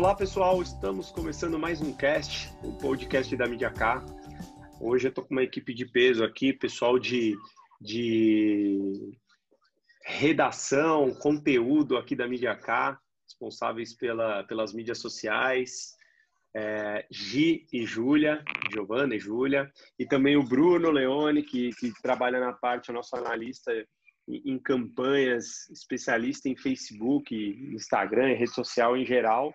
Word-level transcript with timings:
Olá 0.00 0.14
pessoal, 0.14 0.62
estamos 0.62 1.10
começando 1.10 1.58
mais 1.58 1.82
um 1.82 1.94
cast, 1.94 2.50
um 2.64 2.72
podcast 2.72 3.36
da 3.36 3.46
Mídia 3.46 3.70
K. 3.70 4.02
Hoje 4.80 5.08
eu 5.08 5.12
tô 5.12 5.22
com 5.22 5.34
uma 5.34 5.42
equipe 5.42 5.74
de 5.74 5.84
peso 5.84 6.24
aqui, 6.24 6.54
pessoal 6.54 6.98
de, 6.98 7.36
de 7.78 9.12
redação, 10.02 11.12
conteúdo 11.16 11.98
aqui 11.98 12.16
da 12.16 12.26
Mídia 12.26 12.56
K, 12.56 12.98
responsáveis 13.28 13.92
pela, 13.92 14.42
pelas 14.44 14.72
mídias 14.72 14.96
sociais, 14.96 15.94
é, 16.56 17.04
Gi 17.10 17.66
e 17.70 17.84
Júlia, 17.84 18.42
Giovana 18.72 19.14
e 19.14 19.18
Júlia, 19.18 19.70
e 19.98 20.06
também 20.06 20.34
o 20.34 20.42
Bruno 20.42 20.90
Leone, 20.90 21.42
que, 21.42 21.72
que 21.78 21.92
trabalha 22.00 22.40
na 22.40 22.54
parte, 22.54 22.90
o 22.90 22.94
nosso 22.94 23.14
analista 23.16 23.70
em, 24.26 24.58
campanhas, 24.58 25.68
especialista 25.68 26.48
em 26.48 26.56
Facebook, 26.56 27.34
Instagram, 27.74 28.34
rede 28.34 28.54
social 28.54 28.96
em 28.96 29.04
geral. 29.04 29.52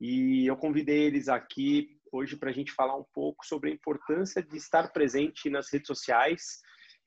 E 0.00 0.46
eu 0.46 0.56
convidei 0.56 1.02
eles 1.02 1.28
aqui 1.28 1.98
hoje 2.10 2.36
para 2.36 2.50
a 2.50 2.52
gente 2.52 2.72
falar 2.72 2.96
um 2.96 3.04
pouco 3.12 3.44
sobre 3.46 3.70
a 3.70 3.74
importância 3.74 4.42
de 4.42 4.56
estar 4.56 4.92
presente 4.92 5.50
nas 5.50 5.70
redes 5.72 5.86
sociais 5.86 6.60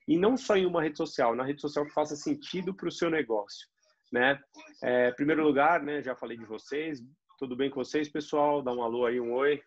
e 0.08 0.18
não 0.18 0.38
só 0.38 0.56
em 0.56 0.66
uma 0.66 0.82
rede 0.82 0.98
social, 0.98 1.36
na 1.36 1.44
rede 1.44 1.62
social 1.62 1.86
que 1.86 1.94
faça 1.94 2.16
sentido 2.16 2.74
para 2.74 2.88
o 2.88 2.92
seu 2.92 3.10
negócio, 3.10 3.68
né? 4.12 4.40
É, 4.84 5.10
em 5.10 5.16
primeiro 5.16 5.44
lugar, 5.44 5.82
né, 5.82 6.02
já 6.04 6.16
falei 6.16 6.38
de 6.38 6.46
vocês, 6.46 7.02
tudo 7.38 7.56
bem 7.56 7.70
com 7.70 7.84
vocês, 7.84 8.10
pessoal? 8.10 8.62
Dá 8.62 8.72
um 8.72 8.84
alô 8.84 9.05
aí, 9.05 9.20
um 9.20 9.34
oi. 9.34 9.62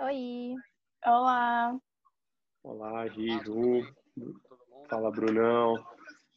Oi. 0.00 0.54
Olá. 1.06 1.76
Olá, 2.62 3.06
Ju. 3.08 3.86
Fala, 4.88 5.10
Brunão. 5.10 5.74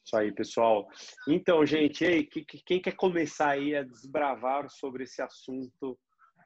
Isso 0.03 0.17
aí, 0.17 0.31
pessoal. 0.31 0.87
Então, 1.27 1.65
gente, 1.65 2.23
quem 2.65 2.81
quer 2.81 2.95
começar 2.95 3.51
aí 3.51 3.75
a 3.75 3.83
desbravar 3.83 4.69
sobre 4.69 5.03
esse 5.03 5.21
assunto 5.21 5.97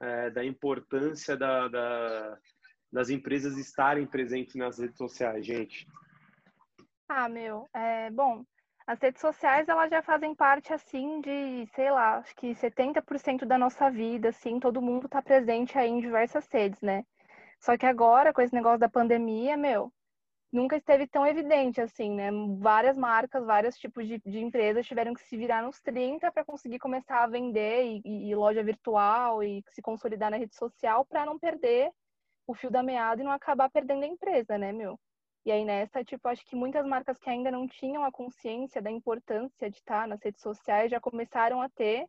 é, 0.01 0.29
da 0.29 0.43
importância 0.43 1.37
da, 1.37 1.67
da, 1.67 2.37
das 2.91 3.09
empresas 3.09 3.57
estarem 3.57 4.05
presentes 4.05 4.55
nas 4.55 4.79
redes 4.79 4.97
sociais, 4.97 5.45
gente? 5.45 5.87
Ah, 7.07 7.29
meu, 7.29 7.67
é, 7.73 8.09
bom, 8.11 8.43
as 8.87 8.99
redes 8.99 9.21
sociais, 9.21 9.67
elas 9.67 9.89
já 9.89 10.03
fazem 10.03 10.35
parte, 10.35 10.73
assim, 10.73 11.21
de, 11.21 11.67
sei 11.73 11.89
lá, 11.89 12.17
acho 12.17 12.35
que 12.35 12.53
70% 12.53 13.45
da 13.45 13.57
nossa 13.57 13.89
vida, 13.89 14.29
assim, 14.29 14.59
todo 14.59 14.81
mundo 14.81 15.05
está 15.05 15.21
presente 15.21 15.77
aí 15.77 15.89
em 15.89 15.99
diversas 15.99 16.47
redes, 16.51 16.81
né? 16.81 17.03
Só 17.59 17.77
que 17.77 17.85
agora, 17.85 18.31
com 18.31 18.41
esse 18.41 18.53
negócio 18.53 18.79
da 18.79 18.89
pandemia, 18.89 19.57
meu, 19.57 19.91
nunca 20.55 20.77
esteve 20.77 21.05
tão 21.05 21.27
evidente, 21.27 21.81
assim, 21.81 22.11
né? 22.11 22.29
Várias 22.57 22.97
marcas, 22.97 23.45
vários 23.45 23.77
tipos 23.77 24.07
de, 24.07 24.19
de 24.25 24.39
empresas 24.39 24.87
tiveram 24.87 25.13
que 25.13 25.21
se 25.21 25.35
virar 25.35 25.61
nos 25.61 25.81
30 25.81 26.31
para 26.31 26.45
conseguir 26.45 26.79
começar 26.79 27.23
a 27.23 27.27
vender 27.27 28.01
e, 28.05 28.29
e, 28.29 28.35
loja 28.35 28.63
virtual 28.63 29.43
e 29.43 29.63
se 29.69 29.81
consolidar 29.81 30.31
na 30.31 30.37
rede 30.37 30.55
social 30.55 31.05
para 31.05 31.25
não 31.25 31.37
perder 31.37 31.91
o 32.47 32.53
fio 32.55 32.71
da 32.71 32.81
meada 32.81 33.21
e 33.21 33.25
não 33.25 33.31
acabar 33.31 33.69
perdendo 33.69 34.03
a 34.03 34.07
empresa, 34.07 34.57
né, 34.57 34.71
meu? 34.71 34.97
E 35.45 35.51
aí 35.51 35.65
nessa, 35.65 36.03
tipo, 36.03 36.27
acho 36.27 36.43
que 36.45 36.55
muitas 36.55 36.85
marcas 36.85 37.17
que 37.19 37.29
ainda 37.29 37.51
não 37.51 37.67
tinham 37.67 38.03
a 38.03 38.11
consciência 38.11 38.81
da 38.81 38.89
importância 38.89 39.69
de 39.69 39.77
estar 39.77 40.07
nas 40.07 40.21
redes 40.21 40.41
sociais 40.41 40.89
já 40.89 40.99
começaram 40.99 41.61
a 41.61 41.69
ter. 41.69 42.07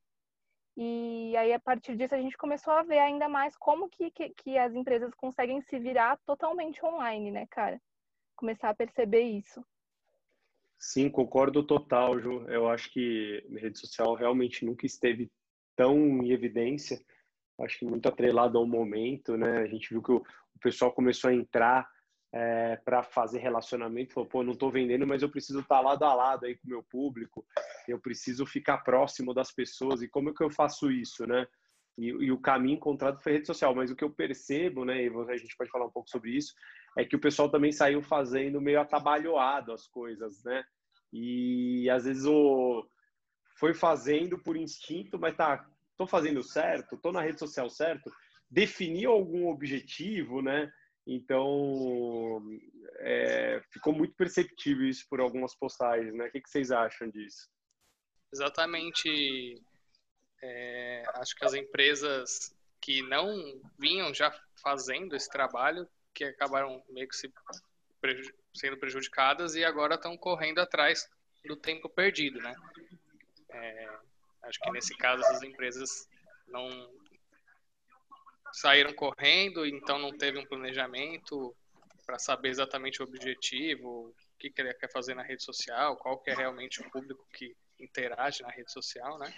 E 0.76 1.36
aí 1.36 1.52
a 1.52 1.60
partir 1.60 1.96
disso 1.96 2.14
a 2.14 2.20
gente 2.20 2.36
começou 2.36 2.72
a 2.72 2.82
ver 2.82 2.98
ainda 2.98 3.28
mais 3.28 3.56
como 3.56 3.88
que, 3.88 4.10
que, 4.10 4.30
que 4.30 4.58
as 4.58 4.74
empresas 4.74 5.12
conseguem 5.14 5.60
se 5.62 5.78
virar 5.78 6.18
totalmente 6.26 6.84
online, 6.84 7.30
né, 7.30 7.46
cara? 7.50 7.80
Começar 8.36 8.70
a 8.70 8.74
perceber 8.74 9.22
isso. 9.22 9.64
Sim, 10.78 11.08
concordo 11.08 11.62
total, 11.62 12.20
Ju. 12.20 12.44
Eu 12.48 12.68
acho 12.68 12.92
que 12.92 13.44
a 13.50 13.58
rede 13.58 13.78
social 13.78 14.14
realmente 14.14 14.64
nunca 14.64 14.84
esteve 14.86 15.30
tão 15.74 15.96
em 16.22 16.30
evidência. 16.30 17.00
Acho 17.60 17.78
que 17.78 17.86
muito 17.86 18.08
atrelado 18.08 18.58
ao 18.58 18.66
momento, 18.66 19.36
né? 19.36 19.58
A 19.58 19.66
gente 19.66 19.88
viu 19.88 20.02
que 20.02 20.12
o, 20.12 20.22
pessoal 20.60 20.92
começou 20.92 21.30
a 21.30 21.34
entrar 21.34 21.88
é, 22.32 22.76
para 22.76 23.02
fazer 23.02 23.38
relacionamento, 23.38 24.12
falou, 24.12 24.28
pô, 24.28 24.42
não 24.42 24.52
estou 24.52 24.70
vendendo, 24.70 25.06
mas 25.06 25.22
eu 25.22 25.30
preciso 25.30 25.60
estar 25.60 25.76
tá 25.76 25.80
lado 25.80 26.04
a 26.04 26.14
lado 26.14 26.44
aí 26.44 26.56
com 26.56 26.66
o 26.66 26.70
meu 26.70 26.82
público, 26.82 27.46
eu 27.88 27.98
preciso 27.98 28.44
ficar 28.44 28.78
próximo 28.78 29.32
das 29.32 29.52
pessoas, 29.52 30.02
e 30.02 30.08
como 30.08 30.30
é 30.30 30.34
que 30.34 30.42
eu 30.42 30.50
faço 30.50 30.90
isso, 30.90 31.26
né? 31.26 31.46
E, 31.98 32.08
e, 32.08 32.32
o 32.32 32.38
caminho 32.38 32.76
encontrado 32.76 33.22
foi 33.22 33.32
rede 33.32 33.46
social, 33.46 33.74
mas 33.74 33.90
o 33.90 33.96
que 33.96 34.04
eu 34.04 34.10
percebo, 34.10 34.84
né, 34.84 35.04
e 35.04 35.08
a 35.08 35.36
gente 35.36 35.56
pode 35.56 35.70
falar 35.70 35.86
um 35.86 35.90
pouco 35.90 36.10
sobre 36.10 36.36
isso, 36.36 36.54
é 36.96 37.04
que 37.04 37.16
o 37.16 37.20
pessoal 37.20 37.50
também 37.50 37.72
saiu 37.72 38.02
fazendo 38.02 38.60
meio 38.60 38.80
atabalhoado 38.80 39.72
as 39.72 39.86
coisas, 39.86 40.42
né? 40.44 40.64
E 41.12 41.88
às 41.90 42.04
vezes 42.04 42.24
o 42.24 42.86
foi 43.58 43.72
fazendo 43.72 44.38
por 44.38 44.56
instinto, 44.56 45.18
mas 45.18 45.34
tá, 45.34 45.66
tô 45.96 46.06
fazendo 46.06 46.42
certo, 46.42 46.98
tô 46.98 47.10
na 47.10 47.22
rede 47.22 47.38
social 47.38 47.70
certo, 47.70 48.10
definiu 48.50 49.10
algum 49.10 49.48
objetivo, 49.48 50.42
né? 50.42 50.70
Então, 51.06 52.42
é, 52.98 53.62
ficou 53.70 53.92
muito 53.92 54.14
perceptível 54.14 54.88
isso 54.88 55.06
por 55.08 55.20
algumas 55.20 55.54
postagens, 55.54 56.14
né? 56.14 56.26
O 56.26 56.32
que, 56.32 56.40
que 56.40 56.50
vocês 56.50 56.70
acham 56.70 57.08
disso? 57.08 57.48
Exatamente. 58.32 59.62
É, 60.42 61.02
acho 61.14 61.34
que 61.34 61.44
as 61.44 61.54
empresas 61.54 62.54
que 62.80 63.02
não 63.02 63.60
vinham 63.78 64.14
já 64.14 64.32
fazendo 64.62 65.16
esse 65.16 65.28
trabalho, 65.28 65.88
que 66.14 66.24
acabaram 66.24 66.82
meio 66.88 67.08
que 67.08 67.16
se 67.16 67.32
preju 68.00 68.32
sendo 68.54 68.78
prejudicadas 68.78 69.54
e 69.54 69.64
agora 69.64 69.96
estão 69.96 70.16
correndo 70.16 70.60
atrás 70.60 71.06
do 71.44 71.56
tempo 71.56 71.88
perdido, 71.88 72.40
né? 72.40 72.54
É, 73.50 73.88
acho 74.42 74.58
que 74.60 74.70
nesse 74.70 74.96
caso 74.96 75.22
essas 75.22 75.42
empresas 75.42 76.08
não 76.48 76.68
saíram 78.52 78.94
correndo, 78.94 79.66
então 79.66 79.98
não 79.98 80.16
teve 80.16 80.38
um 80.38 80.46
planejamento 80.46 81.54
para 82.06 82.18
saber 82.18 82.48
exatamente 82.48 83.02
o 83.02 83.04
objetivo, 83.04 84.08
o 84.08 84.14
que, 84.38 84.50
que 84.50 84.62
ele 84.62 84.72
quer 84.74 84.90
fazer 84.90 85.14
na 85.14 85.22
rede 85.22 85.42
social, 85.42 85.96
qual 85.96 86.18
que 86.18 86.30
é 86.30 86.34
realmente 86.34 86.80
o 86.80 86.90
público 86.90 87.26
que 87.32 87.54
interage 87.78 88.42
na 88.42 88.50
rede 88.50 88.72
social, 88.72 89.18
né? 89.18 89.34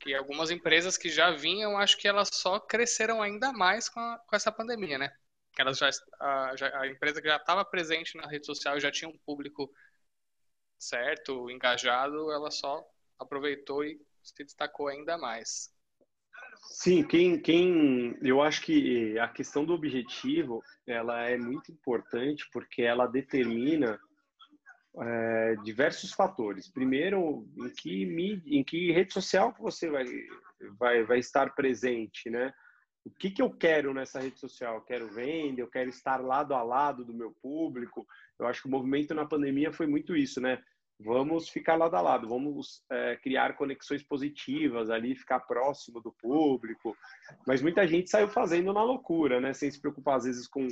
Que 0.00 0.14
algumas 0.14 0.50
empresas 0.50 0.96
que 0.96 1.08
já 1.08 1.30
vinham, 1.30 1.78
acho 1.78 1.96
que 1.96 2.08
elas 2.08 2.30
só 2.32 2.58
cresceram 2.58 3.22
ainda 3.22 3.52
mais 3.52 3.88
com, 3.88 4.00
a, 4.00 4.18
com 4.26 4.34
essa 4.34 4.50
pandemia, 4.50 4.98
né? 4.98 5.12
Elas 5.58 5.78
já, 5.78 5.90
a, 6.18 6.56
já, 6.56 6.80
a 6.80 6.88
empresa 6.88 7.20
que 7.20 7.28
já 7.28 7.36
estava 7.36 7.64
presente 7.64 8.16
na 8.16 8.26
rede 8.26 8.46
social 8.46 8.80
já 8.80 8.90
tinha 8.90 9.10
um 9.10 9.18
público 9.18 9.70
certo, 10.78 11.50
engajado, 11.50 12.32
ela 12.32 12.50
só 12.50 12.82
aproveitou 13.18 13.84
e 13.84 14.00
se 14.22 14.42
destacou 14.42 14.88
ainda 14.88 15.18
mais. 15.18 15.70
Sim, 16.62 17.06
quem, 17.06 17.40
quem, 17.40 18.16
eu 18.22 18.40
acho 18.40 18.62
que 18.62 19.18
a 19.18 19.28
questão 19.28 19.64
do 19.64 19.74
objetivo, 19.74 20.62
ela 20.86 21.28
é 21.28 21.36
muito 21.36 21.70
importante 21.70 22.48
porque 22.52 22.82
ela 22.82 23.06
determina 23.06 24.00
é, 24.98 25.56
diversos 25.64 26.12
fatores. 26.12 26.68
Primeiro, 26.68 27.46
em 27.56 27.70
que 27.70 28.06
mídia, 28.06 28.58
em 28.58 28.64
que 28.64 28.92
rede 28.92 29.12
social 29.12 29.54
você 29.58 29.88
vai, 29.88 30.04
vai, 30.78 31.04
vai 31.04 31.18
estar 31.18 31.54
presente, 31.54 32.28
né? 32.30 32.52
O 33.04 33.10
que, 33.10 33.30
que 33.30 33.40
eu 33.40 33.50
quero 33.50 33.94
nessa 33.94 34.20
rede 34.20 34.38
social? 34.38 34.76
Eu 34.76 34.82
quero 34.82 35.08
vender, 35.08 35.62
eu 35.62 35.70
quero 35.70 35.88
estar 35.88 36.18
lado 36.18 36.54
a 36.54 36.62
lado 36.62 37.04
do 37.04 37.14
meu 37.14 37.34
público. 37.42 38.06
Eu 38.38 38.46
acho 38.46 38.60
que 38.60 38.68
o 38.68 38.70
movimento 38.70 39.14
na 39.14 39.24
pandemia 39.24 39.72
foi 39.72 39.86
muito 39.86 40.14
isso, 40.14 40.40
né? 40.40 40.62
vamos 41.04 41.48
ficar 41.48 41.76
lado 41.76 41.96
a 41.96 42.00
lado, 42.00 42.28
vamos 42.28 42.82
é, 42.90 43.16
criar 43.16 43.56
conexões 43.56 44.02
positivas 44.02 44.90
ali, 44.90 45.16
ficar 45.16 45.40
próximo 45.40 46.00
do 46.00 46.12
público. 46.12 46.96
Mas 47.46 47.62
muita 47.62 47.86
gente 47.86 48.10
saiu 48.10 48.28
fazendo 48.28 48.72
na 48.72 48.82
loucura, 48.82 49.40
né? 49.40 49.52
Sem 49.54 49.70
se 49.70 49.80
preocupar 49.80 50.16
às 50.16 50.24
vezes 50.24 50.46
com, 50.46 50.68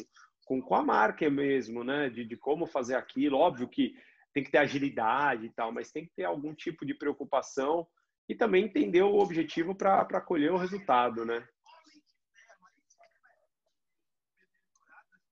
com, 0.49 0.63
com 0.63 0.75
a 0.75 0.83
marca 0.83 1.29
mesmo, 1.29 1.85
né? 1.85 2.09
De, 2.09 2.25
de 2.25 2.37
como 2.37 2.67
fazer 2.67 2.95
aquilo. 2.95 3.37
Óbvio 3.37 3.69
que 3.69 3.95
tem 4.33 4.43
que 4.43 4.51
ter 4.51 4.59
agilidade 4.59 5.45
e 5.45 5.51
tal, 5.51 5.71
mas 5.71 5.93
tem 5.93 6.07
que 6.07 6.13
ter 6.17 6.25
algum 6.25 6.55
tipo 6.55 6.87
de 6.87 6.95
preocupação 6.95 7.87
e 8.27 8.35
também 8.35 8.65
entender 8.65 9.03
o 9.03 9.19
objetivo 9.19 9.75
para 9.75 10.21
colher 10.23 10.51
o 10.51 10.57
resultado, 10.57 11.25
né? 11.27 11.47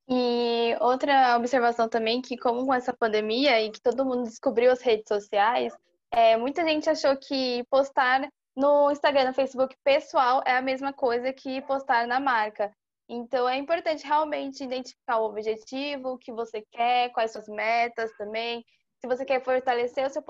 E 0.08 0.76
outra 0.80 1.36
observação 1.36 1.88
também, 1.88 2.20
que 2.20 2.36
como 2.36 2.64
com 2.64 2.74
essa 2.74 2.92
pandemia 2.92 3.60
e 3.62 3.70
que 3.70 3.80
todo 3.80 4.04
mundo 4.04 4.24
descobriu 4.24 4.70
as 4.70 4.82
redes 4.82 5.08
sociais, 5.08 5.74
é, 6.10 6.36
muita 6.36 6.62
gente 6.62 6.88
achou 6.88 7.16
que 7.16 7.64
postar 7.70 8.28
no 8.54 8.90
Instagram, 8.90 9.26
no 9.26 9.34
Facebook 9.34 9.74
pessoal 9.82 10.42
é 10.46 10.56
a 10.56 10.62
mesma 10.62 10.92
coisa 10.92 11.32
que 11.32 11.60
postar 11.62 12.06
na 12.06 12.20
marca. 12.20 12.72
Então 13.08 13.48
é 13.48 13.56
importante 13.56 14.04
realmente 14.04 14.64
identificar 14.64 15.18
o 15.18 15.26
objetivo, 15.26 16.10
o 16.12 16.18
que 16.18 16.32
você 16.32 16.62
quer, 16.72 17.12
quais 17.12 17.32
suas 17.32 17.48
metas 17.48 18.12
também. 18.16 18.64
Se 19.00 19.06
você 19.06 19.24
quer 19.24 19.42
fortalecer 19.44 20.06
o 20.06 20.10
seu 20.10 20.22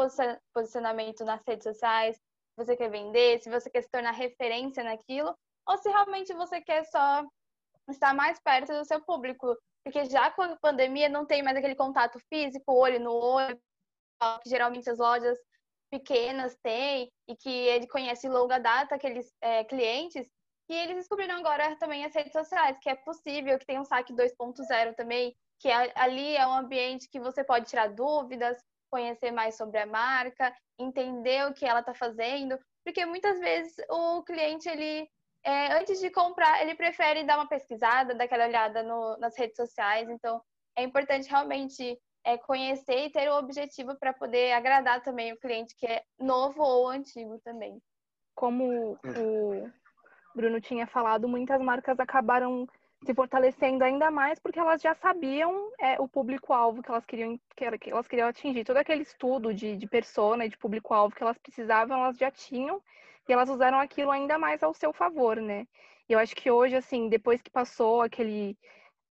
posicionamento 0.52 1.24
nas 1.24 1.42
redes 1.46 1.64
sociais, 1.64 2.16
se 2.16 2.64
você 2.64 2.76
quer 2.76 2.90
vender, 2.90 3.40
se 3.40 3.48
você 3.48 3.70
quer 3.70 3.82
se 3.82 3.90
tornar 3.90 4.10
referência 4.10 4.84
naquilo, 4.84 5.34
ou 5.66 5.78
se 5.78 5.88
realmente 5.88 6.34
você 6.34 6.60
quer 6.60 6.84
só 6.84 7.24
estar 7.88 8.14
mais 8.14 8.38
perto 8.40 8.72
do 8.72 8.84
seu 8.84 9.02
público. 9.02 9.56
Porque 9.84 10.04
já 10.06 10.30
com 10.30 10.42
a 10.42 10.56
pandemia 10.56 11.08
não 11.08 11.24
tem 11.24 11.42
mais 11.42 11.56
aquele 11.56 11.76
contato 11.76 12.18
físico, 12.28 12.72
olho 12.72 13.00
no 13.00 13.12
olho, 13.12 13.58
que 14.42 14.50
geralmente 14.50 14.90
as 14.90 14.98
lojas 14.98 15.38
pequenas 15.90 16.56
têm 16.62 17.10
e 17.28 17.36
que 17.36 17.50
ele 17.50 17.86
conhece 17.86 18.28
longa 18.28 18.58
data 18.58 18.94
aqueles 18.94 19.32
é, 19.40 19.64
clientes, 19.64 20.28
que 20.66 20.72
eles 20.72 20.96
descobriram 20.96 21.36
agora 21.36 21.76
também 21.76 22.04
as 22.04 22.14
redes 22.14 22.32
sociais, 22.32 22.78
que 22.80 22.88
é 22.88 22.94
possível, 22.94 23.58
que 23.58 23.66
tem 23.66 23.78
um 23.78 23.84
saque 23.84 24.12
2.0 24.12 24.94
também, 24.94 25.34
que 25.60 25.70
ali 25.70 26.36
é 26.36 26.46
um 26.46 26.52
ambiente 26.52 27.08
que 27.08 27.20
você 27.20 27.44
pode 27.44 27.66
tirar 27.66 27.88
dúvidas, 27.88 28.58
conhecer 28.90 29.30
mais 29.30 29.56
sobre 29.56 29.78
a 29.78 29.86
marca, 29.86 30.54
entender 30.78 31.46
o 31.46 31.54
que 31.54 31.64
ela 31.64 31.80
está 31.80 31.94
fazendo, 31.94 32.58
porque 32.84 33.06
muitas 33.06 33.38
vezes 33.38 33.74
o 33.88 34.22
cliente 34.22 34.68
ele 34.68 35.08
é, 35.44 35.72
antes 35.78 36.00
de 36.00 36.10
comprar 36.10 36.60
ele 36.60 36.74
prefere 36.74 37.24
dar 37.24 37.36
uma 37.36 37.48
pesquisada, 37.48 38.14
dar 38.14 38.24
aquela 38.24 38.46
olhada 38.46 38.82
no, 38.82 39.16
nas 39.18 39.36
redes 39.38 39.56
sociais, 39.56 40.08
então 40.08 40.42
é 40.76 40.82
importante 40.82 41.30
realmente 41.30 41.98
é, 42.24 42.36
conhecer 42.36 43.06
e 43.06 43.10
ter 43.10 43.30
um 43.30 43.36
objetivo 43.36 43.96
para 43.96 44.12
poder 44.12 44.52
agradar 44.52 45.00
também 45.02 45.32
o 45.32 45.38
cliente 45.38 45.76
que 45.76 45.86
é 45.86 46.02
novo 46.18 46.60
ou 46.60 46.88
antigo 46.88 47.38
também. 47.44 47.80
Como 48.34 48.94
o 48.94 49.70
Bruno 50.36 50.60
tinha 50.60 50.86
falado, 50.86 51.26
muitas 51.26 51.60
marcas 51.62 51.98
acabaram 51.98 52.68
se 53.04 53.14
fortalecendo 53.14 53.82
ainda 53.82 54.10
mais 54.10 54.38
porque 54.38 54.58
elas 54.58 54.82
já 54.82 54.94
sabiam 54.94 55.70
é, 55.78 56.00
o 56.00 56.06
público-alvo 56.06 56.82
que 56.82 56.90
elas 56.90 57.06
queriam 57.06 57.40
que, 57.56 57.90
elas 57.90 58.06
queriam 58.06 58.28
atingir. 58.28 58.64
Todo 58.64 58.76
aquele 58.76 59.02
estudo 59.02 59.54
de, 59.54 59.76
de 59.76 59.86
persona 59.86 60.44
e 60.44 60.48
de 60.48 60.58
público-alvo 60.58 61.14
que 61.14 61.22
elas 61.22 61.38
precisavam, 61.38 61.98
elas 61.98 62.18
já 62.18 62.30
tinham 62.30 62.82
e 63.28 63.32
elas 63.32 63.48
usaram 63.48 63.78
aquilo 63.78 64.10
ainda 64.10 64.38
mais 64.38 64.62
ao 64.62 64.74
seu 64.74 64.92
favor, 64.92 65.36
né? 65.36 65.66
E 66.08 66.12
eu 66.12 66.18
acho 66.18 66.36
que 66.36 66.50
hoje, 66.50 66.76
assim, 66.76 67.08
depois 67.08 67.42
que 67.42 67.50
passou 67.50 68.02
aquele 68.02 68.56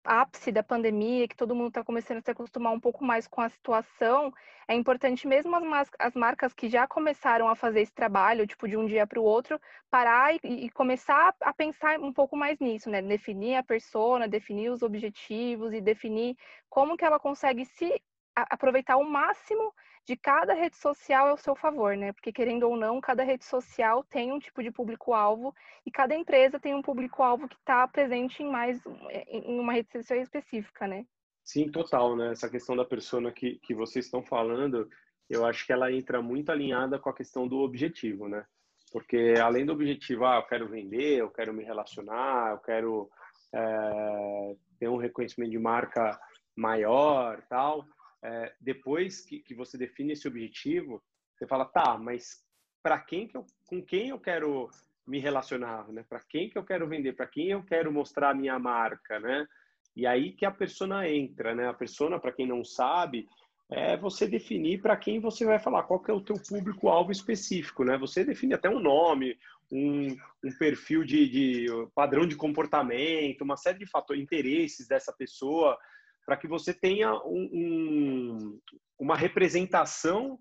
ápice 0.05 0.53
da 0.53 0.63
pandemia, 0.63 1.27
que 1.27 1.37
todo 1.37 1.55
mundo 1.55 1.69
está 1.69 1.83
começando 1.83 2.19
a 2.19 2.21
se 2.21 2.31
acostumar 2.31 2.73
um 2.73 2.81
pouco 2.81 3.05
mais 3.05 3.27
com 3.27 3.41
a 3.41 3.49
situação, 3.49 4.33
é 4.69 4.75
importante 4.75 5.27
mesmo 5.27 5.55
as, 5.75 5.91
as 5.99 6.15
marcas 6.15 6.53
que 6.53 6.69
já 6.69 6.87
começaram 6.87 7.49
a 7.49 7.57
fazer 7.57 7.81
esse 7.81 7.93
trabalho, 7.93 8.47
tipo, 8.47 8.69
de 8.69 8.77
um 8.77 8.87
dia 8.87 9.07
para 9.07 9.21
o 9.21 9.25
outro, 9.25 9.61
parar 9.91 10.35
e, 10.35 10.39
e, 10.43 10.71
começar 10.71 11.35
a 11.41 11.53
pensar 11.53 11.99
um 12.01 12.13
pouco 12.13 12.37
mais 12.37 12.59
nisso, 12.59 12.91
né? 12.91 13.03
Definir 13.03 13.57
a 13.57 13.63
persona, 13.63 14.29
definir 14.29 14.71
os 14.71 14.83
objetivos 14.83 15.73
e 15.73 15.81
definir 15.81 16.37
como 16.69 16.97
que 16.97 17.05
ela 17.05 17.19
consegue 17.19 17.65
se 17.65 18.01
aproveitar 18.35 18.97
o 18.97 19.05
máximo 19.05 19.73
de 20.07 20.17
cada 20.17 20.53
rede 20.53 20.77
social 20.77 21.29
ao 21.29 21.37
seu 21.37 21.57
favor, 21.57 21.97
né? 21.97 22.13
Porque 22.13 22.33
querendo 22.33 22.69
ou 22.69 22.77
não, 22.77 23.01
cada 23.01 23.23
rede 23.23 23.45
social 23.45 24.05
tem 24.05 24.33
um 24.33 24.39
tipo 24.39 24.63
de 24.63 24.71
público-alvo 24.71 25.55
e 25.85 25.91
cada 25.91 26.15
empresa 26.15 26.61
tem 26.61 26.75
um 26.75 26.83
público-alvo 26.83 27.49
que 27.49 27.57
está 27.57 27.89
presente 27.89 28.43
em 28.43 28.51
mais 28.51 28.81
em 29.29 29.59
uma 29.59 29.73
rede 29.73 29.91
social 29.91 30.19
específica, 30.21 30.87
né? 30.87 31.07
Sim, 31.43 31.71
total, 31.71 32.17
né? 32.17 32.33
Essa 32.33 32.51
questão 32.51 32.77
da 32.77 32.85
persona 32.85 33.33
que, 33.33 33.59
que 33.61 33.75
vocês 33.75 34.05
estão 34.05 34.23
falando, 34.23 34.89
eu 35.29 35.47
acho 35.47 35.67
que 35.67 35.73
ela 35.73 35.91
entra 35.91 36.21
muito 36.21 36.51
alinhada 36.51 36.99
com 36.99 37.09
a 37.09 37.15
questão 37.15 37.49
do 37.49 37.59
objetivo, 37.59 38.29
né? 38.29 38.45
Porque 38.93 39.35
além 39.43 39.65
do 39.65 39.73
objetivo, 39.73 40.27
ah, 40.27 40.37
eu 40.37 40.47
quero 40.47 40.69
vender, 40.69 41.19
eu 41.19 41.31
quero 41.31 41.53
me 41.53 41.65
relacionar, 41.65 42.53
eu 42.53 42.59
quero 42.59 43.11
é, 43.53 44.57
ter 44.79 44.89
um 44.89 44.97
reconhecimento 44.97 45.51
de 45.51 45.59
marca 45.59 46.19
maior, 46.55 47.43
tal 47.49 47.87
é, 48.25 48.55
depois 48.59 49.21
que, 49.21 49.41
que 49.41 49.55
você 49.55 49.77
define 49.77 50.15
esse 50.15 50.27
objetivo, 50.27 51.03
você 51.37 51.47
fala, 51.47 51.67
tá, 51.67 51.99
mas 51.99 52.43
para 52.83 52.99
quem 52.99 53.29
que 53.29 53.37
eu, 53.37 53.45
com 53.67 53.83
quem 53.83 54.09
eu 54.09 54.19
quero 54.19 54.71
me 55.07 55.19
relacionar, 55.19 55.87
né? 55.89 56.05
Para 56.09 56.21
quem 56.21 56.49
que 56.49 56.57
eu 56.57 56.65
quero 56.65 56.89
vender, 56.89 57.13
para 57.13 57.27
quem 57.27 57.51
eu 57.51 57.63
quero 57.63 57.93
mostrar 57.93 58.31
a 58.31 58.35
minha 58.35 58.59
marca, 58.59 59.21
né? 59.21 59.47
E 59.95 60.07
aí 60.07 60.33
que 60.33 60.47
a 60.47 60.51
persona 60.51 61.09
entra, 61.09 61.55
né? 61.55 61.69
A 61.69 61.75
persona, 61.75 62.19
para 62.19 62.33
quem 62.33 62.47
não 62.47 62.65
sabe, 62.65 63.29
é 63.71 63.97
você 63.97 64.27
definir 64.27 64.81
para 64.81 64.97
quem 64.97 65.21
você 65.21 65.45
vai 65.45 65.59
falar, 65.59 65.83
qual 65.83 66.01
que 66.01 66.11
é 66.11 66.15
o 66.15 66.21
teu 66.21 66.37
público-alvo 66.37 67.13
específico, 67.13 67.85
né? 67.85 67.99
Você 67.99 68.25
define 68.25 68.55
até 68.55 68.69
um 68.69 68.81
nome, 68.81 69.39
um, 69.71 70.09
um 70.43 70.59
perfil 70.59 71.05
de, 71.05 71.29
de, 71.29 71.67
padrão 71.95 72.27
de 72.27 72.37
comportamento, 72.37 73.43
uma 73.43 73.57
série 73.57 73.79
de 73.79 73.87
fatores, 73.87 74.23
interesses 74.23 74.87
dessa 74.89 75.13
pessoa, 75.13 75.79
para 76.25 76.37
que 76.37 76.49
você 76.49 76.73
tenha 76.73 77.13
um, 77.25 77.51
um, 77.53 78.61
uma 78.99 79.17
representação 79.17 80.39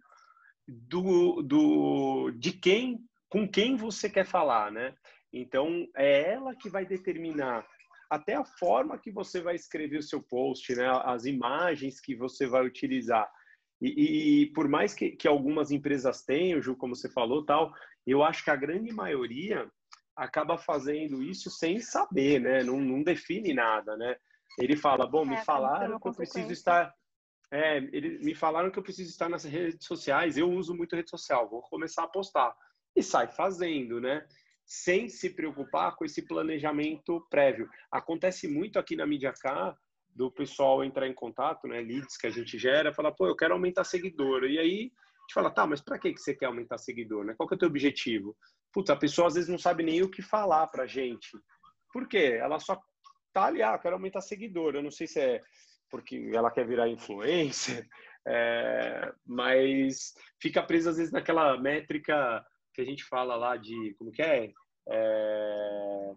do, 0.68 1.42
do, 1.42 2.32
de 2.32 2.54
quem, 2.54 3.00
com 3.30 3.48
quem 3.48 3.76
você 3.76 4.10
quer 4.10 4.26
falar, 4.26 4.72
né? 4.72 4.96
Então, 5.32 5.88
é 5.96 6.34
ela 6.34 6.56
que 6.56 6.70
vai 6.70 6.86
determinar 6.86 7.66
até 8.10 8.36
a 8.36 8.46
forma 8.46 9.00
que 9.00 9.12
você 9.12 9.42
vai 9.42 9.56
escrever 9.56 9.98
o 9.98 10.04
seu 10.04 10.22
post, 10.22 10.76
né? 10.76 10.86
As 11.04 11.26
imagens 11.26 12.00
que 12.00 12.16
você 12.16 12.46
vai 12.46 12.66
utilizar. 12.66 13.30
E, 13.82 14.44
e 14.44 14.46
por 14.54 14.70
mais 14.70 14.94
que, 14.94 15.12
que, 15.12 15.28
algumas 15.28 15.72
empresas 15.72 16.24
tenham, 16.24 16.62
Ju, 16.62 16.76
como 16.76 16.96
você 16.96 17.10
falou, 17.10 17.44
tal, 17.44 17.74
eu 18.06 18.24
acho 18.24 18.44
que 18.44 18.52
a 18.52 18.56
grande 18.56 18.94
maioria 18.94 19.68
acaba 20.16 20.58
fazendo 20.58 21.24
isso 21.24 21.50
sem 21.50 21.80
saber, 21.80 22.40
né? 22.40 22.64
Não, 22.64 22.80
não 22.80 23.04
define 23.04 23.54
nada, 23.54 23.98
né? 23.98 24.16
Ele 24.58 24.76
fala: 24.76 25.08
Bom, 25.08 25.26
me 25.26 25.36
é, 25.36 25.44
falaram 25.44 26.00
que 26.00 26.08
eu 26.08 26.14
preciso 26.14 26.52
estar. 26.52 26.94
É, 27.52 27.78
ele, 27.78 28.20
me 28.20 28.34
falaram 28.34 28.72
que 28.72 28.80
eu 28.80 28.84
preciso 28.84 29.10
estar 29.10 29.30
nas 29.30 29.44
redes 29.44 29.86
sociais. 29.86 30.38
Eu 30.38 30.50
uso 30.50 30.76
muito 30.76 30.96
rede 30.96 31.10
social, 31.10 31.50
vou 31.50 31.62
começar 31.62 32.04
a 32.04 32.08
postar. 32.08 32.56
E 32.96 33.04
sai 33.04 33.28
fazendo, 33.28 34.00
né? 34.00 34.26
Sem 34.66 35.10
se 35.10 35.30
preocupar 35.30 35.96
com 35.96 36.06
esse 36.06 36.22
planejamento 36.22 37.26
prévio. 37.30 37.70
Acontece 37.92 38.48
muito 38.48 38.80
aqui 38.80 38.96
na 38.96 39.06
Mídia 39.06 39.34
K 39.34 39.76
do 40.16 40.32
pessoal 40.32 40.84
entrar 40.84 41.08
em 41.08 41.14
contato, 41.14 41.68
né? 41.68 41.82
Leads 41.82 42.18
que 42.18 42.28
a 42.28 42.30
gente 42.30 42.58
gera, 42.58 42.94
falar, 42.94 43.12
pô, 43.12 43.28
eu 43.28 43.36
quero 43.36 43.54
aumentar 43.54 43.84
seguidor. 43.84 44.44
E 44.44 44.60
aí 44.60 44.92
a 44.92 45.22
gente 45.22 45.34
fala, 45.34 45.50
tá, 45.50 45.66
mas 45.66 45.82
para 45.82 45.98
que 45.98 46.16
você 46.16 46.36
quer 46.36 46.46
aumentar 46.46 46.78
seguidor, 46.78 47.26
né? 47.26 47.34
Qual 47.36 47.48
que 47.48 47.56
é 47.56 47.58
o 47.58 47.60
teu 47.60 47.68
objetivo? 47.68 48.36
Putz, 48.72 48.90
a 48.90 48.96
pessoa 48.96 49.28
às 49.28 49.36
vezes 49.36 49.50
não 49.50 49.58
sabe 49.58 49.84
nem 49.84 50.02
o 50.02 50.10
que 50.10 50.22
falar 50.22 50.68
pra 50.68 50.86
gente. 50.86 51.38
Por 51.92 52.08
quê? 52.08 52.38
Ela 52.40 52.60
só 52.60 52.80
tá 53.34 53.46
ali, 53.46 53.62
ah, 53.62 53.78
quero 53.78 53.96
aumentar 53.96 54.22
seguidor. 54.22 54.76
Eu 54.76 54.84
não 54.84 54.92
sei 54.92 55.08
se 55.08 55.20
é 55.20 55.42
porque 55.90 56.32
ela 56.34 56.50
quer 56.50 56.66
virar 56.66 56.90
influencer, 56.90 57.88
é, 58.26 59.14
mas 59.26 60.16
fica 60.40 60.64
presa 60.64 60.90
às 60.90 60.98
vezes 60.98 61.12
naquela 61.12 61.56
métrica 61.58 62.44
que 62.74 62.82
a 62.82 62.86
gente 62.86 63.04
fala 63.04 63.36
lá 63.36 63.56
de, 63.56 63.94
como 64.00 64.12
que 64.12 64.22
é? 64.24 64.52
é 64.88 66.14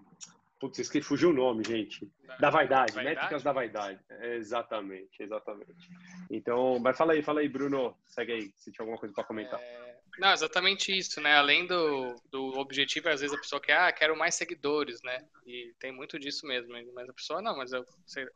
Putz, 0.59 0.79
esqueci, 0.79 1.07
fugiu 1.07 1.31
o 1.31 1.35
nome, 1.35 1.63
gente. 1.63 2.11
Da 2.41 2.49
vaidade, 2.49 2.95
vaidade? 2.95 3.17
métricas 3.17 3.43
da 3.43 3.53
vaidade. 3.53 4.01
É, 4.09 4.37
exatamente, 4.37 5.23
exatamente. 5.23 5.91
Então, 6.31 6.79
mas 6.79 6.97
fala 6.97 7.13
aí, 7.13 7.23
fala 7.23 7.41
aí, 7.41 7.49
Bruno. 7.49 7.95
Segue 8.07 8.33
aí, 8.33 8.53
se 8.57 8.73
tiver 8.73 8.85
alguma 8.85 8.99
coisa 8.99 9.15
para 9.15 9.25
comentar. 9.25 9.61
É... 9.61 9.96
Não, 10.19 10.33
exatamente 10.33 10.97
isso, 10.97 11.21
né? 11.21 11.35
Além 11.37 11.67
do, 11.67 12.15
do 12.31 12.59
objetivo, 12.59 13.09
às 13.09 13.21
vezes 13.21 13.37
a 13.37 13.41
pessoa 13.41 13.61
quer, 13.61 13.77
ah, 13.77 13.93
quero 13.93 14.17
mais 14.17 14.35
seguidores, 14.35 15.03
né? 15.03 15.27
E 15.47 15.75
tem 15.79 15.93
muito 15.93 16.19
disso 16.19 16.47
mesmo. 16.47 16.73
Mas 16.95 17.09
a 17.09 17.13
pessoa, 17.13 17.43
não, 17.43 17.57
mas 17.57 17.73
o 17.73 17.85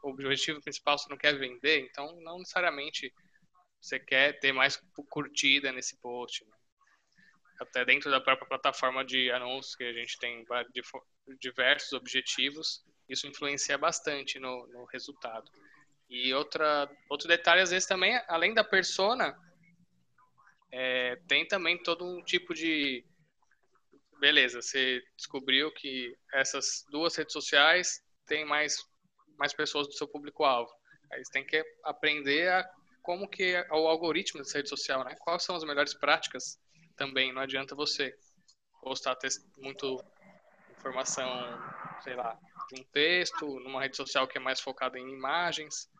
objetivo 0.03 0.61
principal 0.61 0.99
você 0.99 1.09
não 1.09 1.17
quer 1.17 1.39
vender, 1.39 1.81
então 1.81 2.21
não 2.21 2.39
necessariamente 2.39 3.13
você 3.81 3.99
quer 3.99 4.39
ter 4.39 4.53
mais 4.53 4.77
curtida 5.09 5.73
nesse 5.73 5.97
post. 5.97 6.45
Né? 6.45 6.53
Até 7.61 7.85
dentro 7.85 8.11
da 8.11 8.21
própria 8.21 8.47
plataforma 8.47 9.03
de 9.05 9.31
anúncios 9.31 9.75
que 9.75 9.85
a 9.85 9.93
gente 9.93 10.19
tem 10.19 10.45
diversos 11.41 11.93
objetivos, 11.95 12.85
isso 13.09 13.27
influencia 13.27 13.79
bastante 13.79 14.39
no, 14.39 14.67
no 14.69 14.85
resultado. 14.85 15.51
E 16.11 16.35
outra, 16.35 16.91
outro 17.09 17.27
detalhe, 17.27 17.63
às 17.63 17.71
vezes 17.71 17.89
também, 17.89 18.21
além 18.29 18.53
da 18.53 18.65
persona, 18.65 19.35
é, 20.73 21.17
tem 21.29 21.47
também 21.47 21.83
todo 21.83 22.05
um 22.05 22.23
tipo 22.23 22.55
de. 22.55 23.05
Beleza, 24.19 24.61
você 24.61 25.03
descobriu 25.17 25.73
que 25.73 26.15
essas 26.33 26.85
duas 26.91 27.17
redes 27.17 27.33
sociais 27.33 28.03
têm 28.27 28.45
mais, 28.45 28.77
mais 29.39 29.53
pessoas 29.53 29.87
do 29.87 29.95
seu 29.95 30.07
público-alvo. 30.07 30.71
Aí 31.11 31.25
você 31.25 31.33
tem 31.33 31.45
que 31.45 31.65
aprender 31.85 32.49
a 32.51 32.69
como 33.03 33.29
que 33.29 33.55
é 33.55 33.67
o 33.73 33.89
algoritmo 33.89 34.41
dessa 34.41 34.59
rede 34.59 34.69
social, 34.69 35.05
né? 35.05 35.17
Quais 35.21 35.43
são 35.43 35.57
as 35.57 35.65
melhores 35.65 35.95
práticas 35.95 36.59
também. 36.97 37.33
Não 37.33 37.41
adianta 37.41 37.75
você 37.75 38.15
postar 38.83 39.17
muito 39.57 40.05
informação, 40.71 41.29
sei 42.05 42.15
lá, 42.15 42.39
de 42.69 42.81
um 42.81 42.85
texto, 42.93 43.59
numa 43.61 43.81
rede 43.81 43.97
social 43.97 44.29
que 44.29 44.39
é 44.39 44.41
mais 44.41 44.61
focada 44.61 44.99
em 44.99 45.11
imagens, 45.11 45.91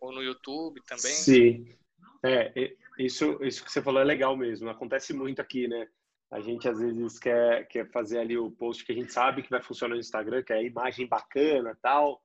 ou 0.00 0.12
no 0.12 0.22
YouTube 0.22 0.80
também. 0.86 1.12
Sim. 1.12 1.79
É, 2.22 2.74
isso, 2.98 3.38
isso 3.42 3.64
que 3.64 3.72
você 3.72 3.82
falou 3.82 4.00
é 4.00 4.04
legal 4.04 4.36
mesmo. 4.36 4.68
Acontece 4.68 5.12
muito 5.12 5.40
aqui, 5.40 5.66
né? 5.66 5.88
A 6.30 6.40
gente 6.40 6.68
às 6.68 6.78
vezes 6.78 7.18
quer, 7.18 7.66
quer 7.66 7.90
fazer 7.90 8.18
ali 8.18 8.38
o 8.38 8.50
post 8.50 8.84
que 8.84 8.92
a 8.92 8.94
gente 8.94 9.12
sabe 9.12 9.42
que 9.42 9.50
vai 9.50 9.62
funcionar 9.62 9.94
no 9.94 10.00
Instagram, 10.00 10.42
que 10.42 10.52
é 10.52 10.56
a 10.56 10.62
imagem 10.62 11.08
bacana 11.08 11.76
tal, 11.82 12.22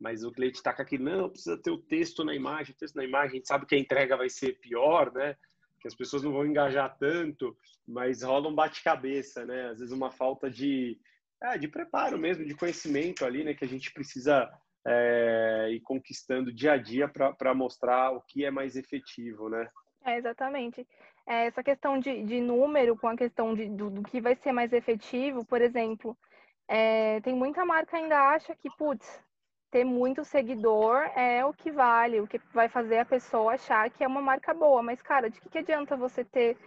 mas 0.00 0.24
o 0.24 0.32
cliente 0.32 0.56
está 0.56 0.70
aqui, 0.70 0.96
não, 0.96 1.28
precisa 1.28 1.56
ter 1.58 1.70
o 1.70 1.76
texto 1.76 2.24
na 2.24 2.34
imagem, 2.34 2.74
o 2.74 2.78
texto 2.78 2.96
na 2.96 3.04
imagem, 3.04 3.32
a 3.32 3.34
gente 3.36 3.48
sabe 3.48 3.66
que 3.66 3.74
a 3.74 3.78
entrega 3.78 4.16
vai 4.16 4.30
ser 4.30 4.58
pior, 4.58 5.12
né? 5.12 5.36
Que 5.80 5.86
as 5.86 5.94
pessoas 5.94 6.22
não 6.22 6.32
vão 6.32 6.46
engajar 6.46 6.96
tanto, 6.98 7.56
mas 7.86 8.22
rola 8.22 8.48
um 8.48 8.54
bate-cabeça, 8.54 9.44
né? 9.44 9.70
Às 9.70 9.80
vezes 9.80 9.92
uma 9.92 10.10
falta 10.10 10.50
de, 10.50 10.98
é, 11.42 11.58
de 11.58 11.68
preparo 11.68 12.18
mesmo, 12.18 12.44
de 12.44 12.54
conhecimento 12.54 13.24
ali, 13.24 13.44
né? 13.44 13.52
Que 13.52 13.64
a 13.64 13.68
gente 13.68 13.92
precisa 13.92 14.50
é, 14.86 15.41
ir 15.72 15.80
conquistando 15.80 16.52
dia 16.52 16.72
a 16.72 16.76
dia 16.76 17.08
para 17.08 17.54
mostrar 17.54 18.12
o 18.12 18.22
que 18.22 18.44
é 18.44 18.50
mais 18.50 18.76
efetivo, 18.76 19.48
né? 19.48 19.68
É, 20.04 20.16
exatamente. 20.16 20.86
é, 21.26 21.46
essa 21.46 21.62
questão 21.62 21.98
de, 21.98 22.22
de 22.24 22.40
número 22.40 22.96
com 22.96 23.08
a 23.08 23.16
questão 23.16 23.54
de, 23.54 23.68
do, 23.68 23.90
do, 23.90 24.02
que 24.02 24.20
vai 24.20 24.34
ser 24.36 24.52
mais 24.52 24.72
efetivo, 24.72 25.44
por 25.44 25.60
exemplo, 25.60 26.16
é, 26.68 27.20
tem 27.20 27.34
muita 27.34 27.64
marca 27.64 27.96
ainda 27.96 28.18
acha 28.18 28.54
que, 28.56 28.68
putz, 28.76 29.22
ter 29.70 29.84
muito 29.84 30.24
seguidor 30.24 31.02
é 31.16 31.44
o 31.44 31.52
que 31.52 31.70
vale, 31.70 32.20
o 32.20 32.26
que 32.26 32.38
vai 32.52 32.68
fazer 32.68 32.98
a 32.98 33.04
pessoa 33.04 33.54
achar 33.54 33.88
que 33.90 34.04
é 34.04 34.06
uma 34.06 34.20
marca 34.20 34.52
boa. 34.52 34.82
Mas, 34.82 35.00
cara, 35.00 35.30
de 35.30 35.40
que, 35.40 35.48
que 35.48 35.58
adianta 35.58 35.96
você 35.96 36.22
ter 36.24 36.58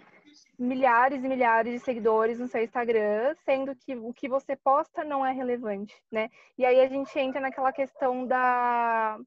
milhares 0.57 1.23
e 1.23 1.27
milhares 1.27 1.73
de 1.73 1.79
seguidores 1.79 2.39
no 2.39 2.47
seu 2.47 2.63
Instagram, 2.63 3.35
sendo 3.45 3.75
que 3.75 3.95
o 3.95 4.13
que 4.13 4.27
você 4.27 4.55
posta 4.55 5.03
não 5.03 5.25
é 5.25 5.31
relevante, 5.31 5.95
né? 6.11 6.29
E 6.57 6.65
aí 6.65 6.79
a 6.79 6.87
gente 6.87 7.17
entra 7.17 7.41
naquela 7.41 7.71
questão 7.71 8.25
da. 8.25 9.17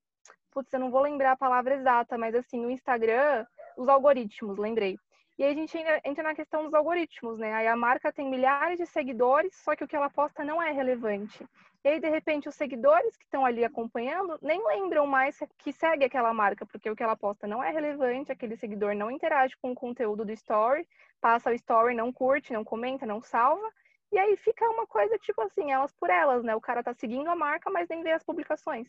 Putz, 0.51 0.73
eu 0.73 0.81
não 0.81 0.91
vou 0.91 1.03
lembrar 1.03 1.33
a 1.33 1.37
palavra 1.37 1.75
exata, 1.75 2.17
mas 2.19 2.35
assim, 2.35 2.65
o 2.65 2.71
Instagram, 2.71 3.47
os 3.77 3.89
algoritmos, 3.89 4.59
lembrei. 4.59 4.99
E 5.39 5.45
aí 5.45 5.53
a 5.53 5.55
gente 5.55 5.79
entra 6.05 6.25
na 6.25 6.35
questão 6.35 6.65
dos 6.65 6.75
algoritmos, 6.75 7.39
né? 7.39 7.55
Aí 7.55 7.69
a 7.69 7.77
marca 7.77 8.13
tem 8.13 8.29
milhares 8.29 8.77
de 8.77 8.87
seguidores, 8.87 9.55
só 9.55 9.77
que 9.77 9.85
o 9.85 9.89
que 9.89 9.95
ela 9.95 10.11
posta 10.11 10.43
não 10.43 10.61
é 10.61 10.73
relevante. 10.73 11.47
E 11.85 11.89
aí, 11.89 12.01
de 12.01 12.09
repente, 12.09 12.49
os 12.49 12.55
seguidores 12.55 13.17
que 13.17 13.25
estão 13.25 13.45
ali 13.45 13.65
acompanhando 13.65 14.39
nem 14.43 14.65
lembram 14.67 15.07
mais 15.07 15.39
que 15.59 15.73
segue 15.73 16.05
aquela 16.05 16.35
marca, 16.35 16.67
porque 16.67 16.91
o 16.91 16.97
que 16.97 17.03
ela 17.03 17.17
posta 17.17 17.47
não 17.47 17.63
é 17.63 17.71
relevante, 17.71 18.33
aquele 18.33 18.57
seguidor 18.57 18.95
não 18.95 19.11
interage 19.11 19.57
com 19.63 19.71
o 19.71 19.77
conteúdo 19.77 20.25
do 20.25 20.33
story, 20.33 20.87
passa 21.21 21.51
o 21.51 21.55
story, 21.55 21.95
não 21.95 22.13
curte, 22.13 22.53
não 22.53 22.65
comenta, 22.65 23.07
não 23.07 23.23
salva. 23.23 23.73
E 24.11 24.19
aí 24.19 24.37
fica 24.37 24.69
uma 24.71 24.87
coisa 24.87 25.19
tipo 25.19 25.41
assim, 25.43 25.71
elas 25.71 25.93
por 25.93 26.11
elas, 26.11 26.43
né? 26.43 26.55
O 26.57 26.61
cara 26.61 26.83
tá 26.83 26.93
seguindo 26.95 27.29
a 27.29 27.37
marca, 27.37 27.71
mas 27.71 27.89
nem 27.89 28.03
vê 28.03 28.13
as 28.13 28.25
publicações. 28.25 28.89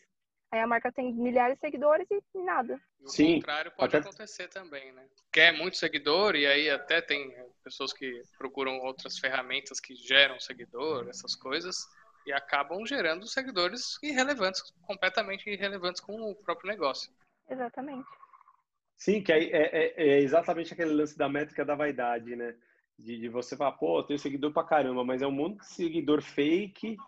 Aí 0.50 0.58
a 0.58 0.66
marca 0.66 0.90
tem 0.90 1.12
milhares 1.14 1.54
de 1.54 1.60
seguidores 1.60 2.08
e 2.10 2.38
nada. 2.42 2.80
O 3.00 3.08
Sim, 3.08 3.34
contrário 3.34 3.70
pode 3.70 3.96
até... 3.96 4.08
acontecer 4.08 4.48
também, 4.48 4.90
né? 4.92 5.06
Quer 5.32 5.52
muito 5.52 5.76
seguidor 5.76 6.34
e 6.34 6.44
aí 6.44 6.68
até 6.68 7.00
tem 7.00 7.32
pessoas 7.62 7.92
que 7.92 8.20
procuram 8.36 8.80
outras 8.80 9.16
ferramentas 9.18 9.78
que 9.78 9.94
geram 9.94 10.40
seguidor, 10.40 11.08
essas 11.08 11.36
coisas, 11.36 11.86
e 12.26 12.32
acabam 12.32 12.84
gerando 12.86 13.26
seguidores 13.26 13.98
irrelevantes, 14.02 14.62
completamente 14.82 15.48
irrelevantes 15.48 16.00
com 16.00 16.20
o 16.20 16.34
próprio 16.34 16.70
negócio. 16.70 17.10
Exatamente. 17.48 18.08
Sim, 18.96 19.22
que 19.22 19.32
é, 19.32 19.38
é, 19.38 19.94
é 19.96 20.20
exatamente 20.20 20.72
aquele 20.72 20.92
lance 20.92 21.16
da 21.16 21.28
métrica 21.28 21.64
da 21.64 21.74
vaidade, 21.74 22.36
né? 22.36 22.54
De, 22.98 23.18
de 23.18 23.28
você 23.28 23.56
falar, 23.56 23.72
pô, 23.72 23.98
eu 23.98 24.02
tenho 24.02 24.18
seguidor 24.18 24.52
pra 24.52 24.62
caramba, 24.62 25.02
mas 25.02 25.22
é 25.22 25.26
um 25.26 25.32
monte 25.32 25.60
de 25.60 25.66
seguidor 25.66 26.20
fake 26.20 26.98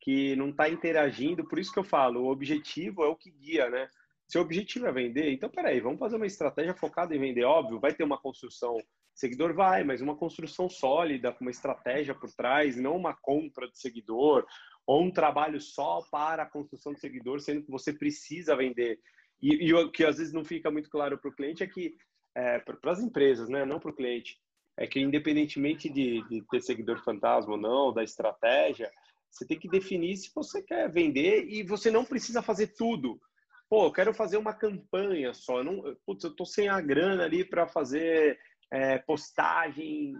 que 0.00 0.34
não 0.36 0.48
está 0.48 0.68
interagindo. 0.68 1.46
Por 1.46 1.58
isso 1.58 1.72
que 1.72 1.78
eu 1.78 1.84
falo, 1.84 2.22
o 2.22 2.30
objetivo 2.30 3.04
é 3.04 3.08
o 3.08 3.16
que 3.16 3.30
guia, 3.30 3.68
né? 3.68 3.88
Se 4.26 4.38
o 4.38 4.40
objetivo 4.40 4.86
é 4.86 4.92
vender, 4.92 5.30
então 5.32 5.50
peraí, 5.50 5.80
vamos 5.80 5.98
fazer 5.98 6.16
uma 6.16 6.26
estratégia 6.26 6.74
focada 6.74 7.14
em 7.14 7.20
vender. 7.20 7.44
Óbvio, 7.44 7.78
vai 7.78 7.92
ter 7.92 8.04
uma 8.04 8.18
construção, 8.18 8.78
seguidor 9.14 9.54
vai, 9.54 9.84
mas 9.84 10.00
uma 10.00 10.16
construção 10.16 10.68
sólida, 10.68 11.32
com 11.32 11.44
uma 11.44 11.50
estratégia 11.50 12.14
por 12.14 12.30
trás, 12.32 12.76
não 12.76 12.96
uma 12.96 13.14
compra 13.14 13.68
de 13.68 13.78
seguidor, 13.78 14.46
ou 14.86 15.02
um 15.02 15.10
trabalho 15.10 15.60
só 15.60 16.02
para 16.10 16.42
a 16.42 16.50
construção 16.50 16.92
de 16.92 17.00
seguidor, 17.00 17.40
sendo 17.40 17.62
que 17.62 17.70
você 17.70 17.92
precisa 17.92 18.56
vender. 18.56 18.98
E, 19.40 19.66
e 19.66 19.74
o 19.74 19.90
que 19.90 20.04
às 20.04 20.18
vezes 20.18 20.32
não 20.32 20.44
fica 20.44 20.70
muito 20.70 20.90
claro 20.90 21.18
para 21.18 21.30
o 21.30 21.34
cliente 21.34 21.62
é 21.62 21.66
que, 21.66 21.96
é, 22.34 22.58
para 22.58 22.92
as 22.92 23.00
empresas, 23.00 23.48
né, 23.48 23.64
não 23.64 23.80
para 23.80 23.90
o 23.90 23.94
cliente, 23.94 24.38
é 24.76 24.86
que 24.86 25.00
independentemente 25.00 25.88
de, 25.88 26.22
de 26.28 26.42
ter 26.50 26.60
seguidor 26.60 27.02
fantasma 27.02 27.52
ou 27.52 27.60
não, 27.60 27.92
da 27.92 28.02
estratégia, 28.02 28.90
você 29.30 29.46
tem 29.46 29.58
que 29.58 29.68
definir 29.68 30.16
se 30.16 30.30
você 30.34 30.62
quer 30.62 30.90
vender 30.90 31.46
e 31.48 31.62
você 31.62 31.90
não 31.90 32.04
precisa 32.04 32.42
fazer 32.42 32.68
tudo. 32.68 33.20
Pô, 33.68 33.86
eu 33.86 33.92
quero 33.92 34.14
fazer 34.14 34.36
uma 34.36 34.54
campanha 34.54 35.32
só. 35.34 35.64
Não, 35.64 35.96
putz, 36.06 36.24
eu 36.24 36.34
tô 36.34 36.44
sem 36.44 36.68
a 36.68 36.80
grana 36.80 37.24
ali 37.24 37.44
para 37.44 37.66
fazer 37.66 38.38
é, 38.70 38.98
postagem, 38.98 40.14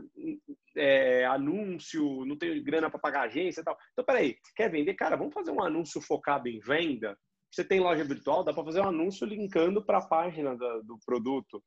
é, 0.76 1.24
anúncio, 1.26 2.24
não 2.24 2.36
tenho 2.36 2.62
grana 2.62 2.90
para 2.90 2.98
pagar 2.98 3.22
agência 3.22 3.60
e 3.60 3.64
tal. 3.64 3.76
Então, 3.92 4.04
peraí, 4.04 4.36
quer 4.56 4.70
vender? 4.70 4.94
Cara, 4.94 5.16
vamos 5.16 5.34
fazer 5.34 5.50
um 5.50 5.62
anúncio 5.62 6.00
focado 6.00 6.48
em 6.48 6.60
venda? 6.60 7.16
Você 7.50 7.64
tem 7.64 7.78
loja 7.78 8.02
virtual, 8.02 8.42
dá 8.42 8.52
para 8.52 8.64
fazer 8.64 8.80
um 8.80 8.88
anúncio 8.88 9.26
linkando 9.26 9.84
para 9.84 9.98
a 9.98 10.06
página 10.06 10.56
do, 10.56 10.82
do 10.82 10.98
produto. 11.06 11.62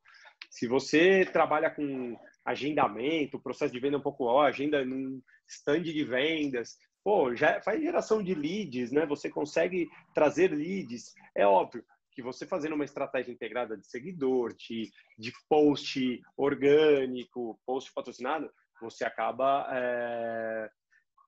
Se 0.50 0.68
você 0.68 1.26
trabalha 1.26 1.70
com 1.70 2.18
agendamento, 2.46 3.42
processo 3.42 3.74
de 3.74 3.80
venda 3.80 3.98
um 3.98 4.02
pouco, 4.02 4.26
ó, 4.26 4.42
agenda 4.42 4.84
num 4.84 5.22
stand 5.48 5.84
de 5.84 6.04
vendas, 6.04 6.78
pô, 7.04 7.34
já 7.36 7.62
faz 7.62 7.82
geração 7.82 8.22
de 8.22 8.34
leads, 8.34 8.92
né? 8.92 9.06
Você 9.06 9.30
consegue 9.30 9.88
trazer 10.14 10.52
leads. 10.52 11.14
É 11.36 11.48
óbvio 11.48 11.84
que 12.18 12.22
você 12.24 12.48
fazendo 12.48 12.74
uma 12.74 12.84
estratégia 12.84 13.32
integrada 13.32 13.78
de 13.78 13.86
seguidor, 13.86 14.52
de, 14.56 14.92
de 15.20 15.32
post 15.48 16.20
orgânico, 16.36 17.60
post 17.64 17.94
patrocinado, 17.94 18.50
você 18.82 19.06
acaba 19.06 19.68
é, 19.72 20.68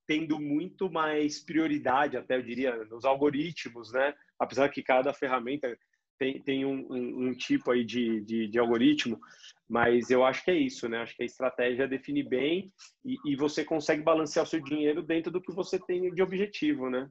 tendo 0.07 0.39
muito 0.39 0.91
mais 0.91 1.39
prioridade, 1.39 2.17
até 2.17 2.37
eu 2.37 2.41
diria, 2.41 2.85
nos 2.85 3.05
algoritmos, 3.05 3.91
né? 3.93 4.15
Apesar 4.39 4.67
que 4.69 4.81
cada 4.81 5.13
ferramenta 5.13 5.77
tem, 6.17 6.41
tem 6.41 6.65
um, 6.65 6.87
um, 6.91 7.27
um 7.27 7.33
tipo 7.35 7.69
aí 7.69 7.85
de, 7.85 8.21
de, 8.21 8.47
de 8.47 8.57
algoritmo, 8.57 9.19
mas 9.69 10.09
eu 10.09 10.25
acho 10.25 10.43
que 10.43 10.49
é 10.49 10.57
isso, 10.57 10.89
né? 10.89 11.03
Acho 11.03 11.15
que 11.15 11.21
a 11.21 11.27
estratégia 11.27 11.87
define 11.87 12.23
bem 12.23 12.73
e, 13.05 13.15
e, 13.27 13.35
você 13.35 13.63
consegue 13.63 14.01
balancear 14.01 14.43
o 14.43 14.49
seu 14.49 14.59
dinheiro 14.59 15.03
dentro 15.03 15.31
do 15.31 15.39
que 15.39 15.51
você 15.51 15.77
tem 15.77 16.11
de 16.11 16.23
objetivo, 16.23 16.89
né? 16.89 17.07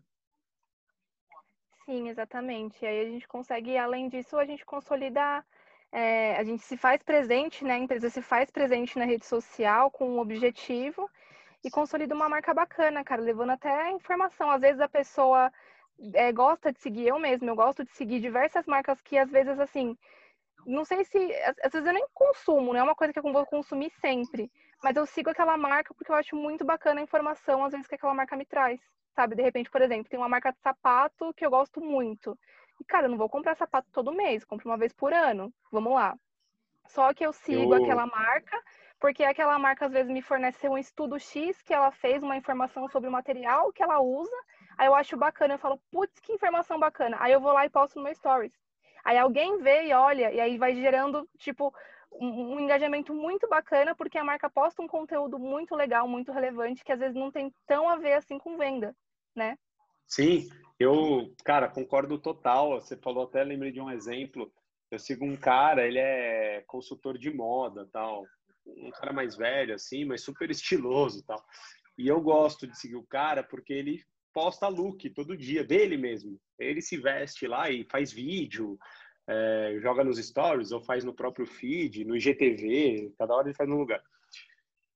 Sim, 1.88 2.08
exatamente. 2.10 2.84
Aí 2.84 3.00
a 3.00 3.04
gente 3.10 3.26
consegue, 3.26 3.74
além 3.78 4.08
disso, 4.10 4.36
a 4.36 4.44
gente 4.44 4.62
consolidar, 4.64 5.42
é, 5.90 6.36
a 6.36 6.44
gente 6.44 6.62
se 6.62 6.76
faz 6.76 7.02
presente, 7.02 7.64
né? 7.64 7.74
A 7.74 7.78
empresa 7.78 8.10
se 8.10 8.20
faz 8.20 8.50
presente 8.50 8.98
na 8.98 9.06
rede 9.06 9.24
social 9.24 9.90
com 9.90 10.06
um 10.06 10.18
objetivo 10.18 11.08
e 11.64 11.70
consolida 11.70 12.14
uma 12.14 12.28
marca 12.28 12.52
bacana, 12.52 13.02
cara, 13.02 13.22
levando 13.22 13.50
até 13.52 13.90
informação. 13.90 14.50
Às 14.50 14.60
vezes 14.60 14.80
a 14.82 14.88
pessoa 14.88 15.50
é, 16.14 16.30
gosta 16.30 16.70
de 16.72 16.78
seguir, 16.78 17.06
eu 17.08 17.18
mesma, 17.18 17.48
eu 17.50 17.56
gosto 17.56 17.82
de 17.84 17.90
seguir 17.92 18.20
diversas 18.20 18.66
marcas 18.66 19.00
que 19.00 19.16
às 19.16 19.30
vezes, 19.30 19.58
assim, 19.58 19.96
não 20.66 20.84
sei 20.84 21.04
se. 21.04 21.18
Às 21.64 21.72
vezes 21.72 21.86
eu 21.86 21.94
nem 21.94 22.06
consumo, 22.14 22.72
não 22.72 22.80
é 22.80 22.82
uma 22.84 22.94
coisa 22.96 23.12
que 23.12 23.18
eu 23.20 23.32
vou 23.32 23.46
consumir 23.46 23.90
sempre. 24.00 24.50
Mas 24.82 24.96
eu 24.96 25.06
sigo 25.06 25.30
aquela 25.30 25.56
marca 25.56 25.94
porque 25.94 26.12
eu 26.12 26.16
acho 26.16 26.36
muito 26.36 26.64
bacana 26.64 27.00
a 27.00 27.04
informação, 27.04 27.64
às 27.64 27.72
vezes, 27.72 27.86
que 27.88 27.94
aquela 27.96 28.14
marca 28.14 28.36
me 28.36 28.46
traz. 28.46 28.80
Sabe? 29.14 29.34
De 29.34 29.42
repente, 29.42 29.70
por 29.70 29.82
exemplo, 29.82 30.08
tem 30.08 30.18
uma 30.18 30.28
marca 30.28 30.52
de 30.52 30.58
sapato 30.60 31.32
que 31.34 31.44
eu 31.44 31.50
gosto 31.50 31.80
muito. 31.80 32.38
E, 32.80 32.84
cara, 32.84 33.06
eu 33.06 33.10
não 33.10 33.18
vou 33.18 33.28
comprar 33.28 33.56
sapato 33.56 33.88
todo 33.92 34.12
mês, 34.12 34.44
compro 34.44 34.68
uma 34.68 34.78
vez 34.78 34.92
por 34.92 35.12
ano. 35.12 35.52
Vamos 35.70 35.92
lá. 35.92 36.16
Só 36.86 37.12
que 37.12 37.24
eu 37.24 37.32
sigo 37.32 37.74
eu... 37.74 37.82
aquela 37.82 38.06
marca, 38.06 38.62
porque 38.98 39.24
aquela 39.24 39.58
marca 39.58 39.86
às 39.86 39.92
vezes 39.92 40.10
me 40.10 40.22
fornece 40.22 40.68
um 40.68 40.78
estudo 40.78 41.18
X 41.18 41.60
que 41.62 41.74
ela 41.74 41.90
fez, 41.90 42.22
uma 42.22 42.36
informação 42.36 42.88
sobre 42.88 43.08
o 43.08 43.12
material 43.12 43.72
que 43.72 43.82
ela 43.82 44.00
usa. 44.00 44.36
Aí 44.76 44.86
eu 44.86 44.94
acho 44.94 45.16
bacana, 45.16 45.54
eu 45.54 45.58
falo, 45.58 45.80
putz, 45.90 46.18
que 46.20 46.32
informação 46.32 46.78
bacana. 46.78 47.16
Aí 47.20 47.32
eu 47.32 47.40
vou 47.40 47.52
lá 47.52 47.66
e 47.66 47.70
posto 47.70 47.96
no 47.96 48.04
meu 48.04 48.14
stories. 48.14 48.52
Aí 49.04 49.18
alguém 49.18 49.58
vê 49.58 49.88
e 49.88 49.92
olha, 49.92 50.32
e 50.32 50.40
aí 50.40 50.58
vai 50.58 50.74
gerando, 50.74 51.28
tipo, 51.38 51.74
um, 52.12 52.58
engajamento 52.60 53.14
muito 53.14 53.48
bacana, 53.48 53.94
porque 53.94 54.18
a 54.18 54.24
marca 54.24 54.48
posta 54.50 54.82
um 54.82 54.86
conteúdo 54.86 55.38
muito 55.38 55.74
legal, 55.74 56.08
muito 56.08 56.32
relevante, 56.32 56.84
que 56.84 56.92
às 56.92 57.00
vezes 57.00 57.14
não 57.14 57.30
tem 57.30 57.52
tão 57.66 57.88
a 57.88 57.96
ver 57.96 58.14
assim 58.14 58.38
com 58.38 58.56
venda, 58.56 58.94
né? 59.34 59.56
Sim, 60.06 60.48
eu, 60.78 61.34
cara, 61.44 61.68
concordo 61.68 62.18
total. 62.18 62.80
Você 62.80 62.96
falou 62.96 63.24
até, 63.24 63.44
lembrei 63.44 63.70
de 63.70 63.80
um 63.80 63.90
exemplo. 63.90 64.50
Eu 64.90 64.98
sigo 64.98 65.24
um 65.24 65.36
cara, 65.36 65.86
ele 65.86 65.98
é 65.98 66.62
consultor 66.66 67.18
de 67.18 67.30
moda, 67.30 67.86
tal, 67.92 68.24
um 68.66 68.90
cara 68.90 69.12
mais 69.12 69.36
velho 69.36 69.74
assim, 69.74 70.04
mas 70.04 70.22
super 70.22 70.50
estiloso, 70.50 71.22
tal. 71.26 71.44
E 71.96 72.08
eu 72.08 72.20
gosto 72.20 72.66
de 72.66 72.78
seguir 72.78 72.96
o 72.96 73.06
cara 73.06 73.42
porque 73.42 73.72
ele 73.72 74.02
posta 74.32 74.68
look 74.68 75.10
todo 75.10 75.36
dia, 75.36 75.64
dele 75.64 75.96
mesmo. 75.96 76.40
Ele 76.58 76.80
se 76.80 76.96
veste 76.96 77.46
lá 77.46 77.70
e 77.70 77.84
faz 77.90 78.12
vídeo, 78.12 78.78
é, 79.28 79.76
joga 79.80 80.02
nos 80.02 80.18
stories 80.18 80.72
ou 80.72 80.80
faz 80.80 81.04
no 81.04 81.14
próprio 81.14 81.46
feed, 81.46 82.04
no 82.04 82.16
IGTV, 82.16 83.12
cada 83.18 83.34
hora 83.34 83.48
ele 83.48 83.56
faz 83.56 83.68
num 83.68 83.76
lugar. 83.76 84.02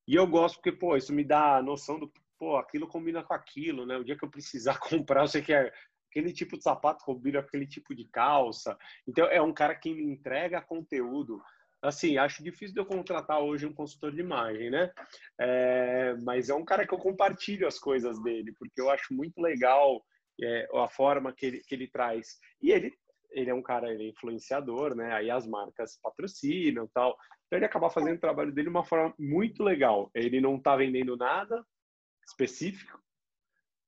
E 0.08 0.14
eu 0.14 0.26
gosto 0.26 0.56
porque, 0.56 0.72
pô, 0.72 0.96
isso 0.96 1.12
me 1.12 1.22
dá 1.22 1.56
a 1.56 1.62
noção 1.62 1.98
do, 1.98 2.10
pô, 2.38 2.56
aquilo 2.56 2.88
combina 2.88 3.22
com 3.22 3.34
aquilo, 3.34 3.86
né? 3.86 3.96
O 3.96 4.04
dia 4.04 4.16
que 4.16 4.24
eu 4.24 4.30
precisar 4.30 4.78
comprar, 4.80 5.22
eu 5.22 5.28
sei 5.28 5.42
que 5.42 5.52
é 5.52 5.72
aquele 6.10 6.32
tipo 6.32 6.56
de 6.56 6.62
sapato 6.62 7.04
combina 7.04 7.40
com 7.40 7.48
aquele 7.48 7.66
tipo 7.66 7.94
de 7.94 8.06
calça. 8.06 8.76
Então, 9.06 9.26
é 9.26 9.40
um 9.40 9.52
cara 9.52 9.74
que 9.74 9.94
me 9.94 10.02
entrega 10.02 10.60
conteúdo 10.60 11.40
assim, 11.82 12.16
acho 12.16 12.44
difícil 12.44 12.74
de 12.74 12.80
eu 12.80 12.86
contratar 12.86 13.40
hoje 13.40 13.66
um 13.66 13.74
consultor 13.74 14.12
de 14.12 14.20
imagem, 14.20 14.70
né? 14.70 14.90
É, 15.38 16.14
mas 16.22 16.48
é 16.48 16.54
um 16.54 16.64
cara 16.64 16.86
que 16.86 16.94
eu 16.94 16.98
compartilho 16.98 17.66
as 17.66 17.78
coisas 17.78 18.22
dele, 18.22 18.52
porque 18.52 18.80
eu 18.80 18.88
acho 18.88 19.12
muito 19.12 19.40
legal 19.40 20.00
é, 20.40 20.68
a 20.74 20.88
forma 20.88 21.32
que 21.32 21.46
ele, 21.46 21.60
que 21.60 21.74
ele 21.74 21.88
traz. 21.88 22.38
E 22.60 22.70
ele, 22.70 22.94
ele 23.32 23.50
é 23.50 23.54
um 23.54 23.62
cara, 23.62 23.92
ele 23.92 24.04
é 24.04 24.08
influenciador, 24.08 24.94
né? 24.94 25.12
Aí 25.12 25.30
as 25.30 25.46
marcas 25.46 25.98
patrocinam 26.02 26.88
tal. 26.92 27.16
Então 27.46 27.58
ele 27.58 27.66
acaba 27.66 27.90
fazendo 27.90 28.16
o 28.16 28.20
trabalho 28.20 28.52
dele 28.52 28.68
de 28.68 28.74
uma 28.74 28.84
forma 28.84 29.14
muito 29.18 29.62
legal. 29.62 30.10
Ele 30.14 30.40
não 30.40 30.56
está 30.56 30.76
vendendo 30.76 31.16
nada 31.16 31.64
específico, 32.26 33.00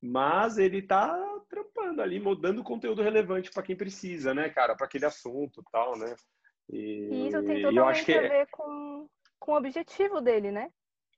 mas 0.03 0.59
ele 0.59 0.79
está 0.79 1.17
trampando 1.49 2.03
ali, 2.03 2.21
mudando 2.21 2.63
conteúdo 2.65 3.03
relevante 3.03 3.51
para 3.51 3.63
quem 3.63 3.77
precisa, 3.77 4.35
né, 4.35 4.49
cara? 4.49 4.75
Para 4.77 4.87
aquele 4.87 5.07
assunto 5.07 5.65
tal, 5.71 5.97
né? 5.97 6.15
E, 6.71 7.29
Isso 7.29 7.43
tem 7.43 7.63
totalmente 7.63 8.15
a 8.15 8.21
ver 8.21 8.47
com, 8.51 9.09
com 9.39 9.53
o 9.53 9.57
objetivo 9.57 10.21
dele, 10.21 10.51
né? 10.51 10.71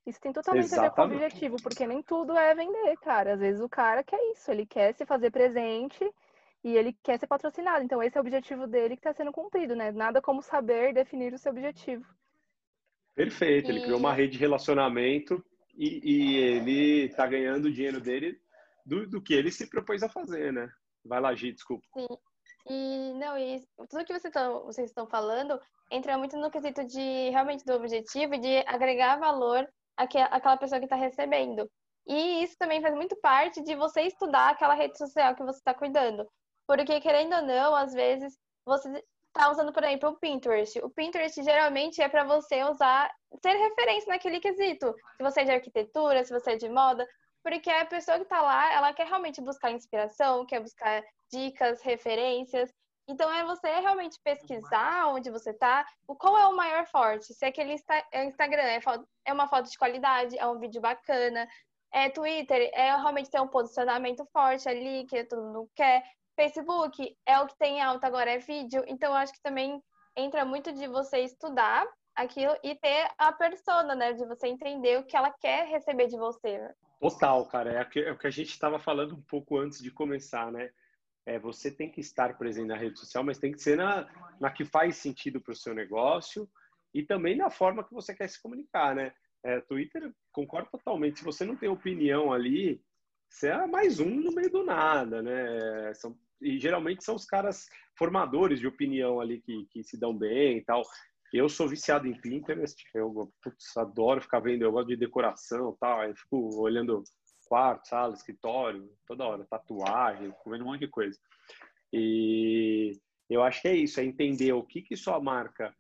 Isso 0.07 0.21
tem 0.21 0.33
totalmente 0.33 0.67
Exatamente. 0.67 0.89
a 0.89 0.91
ver 0.91 0.95
com 0.95 1.03
o 1.03 1.05
objetivo, 1.05 1.57
porque 1.63 1.87
nem 1.87 2.03
tudo 2.03 2.37
é 2.37 2.55
vender, 2.55 2.97
cara. 2.99 3.35
Às 3.35 3.41
vezes 3.41 3.61
o 3.61 3.69
cara 3.69 4.05
quer 4.05 4.21
isso, 4.31 4.51
ele 4.51 4.65
quer 4.65 4.95
se 4.95 5.05
fazer 5.05 5.31
presente 5.31 6.09
e 6.67 6.77
ele 6.77 6.93
quer 7.01 7.17
ser 7.17 7.29
patrocinado. 7.29 7.85
Então 7.85 8.03
esse 8.03 8.19
é 8.19 8.21
o 8.21 8.25
objetivo 8.25 8.67
dele 8.67 8.97
que 8.97 9.01
está 9.01 9.15
sendo 9.15 9.31
cumprido, 9.31 9.77
né? 9.77 9.93
Nada 9.93 10.21
como 10.21 10.43
saber 10.43 10.93
definir 10.93 11.33
o 11.33 11.39
seu 11.39 11.53
objetivo. 11.53 12.05
Perfeito, 13.15 13.71
ele 13.71 13.83
criou 13.83 14.01
uma 14.01 14.13
rede 14.13 14.33
de 14.33 14.39
relacionamento 14.39 15.41
e, 15.79 16.01
e 16.03 16.37
ele 16.37 17.05
está 17.05 17.25
ganhando 17.25 17.67
o 17.67 17.73
dinheiro 17.73 18.01
dele 18.01 18.37
do, 18.85 19.09
do, 19.09 19.23
que 19.23 19.33
ele 19.33 19.53
se 19.53 19.71
propôs 19.71 20.03
a 20.03 20.09
fazer, 20.09 20.53
né? 20.53 20.69
Vai 21.05 21.21
lá, 21.21 21.33
Gi, 21.37 21.53
desculpa. 21.53 21.87
Sim. 21.95 22.09
E 22.69 23.13
não, 23.15 23.39
e 23.39 23.63
tudo 23.89 24.05
que 24.05 24.13
você 24.13 24.29
tá, 24.29 24.51
vocês 24.51 24.89
estão 24.89 25.07
falando 25.07 25.61
entra 25.89 26.19
muito 26.19 26.37
no 26.37 26.51
quesito 26.51 26.85
de 26.85 27.31
realmente 27.31 27.65
do 27.65 27.75
objetivo 27.75 28.37
de 28.39 28.59
agregar 28.67 29.21
valor 29.21 29.69
àquela 29.97 30.57
pessoa 30.57 30.81
que 30.81 30.87
está 30.87 30.97
recebendo. 30.97 31.71
E 32.09 32.43
isso 32.43 32.57
também 32.59 32.83
faz 32.83 32.93
muito 32.93 33.15
parte 33.21 33.63
de 33.63 33.77
você 33.77 34.03
estudar 34.03 34.51
aquela 34.51 34.75
rede 34.75 34.99
social 34.99 35.37
que 35.37 35.45
você 35.45 35.59
está 35.59 35.73
cuidando. 35.73 36.29
Porque, 36.67 37.01
querendo 37.01 37.37
ou 37.37 37.43
não, 37.43 37.75
às 37.75 37.93
vezes 37.93 38.39
você 38.65 39.05
está 39.37 39.51
usando, 39.51 39.73
por 39.73 39.85
exemplo, 39.85 40.11
o 40.11 40.19
Pinterest. 40.19 40.79
O 40.81 40.91
Pinterest 40.91 41.43
geralmente 41.43 42.01
é 42.01 42.09
para 42.09 42.25
você 42.25 42.65
usar, 42.65 43.11
ser 43.43 43.53
referência 43.53 44.09
naquele 44.09 44.41
quesito. 44.41 44.95
Se 45.17 45.23
você 45.23 45.41
é 45.43 45.45
de 45.45 45.51
arquitetura, 45.53 46.25
se 46.25 46.33
você 46.33 46.53
é 46.53 46.57
de 46.57 46.69
moda. 46.69 47.07
Porque 47.43 47.71
a 47.71 47.87
pessoa 47.87 48.17
que 48.17 48.25
está 48.25 48.43
lá, 48.43 48.73
ela 48.73 48.93
quer 48.93 49.07
realmente 49.07 49.41
buscar 49.41 49.71
inspiração, 49.71 50.45
quer 50.47 50.61
buscar 50.61 51.05
dicas, 51.31 51.81
referências. 51.83 52.73
Então 53.09 53.33
é 53.33 53.45
você 53.45 53.69
realmente 53.79 54.19
pesquisar 54.25 55.07
onde 55.09 55.31
você 55.31 55.51
está, 55.51 55.87
qual 56.19 56.37
é 56.37 56.47
o 56.49 56.57
maior 56.57 56.87
forte. 56.87 57.33
Se 57.33 57.45
aquele 57.45 57.77
é 58.13 58.25
Instagram 58.25 58.63
é, 58.63 58.81
é 59.27 59.33
uma 59.33 59.47
foto 59.47 59.71
de 59.71 59.79
qualidade, 59.79 60.37
é 60.37 60.47
um 60.47 60.59
vídeo 60.59 60.81
bacana, 60.81 61.47
é 61.93 62.11
Twitter, 62.11 62.69
é 62.75 62.97
realmente 62.97 63.31
ter 63.31 63.41
um 63.41 63.47
posicionamento 63.47 64.27
forte 64.33 64.69
ali, 64.69 65.07
que 65.07 65.23
todo 65.25 65.43
mundo 65.43 65.71
quer. 65.75 66.03
Facebook 66.37 67.17
é 67.27 67.41
o 67.41 67.47
que 67.47 67.57
tem 67.57 67.81
alta 67.81 68.07
agora, 68.07 68.31
é 68.31 68.39
vídeo. 68.39 68.85
Então, 68.87 69.11
eu 69.11 69.17
acho 69.17 69.33
que 69.33 69.43
também 69.43 69.83
entra 70.17 70.45
muito 70.45 70.73
de 70.73 70.87
você 70.87 71.21
estudar 71.21 71.87
aquilo 72.15 72.55
e 72.63 72.75
ter 72.75 73.11
a 73.19 73.33
persona, 73.33 73.95
né? 73.95 74.13
De 74.13 74.25
você 74.27 74.47
entender 74.47 74.99
o 74.99 75.05
que 75.05 75.17
ela 75.17 75.31
quer 75.31 75.67
receber 75.67 76.07
de 76.07 76.17
você. 76.17 76.71
Total, 77.01 77.47
cara. 77.47 77.73
É, 77.73 78.01
é 78.01 78.13
o 78.13 78.19
que 78.19 78.27
a 78.27 78.31
gente 78.31 78.51
estava 78.51 78.79
falando 78.79 79.15
um 79.15 79.23
pouco 79.23 79.59
antes 79.59 79.83
de 79.83 79.91
começar, 79.91 80.53
né? 80.53 80.71
É, 81.27 81.39
você 81.39 81.71
tem 81.71 81.91
que 81.91 82.01
estar 82.01 82.39
presente 82.39 82.69
na 82.69 82.77
rede 82.77 82.99
social, 82.99 83.25
mas 83.25 83.39
tem 83.39 83.51
que 83.51 83.61
ser 83.61 83.77
na, 83.77 84.09
na 84.41 84.51
que 84.51 84.65
faz 84.65 84.97
sentido 84.97 85.41
para 85.41 85.53
o 85.53 85.57
seu 85.57 85.75
negócio 85.75 86.49
e 86.95 87.03
também 87.03 87.37
na 87.37 87.51
forma 87.51 87.83
que 87.83 87.93
você 87.93 88.15
quer 88.15 88.29
se 88.29 88.41
comunicar, 88.41 88.95
né? 88.95 89.13
É, 89.43 89.61
Twitter, 89.61 90.13
concordo 90.33 90.71
totalmente. 90.71 91.19
Se 91.19 91.25
você 91.25 91.45
não 91.45 91.57
tem 91.57 91.69
opinião 91.69 92.33
ali, 92.33 92.81
você 93.37 93.49
é 93.49 93.67
mais 93.67 94.01
um 94.01 94.09
no 94.09 94.33
meio 94.33 94.51
do 94.51 94.65
nada, 94.65 95.23
né? 95.23 95.93
São, 95.93 96.17
e 96.41 96.59
geralmente 96.59 97.05
são 97.05 97.15
os 97.15 97.27
caras 97.27 97.69
formadores 97.95 98.59
de 98.59 98.67
opinião 98.67 99.21
ali 99.21 99.43
que, 99.43 99.67
que 99.71 99.85
se 99.85 100.01
dão 100.01 100.17
bem 100.17 100.57
e 100.57 100.65
tal. 100.65 100.83
Eu 101.35 101.47
sou 101.47 101.69
viciado 101.69 102.07
em 102.07 102.19
Pinterest, 102.19 102.83
eu 102.95 103.31
putz, 103.43 103.77
adoro 103.77 104.23
ficar 104.23 104.41
vendo, 104.41 104.63
eu 104.63 104.73
gosto 104.73 104.89
de 104.89 104.97
decoração 104.97 105.71
e 105.71 105.79
tal, 105.79 106.05
eu 106.05 106.17
fico 106.17 106.59
olhando 106.59 107.05
quarto, 107.47 107.87
sala, 107.89 108.15
escritório, 108.15 108.91
toda 109.07 109.27
hora, 109.27 109.45
tatuagem, 109.45 110.33
fico 110.33 110.51
vendo 110.51 110.63
um 110.63 110.69
monte 110.69 110.81
de 110.81 110.89
coisa. 110.89 111.19
E 111.93 112.99
eu 113.29 113.43
acho 113.43 113.61
que 113.61 113.69
é 113.69 113.77
isso, 113.77 114.01
é 114.01 114.05
entender 114.05 114.55
o 114.55 114.63
que, 114.63 114.81
que 114.81 114.97
sua 114.97 115.21
marca 115.21 115.77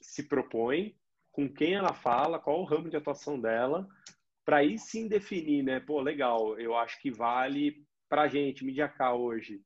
se 0.00 0.24
propõe, 0.24 0.96
com 1.30 1.48
quem 1.48 1.74
ela 1.74 1.92
fala, 1.92 2.40
qual 2.40 2.60
o 2.60 2.64
ramo 2.64 2.90
de 2.90 2.96
atuação 2.96 3.38
dela, 3.38 3.86
para 4.46 4.58
aí 4.58 4.78
sim 4.78 5.08
definir, 5.08 5.64
né? 5.64 5.80
Pô, 5.80 6.00
legal, 6.00 6.56
eu 6.58 6.76
acho 6.76 7.00
que 7.02 7.10
vale 7.10 7.84
para 8.08 8.28
gente, 8.28 8.64
Media 8.64 8.88
K 8.88 9.12
hoje. 9.12 9.60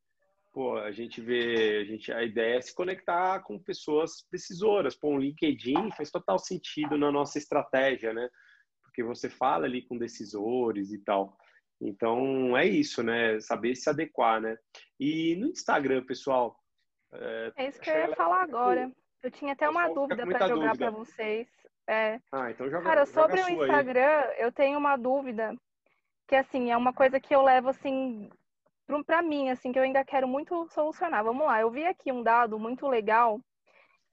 Pô, 0.53 0.79
a 0.79 0.90
gente 0.90 1.21
vê, 1.21 1.83
a, 1.83 1.85
gente, 1.85 2.11
a 2.11 2.25
ideia 2.25 2.57
é 2.57 2.61
se 2.62 2.75
conectar 2.75 3.40
com 3.40 3.62
pessoas 3.62 4.27
decisoras. 4.33 4.97
Pô, 4.97 5.11
um 5.11 5.19
LinkedIn 5.19 5.93
faz 5.93 6.11
total 6.11 6.38
sentido 6.38 6.97
na 6.97 7.12
nossa 7.12 7.38
estratégia, 7.38 8.14
né? 8.14 8.29
Porque 8.83 9.05
você 9.05 9.29
fala 9.29 9.66
ali 9.66 9.83
com 9.83 9.99
decisores 9.99 10.90
e 10.93 10.99
tal. 11.05 11.37
Então, 11.81 12.57
é 12.57 12.66
isso, 12.66 13.03
né? 13.03 13.38
Saber 13.38 13.77
se 13.77 13.88
adequar, 13.88 14.40
né? 14.40 14.57
E 14.99 15.37
no 15.37 15.47
Instagram, 15.47 16.05
pessoal... 16.05 16.59
É, 17.12 17.53
é 17.57 17.69
isso 17.69 17.81
que 17.81 17.90
eu 17.90 17.97
ia 17.97 18.16
falar 18.16 18.43
agora. 18.43 18.90
Eu 19.23 19.31
tinha 19.31 19.53
até 19.53 19.69
uma 19.69 19.88
dúvida 19.88 20.27
para 20.27 20.49
jogar 20.49 20.77
para 20.77 20.90
vocês. 20.90 21.47
É. 21.90 22.20
Ah, 22.31 22.53
então 22.53 22.70
joga, 22.70 22.85
Cara, 22.85 23.05
joga 23.05 23.20
sobre 23.20 23.42
o 23.42 23.64
Instagram, 23.64 24.20
aí. 24.20 24.35
eu 24.38 24.53
tenho 24.53 24.79
uma 24.79 24.96
dúvida 24.96 25.57
que 26.29 26.37
assim, 26.37 26.70
é 26.70 26.76
uma 26.76 26.92
coisa 26.92 27.18
que 27.18 27.35
eu 27.35 27.42
levo 27.42 27.70
assim 27.70 28.31
para 29.05 29.22
mim, 29.22 29.50
assim, 29.50 29.72
que 29.72 29.79
eu 29.79 29.83
ainda 29.83 30.05
quero 30.05 30.29
muito 30.29 30.68
solucionar. 30.68 31.24
Vamos 31.24 31.44
lá, 31.44 31.61
eu 31.61 31.70
vi 31.70 31.85
aqui 31.85 32.12
um 32.12 32.22
dado 32.22 32.61
muito 32.61 32.87
legal 32.87 33.40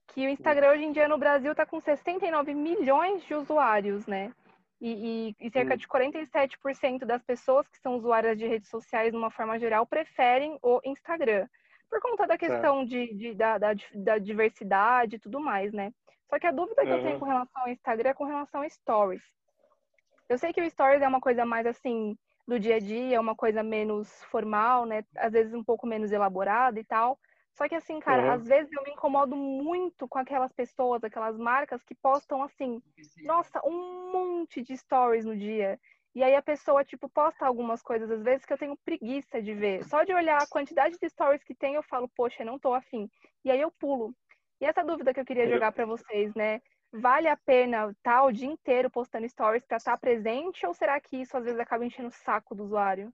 que 0.08 0.26
o 0.26 0.30
Instagram 0.30 0.72
hoje 0.72 0.84
em 0.84 0.92
dia 0.92 1.06
no 1.06 1.18
Brasil 1.18 1.52
está 1.52 1.64
com 1.64 1.80
69 1.80 2.52
milhões 2.52 3.22
de 3.24 3.34
usuários, 3.34 4.06
né? 4.08 4.32
E, 4.80 5.34
e, 5.40 5.46
e 5.46 5.50
cerca 5.50 5.76
de 5.76 5.86
47% 5.86 7.04
das 7.04 7.22
pessoas 7.22 7.68
que 7.68 7.78
são 7.78 7.96
usuárias 7.96 8.36
de 8.36 8.46
redes 8.46 8.68
sociais, 8.68 9.12
de 9.12 9.16
uma 9.16 9.30
forma 9.30 9.56
geral, 9.56 9.86
preferem 9.86 10.58
o 10.62 10.80
Instagram. 10.84 11.46
Por 11.88 12.00
conta 12.00 12.26
da 12.26 12.36
questão 12.36 12.84
de, 12.84 13.14
de 13.14 13.34
da, 13.34 13.58
da, 13.58 13.74
da, 13.94 14.18
diversidade 14.18 15.16
e 15.16 15.18
tudo 15.18 15.40
mais, 15.40 15.72
né? 15.72 15.92
Só 16.28 16.38
que 16.38 16.46
a 16.46 16.52
dúvida 16.52 16.82
que 16.82 16.90
uhum. 16.90 16.96
eu 16.96 17.02
tenho 17.02 17.18
com 17.18 17.24
relação 17.24 17.62
ao 17.62 17.68
Instagram 17.68 18.10
é 18.10 18.14
com 18.14 18.24
relação 18.24 18.62
a 18.62 18.68
stories. 18.68 19.22
Eu 20.28 20.36
sei 20.36 20.52
que 20.52 20.60
o 20.60 20.70
stories 20.70 21.02
é 21.02 21.08
uma 21.08 21.20
coisa 21.20 21.44
mais 21.44 21.66
assim 21.66 22.16
do 22.46 22.58
dia 22.58 22.76
a 22.76 22.80
dia, 22.80 23.16
é 23.16 23.20
uma 23.20 23.34
coisa 23.34 23.62
menos 23.62 24.22
formal, 24.24 24.84
né? 24.86 25.04
Às 25.16 25.32
vezes 25.32 25.54
um 25.54 25.64
pouco 25.64 25.86
menos 25.86 26.12
elaborada 26.12 26.78
e 26.78 26.84
tal. 26.84 27.18
Só 27.54 27.68
que 27.68 27.74
assim, 27.74 27.98
cara, 27.98 28.22
uhum. 28.22 28.32
às 28.32 28.46
vezes 28.46 28.72
eu 28.72 28.82
me 28.84 28.92
incomodo 28.92 29.34
muito 29.34 30.06
com 30.06 30.18
aquelas 30.18 30.52
pessoas, 30.52 31.02
aquelas 31.02 31.36
marcas 31.36 31.82
que 31.82 31.94
postam 31.94 32.42
assim, 32.42 32.80
nossa, 33.24 33.60
um 33.66 34.12
monte 34.12 34.62
de 34.62 34.76
stories 34.76 35.24
no 35.24 35.36
dia. 35.36 35.78
E 36.14 36.22
aí 36.22 36.34
a 36.34 36.42
pessoa, 36.42 36.84
tipo, 36.84 37.08
posta 37.08 37.46
algumas 37.46 37.82
coisas, 37.82 38.10
às 38.10 38.22
vezes, 38.22 38.44
que 38.44 38.52
eu 38.52 38.58
tenho 38.58 38.76
preguiça 38.76 39.42
de 39.42 39.54
ver. 39.54 39.84
Só 39.84 40.04
de 40.04 40.14
olhar 40.14 40.38
a 40.42 40.46
quantidade 40.46 40.96
de 40.98 41.08
stories 41.08 41.44
que 41.44 41.54
tem, 41.54 41.74
eu 41.74 41.82
falo, 41.82 42.08
poxa, 42.08 42.44
não 42.44 42.58
tô 42.58 42.74
afim. 42.74 43.10
E 43.44 43.50
aí 43.50 43.60
eu 43.60 43.70
pulo. 43.70 44.14
E 44.60 44.64
essa 44.64 44.82
dúvida 44.82 45.14
que 45.14 45.20
eu 45.20 45.24
queria 45.24 45.48
jogar 45.48 45.72
para 45.72 45.86
vocês, 45.86 46.34
né? 46.34 46.60
Vale 46.92 47.28
a 47.28 47.36
pena 47.36 47.90
estar 47.90 48.20
tá 48.20 48.24
o 48.24 48.32
dia 48.32 48.48
inteiro 48.48 48.90
postando 48.90 49.28
stories 49.28 49.64
para 49.64 49.76
estar 49.76 49.92
tá 49.92 49.98
presente 49.98 50.66
ou 50.66 50.74
será 50.74 50.98
que 51.00 51.16
isso 51.16 51.36
às 51.36 51.44
vezes 51.44 51.60
acaba 51.60 51.84
enchendo 51.84 52.08
o 52.08 52.12
saco 52.12 52.54
do 52.54 52.64
usuário? 52.64 53.12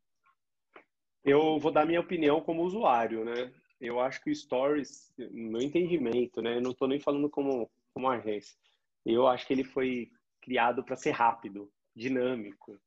Eu 1.24 1.58
vou 1.58 1.72
dar 1.72 1.84
minha 1.84 2.00
opinião 2.00 2.40
como 2.40 2.62
usuário, 2.62 3.24
né? 3.24 3.52
Eu 3.80 3.98
acho 4.00 4.22
que 4.22 4.30
o 4.30 4.34
stories, 4.34 5.12
no 5.18 5.52
meu 5.52 5.60
entendimento, 5.60 6.40
né? 6.40 6.56
Eu 6.56 6.60
não 6.60 6.70
estou 6.70 6.86
nem 6.86 7.00
falando 7.00 7.28
como 7.28 7.70
como 7.92 8.08
agência. 8.08 8.56
Eu 9.06 9.26
acho 9.26 9.46
que 9.46 9.52
ele 9.52 9.64
foi 9.64 10.10
criado 10.40 10.82
para 10.82 10.96
ser 10.96 11.12
rápido, 11.12 11.70
dinâmico. 11.94 12.78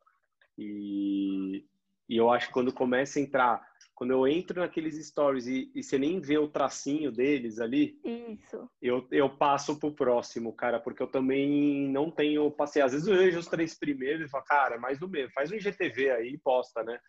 E, 0.57 1.65
e 2.07 2.17
eu 2.17 2.31
acho 2.31 2.47
que 2.47 2.53
quando 2.53 2.73
começa 2.73 3.19
a 3.19 3.21
entrar 3.21 3.67
quando 3.97 4.11
eu 4.11 4.27
entro 4.27 4.61
naqueles 4.61 5.03
stories 5.07 5.47
e, 5.47 5.71
e 5.73 5.81
você 5.81 5.97
nem 5.97 6.21
vê 6.21 6.37
o 6.37 6.47
tracinho 6.47 7.11
deles 7.11 7.59
ali, 7.59 7.99
Isso. 8.05 8.69
Eu, 8.79 9.07
eu 9.09 9.27
passo 9.27 9.79
pro 9.79 9.91
próximo, 9.91 10.53
cara, 10.53 10.79
porque 10.79 11.01
eu 11.01 11.07
também 11.07 11.89
não 11.89 12.11
tenho 12.11 12.51
passei. 12.51 12.83
Às 12.83 12.91
vezes 12.91 13.07
eu 13.07 13.17
vejo 13.17 13.39
os 13.39 13.47
três 13.47 13.73
primeiros 13.73 14.27
e 14.27 14.29
falo, 14.29 14.43
cara, 14.43 14.75
é 14.75 14.77
mais 14.77 14.99
do 14.99 15.09
mesmo, 15.09 15.33
faz 15.33 15.51
um 15.51 15.55
IGTV 15.55 16.11
aí 16.11 16.33
e 16.33 16.37
posta, 16.37 16.83
né? 16.83 16.99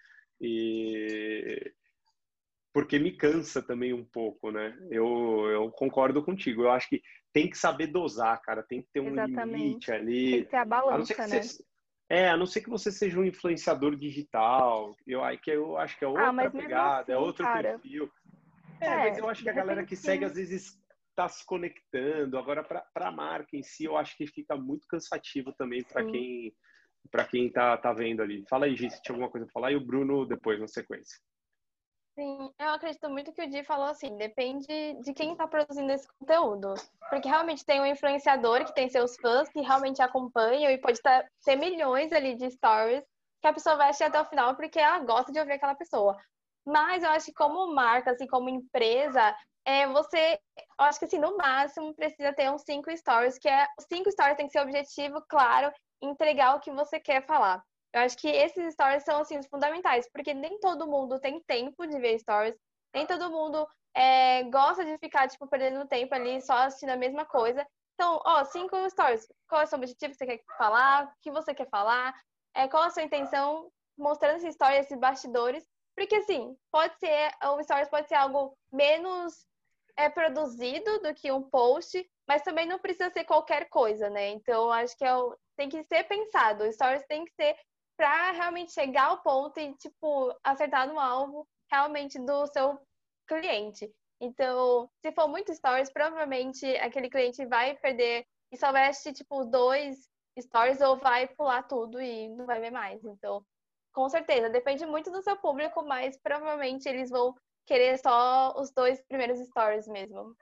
E 0.41 1.75
porque 2.73 2.99
me 2.99 3.13
cansa 3.13 3.61
também 3.61 3.93
um 3.93 4.05
pouco, 4.05 4.51
né? 4.51 4.75
Eu, 4.91 5.47
eu 5.51 5.71
concordo 5.73 6.25
contigo. 6.25 6.63
Eu 6.63 6.71
acho 6.71 6.89
que 6.89 7.03
tem 7.35 7.51
que 7.51 7.59
saber 7.59 7.89
dosar, 7.89 8.41
cara. 8.41 8.63
Tem 8.63 8.81
que 8.81 8.89
ter 8.95 9.01
um 9.01 9.11
Exatamente. 9.11 9.57
limite 9.59 9.93
ali. 9.93 10.31
Tem 10.31 10.45
que 10.45 10.51
ter 10.51 10.57
a 10.57 10.65
balança, 10.65 11.27
né? 11.27 11.43
Você, 11.43 11.65
é, 12.09 12.29
a 12.29 12.37
não 12.37 12.47
ser 12.47 12.63
que 12.63 12.71
você 12.71 12.91
seja 12.91 13.19
um 13.19 13.25
influenciador 13.25 13.95
digital, 13.95 14.97
eu, 15.07 15.21
que 15.43 15.51
eu 15.51 15.77
acho 15.77 15.99
que 15.99 16.05
é 16.05 16.09
outra 16.09 16.47
ah, 16.47 16.51
pegada, 16.51 17.13
é 17.13 17.15
assim, 17.15 17.23
é 17.23 17.27
outro 17.27 17.45
cara... 17.45 17.79
perfil. 17.79 18.11
É, 18.81 18.87
é, 18.87 18.97
mas 18.97 19.19
eu 19.19 19.29
acho 19.29 19.43
que 19.43 19.51
a 19.51 19.53
galera 19.53 19.85
que 19.85 19.97
segue 19.97 20.25
às 20.25 20.35
vezes 20.35 20.79
está 21.11 21.29
se 21.29 21.45
conectando. 21.45 22.39
Agora, 22.39 22.63
para 22.63 23.09
a 23.09 23.13
marca 23.13 23.57
em 23.57 23.63
si, 23.63 23.85
eu 23.85 23.97
acho 23.97 24.17
que 24.17 24.27
fica 24.27 24.57
muito 24.57 24.87
cansativo 24.89 25.53
também 25.53 25.83
para 25.83 26.05
quem 26.05 26.55
para 27.11 27.25
quem 27.25 27.51
tá, 27.51 27.77
tá 27.77 27.93
vendo 27.93 28.23
ali. 28.23 28.45
Fala 28.49 28.67
aí, 28.67 28.77
Gi, 28.77 28.91
se 28.91 29.01
tinha 29.03 29.15
alguma 29.15 29.31
coisa 29.31 29.47
para 29.47 29.53
falar, 29.53 29.73
e 29.73 29.77
o 29.77 29.85
Bruno 29.85 30.27
depois 30.27 30.61
na 30.61 30.69
sequência. 30.69 31.19
Sim, 32.19 32.53
eu 32.59 32.71
acredito 32.71 33.09
muito 33.09 33.33
que 33.33 33.41
o 33.41 33.49
Di 33.49 33.63
falou 33.63 33.87
assim, 33.87 34.17
depende 34.17 34.67
de 35.05 35.15
quem 35.15 35.31
está 35.31 35.47
produzindo 35.47 35.93
esse 35.93 36.09
conteúdo. 36.19 36.75
Porque 37.09 37.29
realmente 37.29 37.65
tem 37.65 37.81
um 37.81 37.87
influenciador 37.87 38.65
que 38.65 38.75
tem 38.75 38.89
seus 38.89 39.15
fãs 39.19 39.49
que 39.51 39.61
realmente 39.61 40.03
acompanham 40.03 40.69
e 40.69 40.79
pode 40.79 41.01
tá, 41.01 41.25
ter 41.45 41.55
milhões 41.55 42.11
ali 42.13 42.35
de 42.35 42.51
stories 42.51 43.05
que 43.41 43.47
a 43.47 43.53
pessoa 43.53 43.77
vai 43.77 43.91
assistir 43.91 44.03
até 44.03 44.21
o 44.21 44.25
final 44.25 44.57
porque 44.57 44.81
ela 44.81 44.99
gosta 44.99 45.31
de 45.31 45.39
ouvir 45.39 45.53
aquela 45.53 45.77
pessoa. 45.77 46.17
Mas 46.67 47.05
eu 47.05 47.11
acho 47.11 47.27
que 47.27 47.35
como 47.35 47.73
marca, 47.73 48.11
assim, 48.11 48.27
como 48.27 48.49
empresa, 48.49 49.33
é, 49.65 49.87
você, 49.87 50.41
eu 50.59 50.87
acho 50.87 50.99
que 50.99 51.05
assim, 51.05 51.21
no 51.21 51.37
máximo 51.37 51.95
precisa 51.95 52.33
ter 52.33 52.51
uns 52.51 52.63
cinco 52.63 52.91
stories, 52.97 53.39
que 53.39 53.49
é, 53.49 53.65
cinco 53.89 54.11
stories 54.11 54.37
tem 54.37 54.47
que 54.47 54.53
ser 54.53 54.63
objetivo, 54.63 55.23
claro, 55.29 55.73
entregar 56.03 56.57
o 56.57 56.61
que 56.61 56.73
você 56.73 56.99
quer 56.99 57.25
falar. 57.25 57.63
Eu 57.93 58.03
acho 58.03 58.17
que 58.19 58.29
esses 58.29 58.75
stories 58.75 59.05
são, 59.05 59.21
assim, 59.21 59.39
os 59.39 59.47
fundamentais, 59.47 60.09
porque 60.13 60.35
nem 60.35 60.59
todo 60.61 60.87
mundo 60.87 61.19
tem 61.19 61.41
tempo 61.43 61.87
de 61.87 61.99
ver 61.99 62.19
stories, 62.19 62.57
nem 62.95 63.07
todo 63.07 63.31
mundo 63.31 63.67
é, 63.95 64.43
gosta 64.45 64.85
de 64.85 64.99
ficar, 64.99 65.29
tipo, 65.29 65.47
perdendo 65.47 65.87
tempo 65.89 66.15
ali 66.15 66.41
só 66.41 66.55
assistindo 66.55 66.91
a 66.91 66.97
mesma 66.97 67.25
coisa. 67.25 67.67
Então, 67.95 68.21
ó, 68.25 68.45
cinco 68.45 68.77
stories. 68.91 69.27
Qual 69.49 69.61
é 69.61 69.65
o 69.65 69.67
seu 69.67 69.79
objetivo 69.79 70.13
que 70.13 70.19
você 70.19 70.27
quer 70.27 70.41
falar? 70.57 71.07
O 71.07 71.13
que 71.21 71.31
você 71.31 71.55
quer 71.55 71.69
falar? 71.69 72.15
É, 72.55 72.69
qual 72.69 72.85
a 72.85 72.91
sua 72.91 73.03
intenção 73.03 73.71
mostrando 73.97 74.37
essa 74.37 74.49
história, 74.49 74.79
esses 74.79 74.99
bastidores? 74.99 75.69
Porque, 75.97 76.15
assim, 76.15 76.57
pode 76.71 76.97
ser, 76.99 77.31
o 77.43 77.63
stories 77.63 77.89
pode 77.89 78.07
ser 78.09 78.15
algo 78.15 78.57
menos 78.73 79.45
é, 79.97 80.09
produzido 80.09 81.01
do 81.01 81.13
que 81.13 81.33
um 81.33 81.43
post, 81.43 82.09
mas 82.27 82.43
também 82.43 82.67
não 82.67 82.79
precisa 82.79 83.11
ser 83.11 83.25
qualquer 83.25 83.69
coisa, 83.69 84.09
né? 84.09 84.29
Então, 84.29 84.71
acho 84.71 84.97
que 84.97 85.05
é 85.05 85.17
o, 85.17 85.37
tem 85.57 85.69
que 85.69 85.83
ser 85.83 86.05
pensado. 86.05 86.63
O 86.63 86.73
stories 86.73 87.05
tem 87.09 87.25
que 87.25 87.33
ser 87.33 87.57
para 87.99 88.31
realmente 88.31 88.73
chegar 88.73 89.07
ao 89.07 89.21
ponto 89.23 89.59
e, 89.59 89.75
tipo, 89.75 90.33
acertar 90.45 90.87
no 90.87 91.01
alvo 91.01 91.47
realmente 91.71 92.17
do 92.21 92.47
seu 92.47 92.79
cliente. 93.27 93.93
Então, 94.21 94.89
se 95.03 95.11
for 95.13 95.27
muito 95.27 95.53
stories, 95.53 95.93
provavelmente 95.93 96.65
aquele 96.77 97.11
cliente 97.11 97.45
vai 97.45 97.77
perder 97.77 98.25
e 98.53 98.57
só 98.57 98.69
assistir, 98.69 99.13
tipo, 99.13 99.45
dois 99.45 100.09
stories 100.41 100.81
ou 100.81 100.97
vai 100.97 101.27
pular 101.27 101.65
tudo 101.65 102.01
e 102.01 102.29
não 102.29 102.47
vai 102.47 102.61
ver 102.61 102.71
mais. 102.71 103.05
Então, 103.05 103.45
com 103.93 104.09
certeza, 104.09 104.49
depende 104.49 104.87
muito 104.87 105.11
do 105.11 105.21
seu 105.21 105.37
público, 105.37 105.85
mas 105.85 106.17
provavelmente 106.23 106.89
eles 106.89 107.11
vão 107.11 107.35
querer 107.67 107.99
só 107.99 108.55
os 108.57 108.71
dois 108.71 109.03
primeiros 109.09 109.41
stories 109.49 109.89
mesmo. 109.89 110.37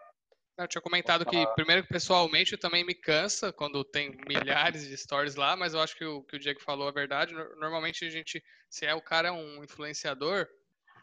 Eu 0.59 0.67
tinha 0.67 0.81
comentado 0.81 1.27
que, 1.27 1.47
primeiro, 1.55 1.87
pessoalmente 1.87 2.57
também 2.57 2.83
me 2.83 2.95
cansa 2.95 3.53
quando 3.53 3.85
tem 3.85 4.17
milhares 4.27 4.89
de 4.89 4.97
stories 4.97 5.35
lá, 5.35 5.55
mas 5.55 5.75
eu 5.75 5.81
acho 5.81 5.95
que 5.95 6.05
o 6.05 6.23
que 6.23 6.37
o 6.37 6.39
Diego 6.39 6.61
falou 6.63 6.89
é 6.89 6.93
verdade. 6.93 7.35
Normalmente 7.35 8.07
a 8.07 8.11
gente, 8.11 8.43
se 8.71 8.87
é 8.87 8.95
o 8.95 9.03
cara 9.03 9.35
um 9.35 9.63
influenciador, 9.63 10.49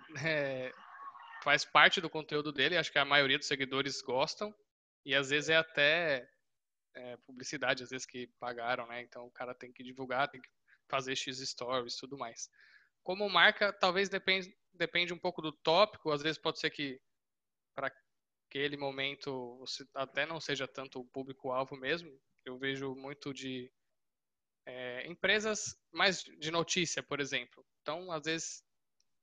é, 0.27 0.73
faz 1.43 1.63
parte 1.63 2.01
do 2.01 2.09
conteúdo 2.09 2.51
dele, 2.51 2.77
acho 2.77 2.91
que 2.91 2.97
a 2.97 3.05
maioria 3.05 3.37
dos 3.37 3.47
seguidores 3.47 4.01
gostam, 4.01 4.53
e 5.05 5.13
às 5.13 5.29
vezes 5.29 5.49
é 5.49 5.57
até 5.57 6.27
é, 6.95 7.17
publicidade, 7.17 7.83
às 7.83 7.91
vezes 7.91 8.07
que 8.07 8.27
pagaram, 8.39 8.87
né? 8.87 9.01
Então 9.01 9.27
o 9.27 9.31
cara 9.31 9.53
tem 9.53 9.71
que 9.71 9.83
divulgar, 9.83 10.29
tem 10.29 10.41
que 10.41 10.49
fazer 10.89 11.15
X 11.15 11.37
stories 11.37 11.97
tudo 11.97 12.17
mais. 12.17 12.49
Como 13.03 13.29
marca, 13.29 13.71
talvez 13.71 14.09
depende, 14.09 14.51
depende 14.73 15.13
um 15.13 15.19
pouco 15.19 15.43
do 15.43 15.51
tópico, 15.51 16.11
às 16.11 16.23
vezes 16.23 16.39
pode 16.39 16.59
ser 16.59 16.71
que 16.71 16.99
para 17.75 17.91
aquele 18.53 18.77
momento 18.77 19.57
você 19.57 19.83
até 19.95 20.27
não 20.27 20.39
seja 20.39 20.67
tanto 20.67 20.99
o 20.99 21.05
público-alvo 21.05 21.75
mesmo. 21.75 22.15
Eu 22.45 22.55
vejo 22.59 22.93
muito 22.93 23.33
de 23.33 23.71
é, 24.63 25.07
empresas 25.07 25.75
mais 25.91 26.23
de 26.23 26.51
notícia, 26.51 27.01
por 27.01 27.19
exemplo. 27.19 27.65
Então, 27.81 28.11
às 28.11 28.25
vezes, 28.25 28.63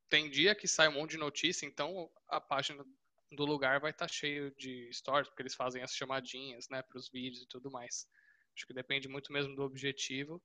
tem 0.09 0.29
dia 0.29 0.53
que 0.53 0.67
sai 0.67 0.89
um 0.89 0.93
monte 0.93 1.11
de 1.11 1.17
notícia, 1.17 1.65
então 1.65 2.11
a 2.27 2.41
página 2.41 2.83
do 3.31 3.45
lugar 3.45 3.79
vai 3.79 3.91
estar 3.91 4.07
tá 4.07 4.13
cheio 4.13 4.53
de 4.55 4.91
stories, 4.91 5.29
porque 5.29 5.43
eles 5.43 5.55
fazem 5.55 5.81
as 5.81 5.95
chamadinhas, 5.95 6.67
né, 6.69 6.81
para 6.81 6.97
os 6.97 7.09
vídeos 7.09 7.43
e 7.43 7.47
tudo 7.47 7.71
mais. 7.71 8.05
Acho 8.53 8.67
que 8.67 8.73
depende 8.73 9.07
muito 9.07 9.31
mesmo 9.31 9.55
do 9.55 9.63
objetivo 9.63 10.43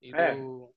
e 0.00 0.12
é. 0.12 0.34
do, 0.34 0.74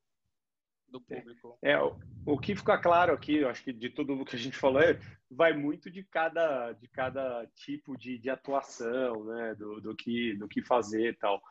do 0.94 1.02
público. 1.02 1.58
É, 1.62 1.78
o, 1.82 1.98
o 2.26 2.38
que 2.38 2.56
fica 2.56 2.78
claro 2.78 3.14
aqui, 3.14 3.38
eu 3.38 3.50
acho 3.50 3.64
que 3.64 3.74
de 3.74 3.90
tudo 3.90 4.14
o 4.14 4.24
que 4.24 4.36
a 4.36 4.40
gente 4.40 4.56
falou, 4.56 4.80
é, 4.80 5.00
vai 5.30 5.52
muito 5.52 5.90
de 5.90 6.04
cada, 6.04 6.72
de 6.74 6.88
cada 6.88 7.46
tipo 7.56 7.98
de, 7.98 8.18
de 8.20 8.30
atuação, 8.30 9.26
né, 9.26 9.56
do, 9.56 9.82
do, 9.82 9.96
que, 9.96 10.36
do 10.36 10.48
que 10.48 10.62
fazer 10.62 11.10
e 11.10 11.14
tal. 11.14 11.42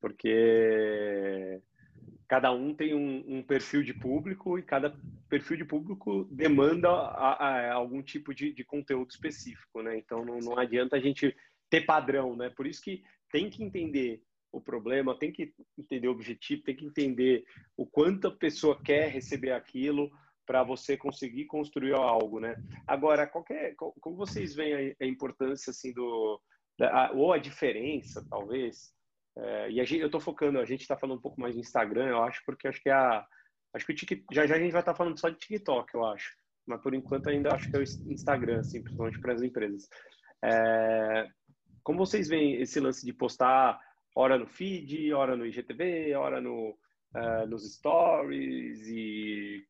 Porque 0.00 1.60
cada 2.26 2.50
um 2.52 2.74
tem 2.74 2.94
um, 2.94 3.38
um, 3.38 3.42
perfil 3.42 3.82
de 3.82 3.92
público 3.92 4.58
e 4.58 4.62
cada 4.62 4.96
perfil 5.28 5.58
de 5.58 5.64
público 5.64 6.24
demanda 6.30 6.88
a, 6.88 7.32
a, 7.32 7.72
algum 7.74 8.02
tipo 8.02 8.34
de, 8.34 8.52
de, 8.52 8.64
conteúdo 8.64 9.10
específico, 9.10 9.82
né? 9.82 9.98
Então 9.98 10.24
não, 10.24 10.38
não, 10.38 10.58
adianta 10.58 10.96
a 10.96 11.00
gente 11.00 11.36
ter 11.70 11.82
padrão, 11.82 12.34
né? 12.34 12.50
Por 12.50 12.66
isso 12.66 12.82
que 12.82 13.04
tem 13.30 13.50
que 13.50 13.62
entender 13.62 14.22
o 14.58 14.62
problema, 14.62 15.18
tem 15.18 15.32
que 15.32 15.52
entender 15.78 16.08
o 16.08 16.12
objetivo, 16.12 16.62
tem 16.62 16.76
que 16.76 16.84
entender 16.84 17.44
o 17.76 17.86
quanto 17.86 18.28
a 18.28 18.36
pessoa 18.36 18.80
quer 18.82 19.08
receber 19.08 19.52
aquilo 19.52 20.10
para 20.46 20.62
você 20.62 20.96
conseguir 20.96 21.46
construir 21.46 21.94
algo, 21.94 22.38
né? 22.38 22.56
Agora, 22.86 23.26
qualquer, 23.26 23.74
como 23.74 24.16
vocês 24.16 24.54
veem 24.54 24.94
a, 25.00 25.04
a 25.04 25.06
importância 25.06 25.70
assim 25.70 25.92
do 25.92 26.40
da, 26.78 27.10
ou 27.12 27.32
a 27.32 27.38
diferença, 27.38 28.24
talvez, 28.28 28.92
é, 29.36 29.70
e 29.70 29.84
gente, 29.84 30.00
eu 30.00 30.06
estou 30.06 30.20
focando, 30.20 30.58
a 30.58 30.64
gente 30.64 30.80
está 30.80 30.96
falando 30.96 31.18
um 31.18 31.22
pouco 31.22 31.40
mais 31.40 31.54
de 31.54 31.60
Instagram, 31.60 32.06
eu 32.06 32.22
acho, 32.22 32.42
porque 32.46 32.68
acho 32.68 32.82
que 32.82 32.88
é 32.88 32.94
a. 32.94 33.26
Acho 33.74 33.84
que 33.84 33.92
o 33.92 33.96
TikTok, 33.96 34.34
já 34.34 34.46
já 34.46 34.54
a 34.54 34.58
gente 34.58 34.72
vai 34.72 34.80
estar 34.80 34.92
tá 34.92 34.96
falando 34.96 35.18
só 35.20 35.28
de 35.28 35.36
TikTok, 35.36 35.94
eu 35.94 36.04
acho. 36.06 36.34
Mas 36.66 36.80
por 36.80 36.94
enquanto 36.94 37.28
ainda 37.28 37.54
acho 37.54 37.70
que 37.70 37.76
é 37.76 37.80
o 37.80 37.82
Instagram, 37.82 38.60
assim, 38.60 38.82
principalmente 38.82 39.20
para 39.20 39.34
as 39.34 39.42
empresas. 39.42 39.88
É, 40.42 41.28
como 41.82 41.98
vocês 41.98 42.28
veem 42.28 42.60
esse 42.60 42.80
lance 42.80 43.04
de 43.04 43.12
postar 43.12 43.78
hora 44.16 44.38
no 44.38 44.46
feed, 44.46 45.12
hora 45.12 45.36
no 45.36 45.44
IGTV, 45.44 46.14
hora 46.14 46.40
no, 46.40 46.70
uh, 47.14 47.46
nos 47.46 47.70
stories 47.74 48.88
e 48.88 49.62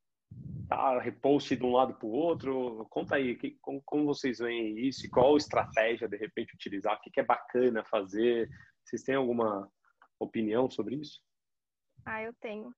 tá, 0.68 1.00
repost 1.00 1.56
de 1.56 1.64
um 1.64 1.72
lado 1.72 1.94
para 1.94 2.06
o 2.06 2.12
outro? 2.12 2.86
Conta 2.88 3.16
aí, 3.16 3.34
que, 3.34 3.58
como, 3.60 3.82
como, 3.84 4.04
vocês 4.06 4.38
veem 4.38 4.78
isso 4.78 5.04
e 5.04 5.10
qual 5.10 5.36
estratégia 5.36 6.08
de 6.08 6.16
repente 6.16 6.54
utilizar? 6.54 6.96
O 6.96 7.00
que, 7.00 7.10
que 7.10 7.20
é 7.20 7.24
bacana 7.24 7.84
fazer? 7.84 8.48
Vocês 8.84 9.02
têm 9.02 9.16
alguma 9.16 9.68
opinião 10.20 10.70
sobre 10.70 10.94
isso? 10.94 11.20
Ah, 12.04 12.22
eu 12.22 12.32
tenho. 12.34 12.72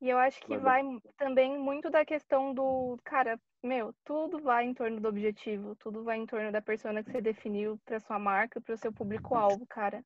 E 0.00 0.10
eu 0.10 0.18
acho 0.18 0.40
que 0.42 0.56
vai 0.58 0.82
também 1.16 1.58
muito 1.58 1.90
da 1.90 2.04
questão 2.04 2.52
do, 2.52 2.98
cara, 3.02 3.40
meu, 3.62 3.92
tudo 4.04 4.38
vai 4.38 4.66
em 4.66 4.74
torno 4.74 5.00
do 5.00 5.08
objetivo, 5.08 5.74
tudo 5.76 6.04
vai 6.04 6.18
em 6.18 6.26
torno 6.26 6.52
da 6.52 6.60
persona 6.60 7.02
que 7.02 7.10
você 7.10 7.22
definiu 7.22 7.80
para 7.84 7.98
sua 7.98 8.18
marca, 8.18 8.60
para 8.60 8.74
o 8.74 8.76
seu 8.76 8.92
público-alvo, 8.92 9.66
cara. 9.66 10.04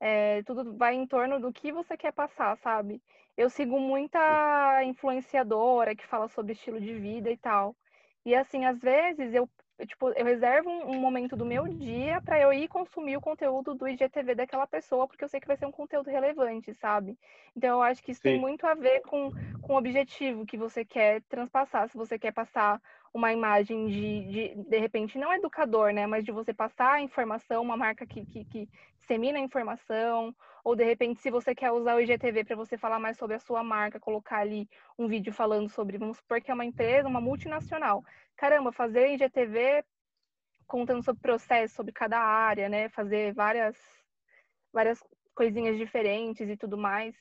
É, 0.00 0.42
tudo 0.44 0.76
vai 0.76 0.94
em 0.94 1.06
torno 1.06 1.40
do 1.40 1.52
que 1.52 1.72
você 1.72 1.96
quer 1.96 2.12
passar, 2.12 2.56
sabe? 2.58 3.02
Eu 3.36 3.50
sigo 3.50 3.78
muita 3.78 4.82
influenciadora 4.84 5.94
que 5.94 6.06
fala 6.06 6.28
sobre 6.28 6.52
estilo 6.52 6.80
de 6.80 6.94
vida 6.98 7.30
e 7.30 7.36
tal. 7.36 7.76
E 8.24 8.34
assim, 8.34 8.64
às 8.64 8.78
vezes 8.80 9.34
eu 9.34 9.48
tipo, 9.86 10.10
eu 10.10 10.24
reservo 10.24 10.68
um, 10.70 10.90
um 10.92 11.00
momento 11.00 11.36
do 11.36 11.44
meu 11.46 11.78
dia 11.78 12.20
para 12.20 12.38
eu 12.38 12.52
ir 12.52 12.68
consumir 12.68 13.16
o 13.16 13.20
conteúdo 13.20 13.74
do 13.74 13.88
IGTV 13.88 14.34
daquela 14.34 14.66
pessoa, 14.66 15.06
porque 15.06 15.24
eu 15.24 15.28
sei 15.28 15.40
que 15.40 15.46
vai 15.46 15.56
ser 15.56 15.66
um 15.66 15.72
conteúdo 15.72 16.10
relevante, 16.10 16.74
sabe? 16.74 17.18
Então 17.56 17.78
eu 17.78 17.82
acho 17.82 18.02
que 18.02 18.12
isso 18.12 18.20
Sim. 18.20 18.30
tem 18.30 18.40
muito 18.40 18.66
a 18.66 18.74
ver 18.74 19.00
com, 19.02 19.32
com 19.60 19.74
o 19.74 19.78
objetivo 19.78 20.46
que 20.46 20.56
você 20.56 20.84
quer 20.84 21.22
transpassar. 21.22 21.88
Se 21.88 21.96
você 21.96 22.18
quer 22.18 22.32
passar 22.32 22.80
uma 23.12 23.32
imagem 23.32 23.86
de, 23.88 24.24
de, 24.26 24.54
de 24.68 24.78
repente, 24.78 25.18
não 25.18 25.32
educador, 25.32 25.92
né? 25.92 26.06
Mas 26.06 26.24
de 26.24 26.32
você 26.32 26.54
passar 26.54 26.92
a 26.94 27.00
informação, 27.00 27.62
uma 27.62 27.76
marca 27.76 28.06
que, 28.06 28.24
que, 28.26 28.44
que 28.44 28.68
dissemina 28.98 29.38
a 29.38 29.42
informação, 29.42 30.34
ou 30.62 30.76
de 30.76 30.84
repente, 30.84 31.20
se 31.20 31.30
você 31.30 31.54
quer 31.54 31.72
usar 31.72 31.96
o 31.96 32.00
IGTV 32.00 32.44
para 32.44 32.56
você 32.56 32.78
falar 32.78 32.98
mais 33.00 33.16
sobre 33.16 33.36
a 33.36 33.40
sua 33.40 33.64
marca, 33.64 33.98
colocar 33.98 34.38
ali 34.38 34.68
um 34.98 35.08
vídeo 35.08 35.32
falando 35.32 35.68
sobre, 35.68 35.98
vamos 35.98 36.18
supor 36.18 36.40
que 36.40 36.50
é 36.50 36.54
uma 36.54 36.64
empresa, 36.64 37.08
uma 37.08 37.20
multinacional 37.20 38.04
caramba, 38.40 38.72
fazer 38.72 39.12
IGTV 39.12 39.84
contando 40.66 41.04
sobre 41.04 41.20
processo, 41.20 41.74
sobre 41.74 41.92
cada 41.92 42.18
área, 42.18 42.70
né? 42.70 42.88
Fazer 42.88 43.34
várias, 43.34 43.76
várias 44.72 44.98
coisinhas 45.34 45.76
diferentes 45.76 46.48
e 46.48 46.56
tudo 46.56 46.78
mais. 46.78 47.14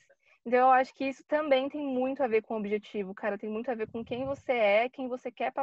Então, 0.45 0.59
eu 0.59 0.71
acho 0.71 0.93
que 0.93 1.05
isso 1.05 1.23
também 1.27 1.69
tem 1.69 1.85
muito 1.85 2.23
a 2.23 2.27
ver 2.27 2.41
com 2.41 2.55
o 2.55 2.57
objetivo, 2.57 3.13
cara. 3.13 3.37
Tem 3.37 3.49
muito 3.49 3.69
a 3.69 3.75
ver 3.75 3.87
com 3.91 4.03
quem 4.03 4.25
você 4.25 4.53
é, 4.53 4.89
quem 4.89 5.07
você 5.07 5.31
quer, 5.31 5.53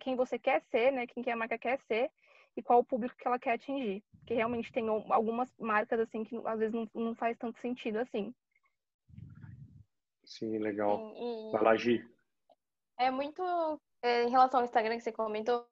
quem 0.00 0.16
você 0.16 0.38
quer 0.38 0.62
ser, 0.62 0.90
né? 0.90 1.06
Quem 1.06 1.22
que 1.22 1.30
a 1.30 1.36
marca 1.36 1.58
quer 1.58 1.78
ser 1.80 2.10
e 2.56 2.62
qual 2.62 2.80
o 2.80 2.84
público 2.84 3.16
que 3.16 3.26
ela 3.26 3.38
quer 3.38 3.52
atingir. 3.52 4.02
Porque 4.18 4.34
realmente 4.34 4.72
tem 4.72 4.88
algumas 4.88 5.52
marcas, 5.58 6.00
assim, 6.00 6.24
que 6.24 6.40
às 6.44 6.58
vezes 6.58 6.74
não, 6.74 6.88
não 6.94 7.14
faz 7.14 7.36
tanto 7.36 7.60
sentido 7.60 7.98
assim. 7.98 8.34
Sim, 10.24 10.58
legal. 10.58 11.12
Vai 11.52 11.62
lá, 11.62 11.76
Gi. 11.76 12.04
É 12.98 13.10
muito 13.10 13.42
é, 14.02 14.24
em 14.24 14.30
relação 14.30 14.60
ao 14.60 14.64
Instagram 14.64 14.96
que 14.96 15.02
você 15.02 15.12
comentou, 15.12 15.66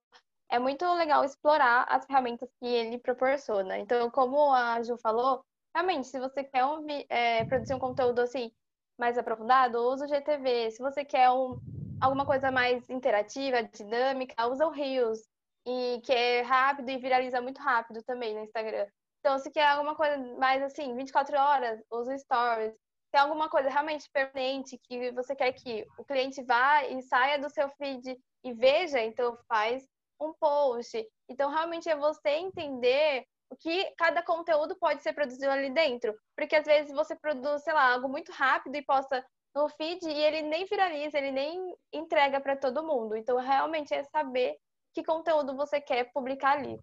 é 0.51 0.59
muito 0.59 0.85
legal 0.95 1.25
explorar 1.25 1.85
as 1.89 2.05
ferramentas 2.07 2.49
que 2.59 2.67
ele 2.67 2.99
proporciona. 2.99 3.79
Então, 3.79 4.11
como 4.11 4.53
a 4.53 4.83
Ju 4.83 4.97
falou, 4.99 5.45
realmente, 5.75 6.09
se 6.09 6.19
você 6.19 6.45
quer 6.45 6.65
é, 7.09 7.45
produzir 7.45 7.75
um 7.75 7.79
conteúdo 7.79 8.21
assim 8.21 8.53
mais 8.99 9.17
aprofundado, 9.17 9.79
usa 9.79 10.05
o 10.05 10.09
GTV. 10.09 10.71
Se 10.71 10.83
você 10.83 11.05
quer 11.05 11.31
um, 11.31 11.59
alguma 12.01 12.27
coisa 12.27 12.51
mais 12.51 12.89
interativa, 12.91 13.63
dinâmica, 13.63 14.47
usa 14.47 14.67
o 14.67 14.71
Reels, 14.71 15.21
e 15.67 16.01
que 16.05 16.13
é 16.13 16.43
rápido 16.43 16.91
e 16.91 16.99
viraliza 16.99 17.41
muito 17.41 17.61
rápido 17.61 18.03
também 18.03 18.35
no 18.35 18.43
Instagram. 18.43 18.87
Então, 19.21 19.39
se 19.39 19.51
quer 19.51 19.67
alguma 19.67 19.95
coisa 19.95 20.17
mais 20.39 20.63
assim, 20.63 20.95
24 20.97 21.37
horas, 21.37 21.83
usa 21.91 22.17
Stories. 22.17 22.75
tem 23.13 23.21
alguma 23.21 23.49
coisa 23.49 23.69
realmente 23.69 24.09
permanente 24.11 24.79
que 24.85 25.11
você 25.13 25.37
quer 25.37 25.53
que 25.53 25.87
o 25.99 26.05
cliente 26.05 26.43
vá 26.43 26.85
e 26.85 27.03
saia 27.03 27.39
do 27.39 27.51
seu 27.51 27.69
feed 27.71 28.19
e 28.43 28.53
veja, 28.55 29.01
então 29.01 29.37
faz 29.47 29.87
um 30.21 30.33
post. 30.35 31.07
Então, 31.29 31.51
realmente 31.51 31.89
é 31.89 31.97
você 31.97 32.31
entender 32.31 33.27
que 33.59 33.93
cada 33.97 34.23
conteúdo 34.23 34.77
pode 34.79 35.03
ser 35.03 35.13
produzido 35.13 35.51
ali 35.51 35.71
dentro. 35.71 36.15
Porque 36.37 36.57
às 36.57 36.65
vezes 36.65 36.93
você 36.93 37.17
produz, 37.17 37.63
sei 37.63 37.73
lá, 37.73 37.95
algo 37.95 38.09
muito 38.09 38.31
rápido 38.33 38.77
e 38.77 38.83
posta 38.83 39.25
no 39.55 39.69
feed 39.69 40.05
e 40.07 40.13
ele 40.13 40.43
nem 40.43 40.65
viraliza, 40.65 41.19
ele 41.19 41.33
nem 41.33 41.75
entrega 41.93 42.41
para 42.41 42.57
todo 42.57 42.87
mundo. 42.87 43.17
Então, 43.17 43.37
realmente 43.39 43.93
é 43.93 44.05
saber 44.05 44.57
que 44.95 45.05
conteúdo 45.05 45.57
você 45.57 45.81
quer 45.81 46.13
publicar 46.13 46.59
ali. 46.59 46.79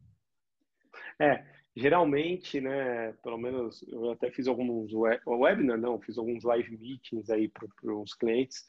É, 1.20 1.46
geralmente, 1.76 2.60
né, 2.60 3.14
pelo 3.24 3.38
menos 3.38 3.84
eu 3.88 4.12
até 4.12 4.32
fiz 4.32 4.48
alguns 4.48 4.92
web, 4.94 5.22
webinar, 5.26 5.78
não, 5.78 6.00
fiz 6.02 6.18
alguns 6.18 6.44
live 6.44 6.78
meetings 6.78 7.30
aí 7.30 7.50
para 7.50 7.94
os 7.94 8.14
clientes. 8.14 8.66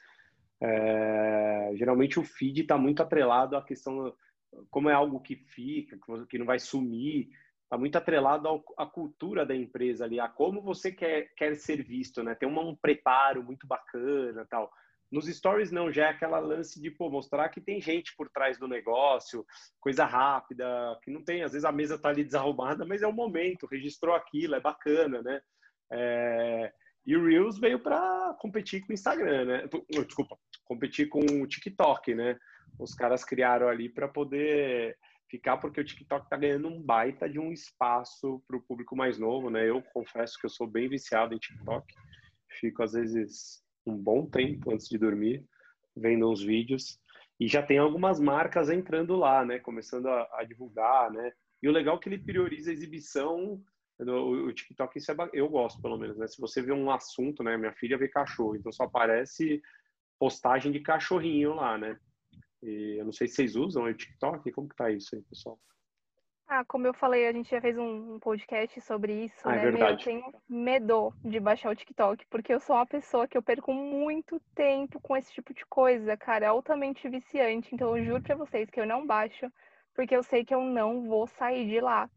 É, 0.60 1.70
geralmente 1.74 2.18
o 2.18 2.24
feed 2.24 2.62
está 2.62 2.76
muito 2.76 3.02
atrelado 3.02 3.56
à 3.56 3.64
questão, 3.64 4.14
como 4.70 4.90
é 4.90 4.92
algo 4.92 5.20
que 5.20 5.36
fica, 5.36 5.98
que 6.28 6.38
não 6.38 6.46
vai 6.46 6.58
sumir, 6.58 7.28
está 7.68 7.76
muito 7.76 7.96
atrelado 7.96 8.64
à 8.78 8.86
cultura 8.86 9.44
da 9.44 9.54
empresa 9.54 10.06
ali, 10.06 10.18
a 10.18 10.26
como 10.26 10.62
você 10.62 10.90
quer, 10.90 11.30
quer 11.36 11.54
ser 11.54 11.82
visto, 11.82 12.22
né? 12.22 12.34
Tem 12.34 12.48
um 12.48 12.74
preparo 12.74 13.42
muito 13.42 13.66
bacana 13.66 14.46
tal. 14.48 14.72
Nos 15.12 15.26
stories 15.26 15.70
não, 15.70 15.92
já 15.92 16.06
é 16.06 16.08
aquela 16.08 16.38
lance 16.38 16.80
de 16.80 16.90
pô, 16.90 17.10
mostrar 17.10 17.48
que 17.50 17.60
tem 17.60 17.80
gente 17.80 18.14
por 18.16 18.30
trás 18.30 18.58
do 18.58 18.66
negócio, 18.66 19.44
coisa 19.80 20.06
rápida, 20.06 20.66
que 21.02 21.10
não 21.10 21.22
tem, 21.22 21.42
às 21.42 21.52
vezes 21.52 21.64
a 21.64 21.72
mesa 21.72 21.96
está 21.96 22.08
ali 22.08 22.24
desarrumada, 22.24 22.86
mas 22.86 23.02
é 23.02 23.06
o 23.06 23.12
momento, 23.12 23.66
registrou 23.66 24.14
aquilo, 24.14 24.54
é 24.54 24.60
bacana, 24.60 25.22
né? 25.22 25.40
É... 25.92 26.72
E 27.06 27.16
o 27.16 27.26
Reels 27.26 27.58
veio 27.58 27.78
para 27.78 28.34
competir 28.40 28.80
com 28.80 28.90
o 28.90 28.94
Instagram, 28.94 29.44
né? 29.44 29.68
Desculpa, 30.06 30.38
competir 30.64 31.08
com 31.08 31.20
o 31.20 31.46
TikTok, 31.46 32.14
né? 32.14 32.38
Os 32.78 32.94
caras 32.94 33.24
criaram 33.24 33.68
ali 33.68 33.88
para 33.90 34.08
poder 34.08 34.96
ficar, 35.28 35.58
porque 35.58 35.80
o 35.80 35.84
TikTok 35.84 36.24
está 36.24 36.36
ganhando 36.36 36.68
um 36.68 36.80
baita 36.80 37.28
de 37.28 37.38
um 37.38 37.52
espaço 37.52 38.42
para 38.46 38.56
o 38.56 38.62
público 38.62 38.96
mais 38.96 39.18
novo, 39.18 39.50
né? 39.50 39.68
Eu 39.68 39.82
confesso 39.82 40.38
que 40.38 40.46
eu 40.46 40.50
sou 40.50 40.66
bem 40.66 40.88
viciado 40.88 41.34
em 41.34 41.38
TikTok, 41.38 41.86
fico 42.60 42.82
às 42.82 42.92
vezes 42.92 43.62
um 43.86 43.96
bom 43.96 44.26
tempo 44.26 44.72
antes 44.72 44.88
de 44.88 44.98
dormir, 44.98 45.44
vendo 45.96 46.30
uns 46.30 46.42
vídeos. 46.42 46.98
E 47.38 47.46
já 47.46 47.62
tem 47.62 47.78
algumas 47.78 48.18
marcas 48.18 48.68
entrando 48.68 49.16
lá, 49.16 49.44
né? 49.44 49.58
Começando 49.58 50.08
a, 50.08 50.28
a 50.34 50.44
divulgar, 50.44 51.10
né? 51.10 51.32
E 51.62 51.68
o 51.68 51.72
legal 51.72 51.96
é 51.96 51.98
que 51.98 52.08
ele 52.08 52.18
prioriza 52.18 52.70
a 52.70 52.72
exibição. 52.72 53.62
O 54.00 54.52
TikTok, 54.52 54.98
isso 54.98 55.10
é, 55.10 55.16
eu 55.32 55.48
gosto, 55.48 55.82
pelo 55.82 55.98
menos, 55.98 56.16
né? 56.16 56.26
Se 56.26 56.40
você 56.40 56.62
vê 56.62 56.72
um 56.72 56.90
assunto, 56.90 57.42
né? 57.42 57.56
Minha 57.56 57.72
filha 57.72 57.98
vê 57.98 58.08
cachorro, 58.08 58.56
então 58.56 58.72
só 58.72 58.84
aparece 58.84 59.60
postagem 60.18 60.72
de 60.72 60.80
cachorrinho 60.80 61.54
lá, 61.54 61.78
né? 61.78 61.98
E 62.62 62.96
eu 62.98 63.04
não 63.04 63.12
sei 63.12 63.28
se 63.28 63.36
vocês 63.36 63.56
usam 63.56 63.84
o 63.84 63.94
TikTok, 63.94 64.50
como 64.52 64.68
que 64.68 64.76
tá 64.76 64.90
isso 64.90 65.14
aí, 65.14 65.22
pessoal? 65.22 65.58
Ah, 66.50 66.64
como 66.64 66.86
eu 66.86 66.94
falei, 66.94 67.26
a 67.26 67.32
gente 67.32 67.50
já 67.50 67.60
fez 67.60 67.76
um 67.76 68.18
podcast 68.18 68.80
sobre 68.80 69.24
isso, 69.24 69.36
ah, 69.44 69.52
é 69.52 69.56
né? 69.56 69.60
É 69.60 69.70
verdade. 69.70 70.00
eu 70.00 70.04
tenho 70.04 70.32
medo 70.48 71.12
de 71.22 71.38
baixar 71.38 71.70
o 71.70 71.76
TikTok, 71.76 72.24
porque 72.30 72.54
eu 72.54 72.58
sou 72.58 72.74
uma 72.74 72.86
pessoa 72.86 73.28
que 73.28 73.36
eu 73.36 73.42
perco 73.42 73.72
muito 73.74 74.40
tempo 74.54 74.98
com 74.98 75.14
esse 75.14 75.30
tipo 75.30 75.52
de 75.52 75.66
coisa, 75.66 76.16
cara, 76.16 76.46
é 76.46 76.48
altamente 76.48 77.06
viciante. 77.06 77.74
Então 77.74 77.94
eu 77.96 78.02
juro 78.02 78.22
pra 78.22 78.34
vocês 78.34 78.70
que 78.70 78.80
eu 78.80 78.86
não 78.86 79.06
baixo, 79.06 79.52
porque 79.94 80.16
eu 80.16 80.22
sei 80.22 80.42
que 80.42 80.54
eu 80.54 80.62
não 80.62 81.06
vou 81.06 81.26
sair 81.26 81.68
de 81.68 81.80
lá. 81.80 82.08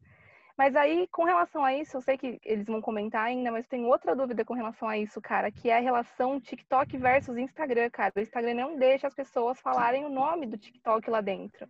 Mas 0.62 0.76
aí, 0.76 1.08
com 1.08 1.24
relação 1.24 1.66
a 1.66 1.74
isso, 1.74 1.98
eu 1.98 2.02
sei 2.02 2.16
que 2.20 2.40
eles 2.46 2.68
vão 2.68 2.80
comentar 2.80 3.26
ainda, 3.26 3.52
mas 3.52 3.66
tem 3.66 3.84
outra 3.84 4.16
dúvida 4.16 4.46
com 4.46 4.54
relação 4.54 4.88
a 4.88 4.96
isso, 4.96 5.20
cara, 5.20 5.52
que 5.52 5.72
é 5.72 5.78
a 5.78 5.82
relação 5.82 6.40
TikTok 6.40 6.98
versus 6.98 7.36
Instagram, 7.36 7.90
cara. 7.90 8.14
O 8.16 8.20
Instagram 8.20 8.54
não 8.54 8.78
deixa 8.78 9.08
as 9.08 9.16
pessoas 9.16 9.60
falarem 9.60 10.06
o 10.06 10.10
nome 10.10 10.46
do 10.46 10.60
TikTok 10.60 11.10
lá 11.10 11.20
dentro. 11.20 11.68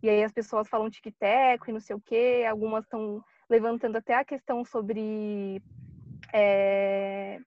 E 0.00 0.08
aí 0.08 0.22
as 0.22 0.30
pessoas 0.30 0.68
falam 0.68 0.88
tic-teco 0.88 1.68
e 1.68 1.72
não 1.72 1.80
sei 1.80 1.96
o 1.96 2.00
quê, 2.00 2.46
algumas 2.48 2.84
estão 2.84 3.20
levantando 3.48 3.96
até 3.96 4.14
a 4.14 4.24
questão 4.24 4.64
sobre. 4.64 5.60
É... 6.32 7.40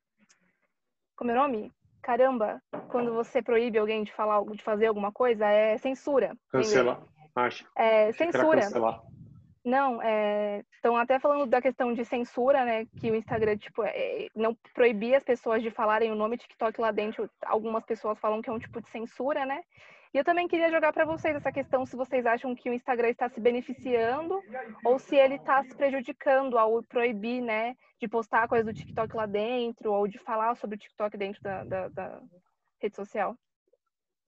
Como 1.16 1.32
é 1.32 1.34
o 1.34 1.38
nome? 1.38 1.72
Caramba, 2.02 2.62
quando 2.90 3.14
você 3.14 3.42
proíbe 3.42 3.78
alguém 3.78 4.04
de 4.04 4.12
falar, 4.12 4.44
de 4.52 4.62
fazer 4.62 4.88
alguma 4.88 5.14
coisa, 5.14 5.48
é 5.48 5.78
censura. 5.78 6.36
Cancelar, 6.52 7.02
acho. 7.38 7.66
É 7.74 8.12
censura. 8.12 8.64
Não, 9.64 10.00
estão 10.76 10.98
é... 10.98 11.02
até 11.02 11.20
falando 11.20 11.46
da 11.46 11.62
questão 11.62 11.94
de 11.94 12.04
censura, 12.04 12.66
né? 12.66 12.86
Que 13.00 13.10
o 13.10 13.16
Instagram, 13.16 13.58
tipo, 13.58 13.84
é... 13.84 14.28
não 14.36 14.56
proibia 14.74 15.18
as 15.18 15.24
pessoas 15.24 15.62
de 15.62 15.72
falarem 15.72 16.12
o 16.12 16.16
nome 16.16 16.38
TikTok 16.38 16.80
lá 16.82 16.92
dentro. 16.92 17.30
Algumas 17.46 17.86
pessoas 17.86 18.20
falam 18.20 18.42
que 18.42 18.50
é 18.50 18.54
um 18.54 18.60
tipo 18.60 18.82
de 18.82 18.90
censura, 18.90 19.46
né? 19.46 19.64
E 20.14 20.18
eu 20.18 20.24
também 20.24 20.48
queria 20.48 20.70
jogar 20.70 20.94
para 20.94 21.06
vocês 21.06 21.36
essa 21.36 21.52
questão 21.52 21.88
se 21.88 21.96
vocês 21.96 22.24
acham 22.26 22.54
que 22.54 22.70
o 22.70 22.74
Instagram 22.74 23.10
está 23.10 23.28
se 23.30 23.40
beneficiando 23.40 24.40
ou 24.86 25.00
se 25.00 25.16
ele 25.16 25.36
está 25.36 25.64
se 25.64 25.76
prejudicando 25.76 26.56
ao 26.56 26.84
proibir, 26.84 27.42
né, 27.42 27.76
de 28.00 28.08
postar 28.08 28.48
coisa 28.48 28.64
do 28.64 28.74
TikTok 28.74 29.16
lá 29.16 29.26
dentro 29.26 29.92
ou 29.92 30.08
de 30.08 30.20
falar 30.20 30.56
sobre 30.56 30.76
o 30.76 30.80
TikTok 30.80 31.18
dentro 31.18 31.42
da, 31.42 31.64
da, 31.64 31.88
da 31.88 32.22
rede 32.80 32.96
social. 32.96 33.36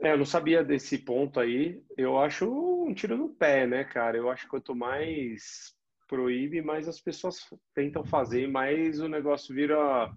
É, 0.01 0.11
eu 0.11 0.17
não 0.17 0.25
sabia 0.25 0.63
desse 0.63 0.97
ponto 0.97 1.39
aí. 1.39 1.83
Eu 1.97 2.19
acho 2.19 2.49
um 2.49 2.93
tiro 2.93 3.17
no 3.17 3.29
pé, 3.29 3.65
né, 3.65 3.83
cara? 3.83 4.17
Eu 4.17 4.29
acho 4.29 4.43
que 4.43 4.49
quanto 4.49 4.75
mais 4.75 5.73
proíbe, 6.07 6.61
mais 6.61 6.87
as 6.87 6.99
pessoas 6.99 7.37
tentam 7.73 8.03
fazer, 8.03 8.47
mais 8.47 8.99
o 8.99 9.07
negócio 9.07 9.55
vira 9.55 10.11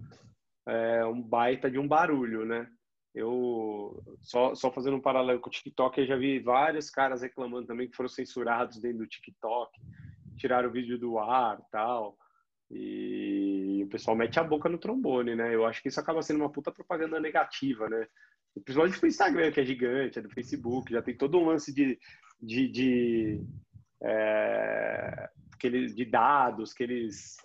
é, 0.67 1.05
um 1.05 1.21
baita 1.21 1.69
de 1.69 1.79
um 1.79 1.87
barulho, 1.87 2.45
né? 2.45 2.67
Eu, 3.13 4.01
só, 4.21 4.53
só 4.53 4.71
fazendo 4.71 4.97
um 4.97 5.01
paralelo 5.01 5.39
com 5.39 5.49
o 5.49 5.51
TikTok, 5.51 5.99
eu 5.99 6.05
já 6.05 6.15
vi 6.15 6.39
vários 6.39 6.89
caras 6.89 7.21
reclamando 7.21 7.65
também 7.67 7.89
que 7.89 7.95
foram 7.95 8.09
censurados 8.09 8.79
dentro 8.79 8.99
do 8.99 9.07
TikTok, 9.07 9.71
tiraram 10.37 10.69
o 10.69 10.71
vídeo 10.71 10.97
do 10.97 11.17
ar 11.17 11.59
tal. 11.71 12.15
E 12.69 13.81
o 13.83 13.89
pessoal 13.89 14.15
mete 14.15 14.39
a 14.39 14.43
boca 14.43 14.69
no 14.69 14.77
trombone, 14.77 15.35
né? 15.35 15.55
Eu 15.55 15.65
acho 15.65 15.81
que 15.81 15.87
isso 15.87 15.99
acaba 15.99 16.21
sendo 16.21 16.41
uma 16.41 16.51
puta 16.51 16.71
propaganda 16.71 17.19
negativa, 17.19 17.89
né? 17.89 18.07
Principalmente 18.53 18.99
pro 18.99 19.07
Instagram, 19.07 19.51
que 19.51 19.59
é 19.59 19.65
gigante, 19.65 20.19
é 20.19 20.21
do 20.21 20.29
Facebook, 20.29 20.91
já 20.91 21.01
tem 21.01 21.15
todo 21.15 21.37
um 21.37 21.45
lance 21.45 21.73
de, 21.73 21.99
de, 22.41 22.67
de, 22.67 23.43
é, 24.03 25.29
que 25.59 25.67
eles, 25.67 25.95
de 25.95 26.05
dados 26.05 26.73
que 26.73 26.83
eles, 26.83 27.37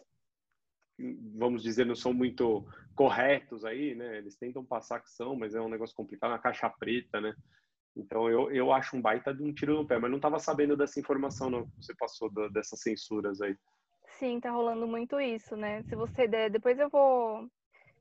vamos 1.36 1.62
dizer, 1.62 1.84
não 1.86 1.94
são 1.94 2.12
muito 2.12 2.66
corretos 2.94 3.64
aí, 3.64 3.94
né? 3.94 4.18
Eles 4.18 4.36
tentam 4.36 4.64
passar 4.64 5.00
que 5.00 5.10
são, 5.10 5.36
mas 5.36 5.54
é 5.54 5.60
um 5.60 5.68
negócio 5.68 5.94
complicado, 5.94 6.30
uma 6.30 6.38
caixa 6.38 6.68
preta, 6.70 7.20
né? 7.20 7.34
Então 7.96 8.28
eu, 8.28 8.50
eu 8.50 8.72
acho 8.72 8.96
um 8.96 9.00
baita 9.00 9.32
de 9.32 9.42
um 9.42 9.52
tiro 9.52 9.74
no 9.74 9.86
pé, 9.86 9.98
mas 9.98 10.10
não 10.10 10.16
estava 10.16 10.38
sabendo 10.38 10.76
dessa 10.76 10.98
informação 10.98 11.48
não 11.48 11.64
que 11.64 11.76
você 11.76 11.94
passou 11.94 12.30
da, 12.30 12.48
dessas 12.48 12.80
censuras 12.80 13.40
aí. 13.40 13.56
Sim, 14.18 14.40
tá 14.40 14.50
rolando 14.50 14.86
muito 14.86 15.20
isso, 15.20 15.56
né? 15.56 15.82
Se 15.84 15.94
você 15.94 16.26
der, 16.26 16.50
depois 16.50 16.78
eu 16.78 16.88
vou 16.88 17.48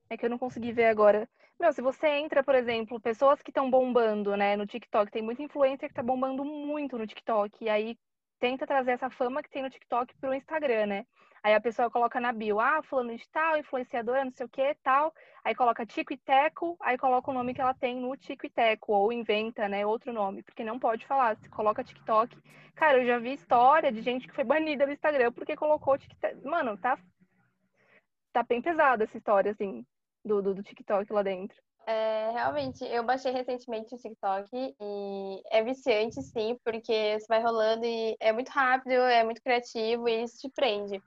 é 0.09 0.17
que 0.17 0.25
eu 0.25 0.29
não 0.29 0.37
consegui 0.37 0.71
ver 0.71 0.85
agora. 0.85 1.27
Meu, 1.59 1.71
se 1.71 1.81
você 1.81 2.07
entra, 2.07 2.43
por 2.43 2.55
exemplo, 2.55 2.99
pessoas 2.99 3.41
que 3.41 3.49
estão 3.49 3.69
bombando, 3.69 4.35
né, 4.35 4.55
no 4.55 4.65
TikTok, 4.65 5.11
tem 5.11 5.21
muita 5.21 5.43
influencer 5.43 5.87
que 5.87 5.95
tá 5.95 6.03
bombando 6.03 6.43
muito 6.43 6.97
no 6.97 7.07
TikTok, 7.07 7.63
e 7.63 7.69
aí 7.69 7.97
tenta 8.39 8.67
trazer 8.67 8.91
essa 8.91 9.09
fama 9.09 9.41
que 9.41 9.49
tem 9.49 9.63
no 9.63 9.69
TikTok 9.69 10.13
pro 10.17 10.33
Instagram, 10.33 10.87
né? 10.87 11.05
Aí 11.43 11.53
a 11.53 11.61
pessoa 11.61 11.91
coloca 11.91 12.21
na 12.21 12.31
bio, 12.31 12.59
ah, 12.59 12.81
fulano 12.83 13.15
de 13.15 13.29
tal, 13.29 13.57
influenciadora, 13.57 14.23
não 14.23 14.31
sei 14.31 14.45
o 14.45 14.49
que, 14.49 14.75
tal. 14.81 15.13
Aí 15.43 15.53
coloca 15.53 15.85
Tico 15.85 16.13
e 16.13 16.17
Teco, 16.17 16.77
aí 16.79 16.97
coloca 16.97 17.29
o 17.29 17.33
nome 17.33 17.53
que 17.53 17.59
ela 17.59 17.73
tem 17.73 17.99
no 17.99 18.15
Tico 18.15 18.45
e 18.45 18.49
Teco, 18.49 18.93
ou 18.93 19.11
inventa, 19.11 19.67
né, 19.67 19.85
outro 19.85 20.13
nome, 20.13 20.41
porque 20.41 20.63
não 20.63 20.79
pode 20.79 21.05
falar. 21.05 21.35
Se 21.37 21.49
coloca 21.49 21.83
TikTok. 21.83 22.37
Cara, 22.75 22.99
eu 22.99 23.05
já 23.05 23.19
vi 23.19 23.33
história 23.33 23.91
de 23.91 24.01
gente 24.01 24.25
que 24.27 24.33
foi 24.33 24.45
banida 24.45 24.85
do 24.85 24.93
Instagram 24.93 25.33
porque 25.33 25.55
colocou 25.55 25.97
TikTok. 25.97 26.45
Mano, 26.45 26.77
tá. 26.77 26.97
Tá 28.31 28.41
bem 28.43 28.61
pesada 28.61 29.03
essa 29.03 29.17
história, 29.17 29.51
assim, 29.51 29.85
do, 30.23 30.41
do, 30.41 30.55
do 30.55 30.63
TikTok 30.63 31.12
lá 31.12 31.23
dentro. 31.23 31.57
É, 31.86 32.31
realmente, 32.31 32.83
eu 32.86 33.03
baixei 33.03 33.31
recentemente 33.31 33.93
o 33.93 33.97
TikTok 33.97 34.47
e 34.53 35.43
é 35.51 35.62
viciante, 35.63 36.21
sim, 36.21 36.57
porque 36.63 37.19
você 37.19 37.25
vai 37.27 37.41
rolando 37.41 37.86
e 37.86 38.15
é 38.21 38.31
muito 38.31 38.49
rápido, 38.49 38.93
é 38.93 39.23
muito 39.23 39.41
criativo 39.41 40.07
e 40.07 40.23
isso 40.23 40.38
te 40.38 40.49
prende. 40.49 41.01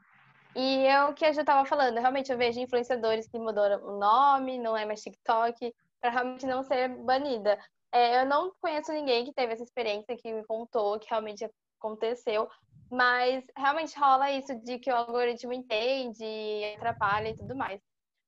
E 0.54 0.86
é 0.86 1.04
o 1.04 1.14
que 1.14 1.24
a 1.24 1.32
Ju 1.32 1.40
estava 1.40 1.66
falando, 1.66 1.98
realmente 1.98 2.30
eu 2.30 2.38
vejo 2.38 2.60
influenciadores 2.60 3.26
que 3.28 3.38
mudaram 3.38 3.82
o 3.84 3.98
nome, 3.98 4.58
não 4.58 4.76
é 4.76 4.84
mais 4.84 5.02
TikTok, 5.02 5.74
para 6.00 6.10
realmente 6.10 6.46
não 6.46 6.62
ser 6.62 6.88
banida. 6.88 7.58
É, 7.92 8.20
eu 8.20 8.26
não 8.26 8.52
conheço 8.60 8.92
ninguém 8.92 9.24
que 9.24 9.32
teve 9.32 9.54
essa 9.54 9.62
experiência, 9.62 10.16
que 10.16 10.32
me 10.32 10.44
contou 10.44 10.98
que 10.98 11.08
realmente 11.08 11.46
aconteceu, 11.78 12.48
mas 12.90 13.44
realmente 13.56 13.98
rola 13.98 14.30
isso 14.30 14.54
de 14.60 14.78
que 14.78 14.90
o 14.90 14.96
algoritmo 14.96 15.52
entende, 15.52 16.24
atrapalha 16.76 17.30
e 17.30 17.36
tudo 17.36 17.56
mais. 17.56 17.80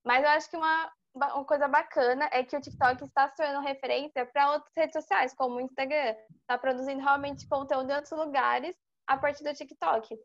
Mas 0.09 0.25
eu 0.25 0.31
acho 0.31 0.49
que 0.49 0.57
uma, 0.57 0.91
uma 1.15 1.45
coisa 1.45 1.69
bacana 1.69 2.31
é 2.33 2.43
que 2.43 2.57
o 2.57 2.61
TikTok 2.63 3.05
está 3.05 3.29
se 3.29 3.37
tornando 3.37 3.61
referência 3.61 4.25
para 4.25 4.53
outras 4.53 4.73
redes 4.75 4.95
sociais, 4.95 5.35
como 5.35 5.57
o 5.57 5.61
Instagram. 5.61 6.17
Está 6.41 6.57
produzindo 6.57 7.03
realmente 7.03 7.47
conteúdo 7.47 7.91
em 7.91 7.95
outros 7.95 8.19
lugares 8.19 8.75
a 9.07 9.19
partir 9.19 9.45
do 9.45 9.53
TikTok. 9.53 10.19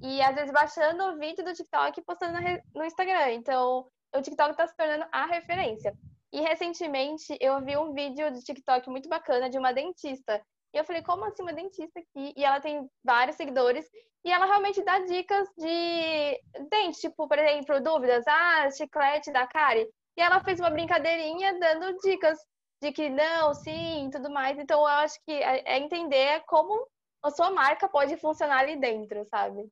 E 0.00 0.22
às 0.22 0.34
vezes 0.34 0.50
baixando 0.50 1.04
o 1.04 1.18
vídeo 1.18 1.44
do 1.44 1.52
TikTok 1.52 2.00
e 2.00 2.02
postando 2.02 2.38
no 2.74 2.82
Instagram. 2.82 3.32
Então, 3.32 3.86
o 4.14 4.22
TikTok 4.22 4.52
está 4.52 4.66
se 4.66 4.74
tornando 4.74 5.04
a 5.12 5.26
referência. 5.26 5.94
E 6.32 6.40
recentemente 6.40 7.36
eu 7.38 7.62
vi 7.62 7.76
um 7.76 7.92
vídeo 7.92 8.30
de 8.30 8.42
TikTok 8.42 8.88
muito 8.88 9.06
bacana 9.06 9.50
de 9.50 9.58
uma 9.58 9.70
dentista. 9.70 10.42
E 10.74 10.78
eu 10.78 10.84
falei, 10.84 11.02
como 11.02 11.24
assim 11.24 11.42
uma 11.42 11.52
dentista 11.52 12.00
aqui? 12.00 12.32
E 12.36 12.44
ela 12.44 12.60
tem 12.60 12.88
vários 13.04 13.36
seguidores. 13.36 13.88
E 14.24 14.30
ela 14.30 14.46
realmente 14.46 14.82
dá 14.82 14.98
dicas 15.00 15.48
de 15.56 16.40
dente, 16.68 17.00
tipo, 17.00 17.28
por 17.28 17.38
exemplo, 17.38 17.80
dúvidas, 17.80 18.24
ah, 18.26 18.70
chiclete 18.70 19.30
da 19.30 19.46
cárie. 19.46 19.88
E 20.16 20.20
ela 20.20 20.40
fez 20.40 20.58
uma 20.58 20.70
brincadeirinha 20.70 21.58
dando 21.58 21.96
dicas 21.98 22.38
de 22.82 22.92
que 22.92 23.08
não, 23.08 23.54
sim, 23.54 24.10
tudo 24.12 24.30
mais. 24.30 24.58
Então 24.58 24.80
eu 24.80 24.86
acho 24.86 25.18
que 25.24 25.32
é, 25.32 25.62
é 25.64 25.78
entender 25.78 26.42
como 26.46 26.86
a 27.22 27.30
sua 27.30 27.50
marca 27.50 27.88
pode 27.88 28.16
funcionar 28.16 28.58
ali 28.58 28.76
dentro, 28.76 29.24
sabe? 29.26 29.68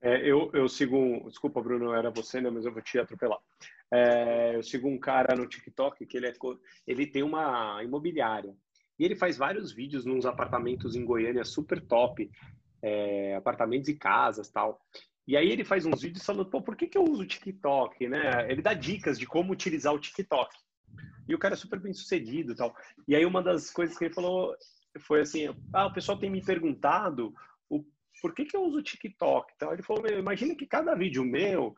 É, 0.00 0.18
eu, 0.28 0.50
eu 0.52 0.68
sigo 0.68 0.96
um, 0.96 1.28
desculpa 1.28 1.60
Bruno, 1.60 1.92
era 1.92 2.10
você, 2.10 2.40
né, 2.40 2.50
mas 2.50 2.64
eu 2.64 2.72
vou 2.72 2.82
te 2.82 2.98
atropelar. 2.98 3.40
É, 3.90 4.56
eu 4.56 4.62
sigo 4.62 4.88
um 4.88 4.98
cara 4.98 5.34
no 5.34 5.48
TikTok 5.48 6.04
que 6.06 6.16
ele, 6.16 6.28
é, 6.28 6.34
ele 6.86 7.06
tem 7.06 7.22
uma 7.22 7.82
imobiliária 7.82 8.54
e 8.98 9.04
ele 9.04 9.16
faz 9.16 9.36
vários 9.36 9.72
vídeos 9.72 10.04
nos 10.04 10.26
apartamentos 10.26 10.96
em 10.96 11.04
Goiânia 11.04 11.44
super 11.44 11.80
top, 11.80 12.30
é, 12.82 13.34
apartamentos 13.36 13.88
e 13.88 13.94
casas 13.94 14.48
tal. 14.48 14.80
E 15.26 15.36
aí 15.36 15.50
ele 15.50 15.64
faz 15.64 15.84
uns 15.84 16.02
vídeos 16.02 16.24
falando, 16.24 16.48
pô, 16.48 16.62
por 16.62 16.76
que, 16.76 16.86
que 16.86 16.96
eu 16.96 17.04
uso 17.04 17.22
o 17.22 17.26
TikTok, 17.26 18.08
né? 18.08 18.50
Ele 18.50 18.62
dá 18.62 18.72
dicas 18.72 19.18
de 19.18 19.26
como 19.26 19.52
utilizar 19.52 19.92
o 19.92 19.98
TikTok. 19.98 20.54
E 21.28 21.34
o 21.34 21.38
cara 21.38 21.54
é 21.54 21.56
super 21.56 21.80
bem 21.80 21.92
sucedido 21.92 22.54
tal. 22.54 22.74
E 23.08 23.16
aí 23.16 23.26
uma 23.26 23.42
das 23.42 23.70
coisas 23.70 23.98
que 23.98 24.04
ele 24.04 24.14
falou 24.14 24.54
foi 25.00 25.20
assim, 25.20 25.48
ah, 25.72 25.86
o 25.86 25.92
pessoal 25.92 26.18
tem 26.18 26.30
me 26.30 26.42
perguntado 26.42 27.34
o 27.68 27.84
por 28.22 28.34
que, 28.34 28.46
que 28.46 28.56
eu 28.56 28.62
uso 28.62 28.78
o 28.78 28.82
TikTok? 28.82 29.52
Então 29.54 29.72
ele 29.72 29.82
falou, 29.82 30.06
imagina 30.06 30.54
que 30.54 30.66
cada 30.66 30.94
vídeo 30.94 31.24
meu, 31.24 31.74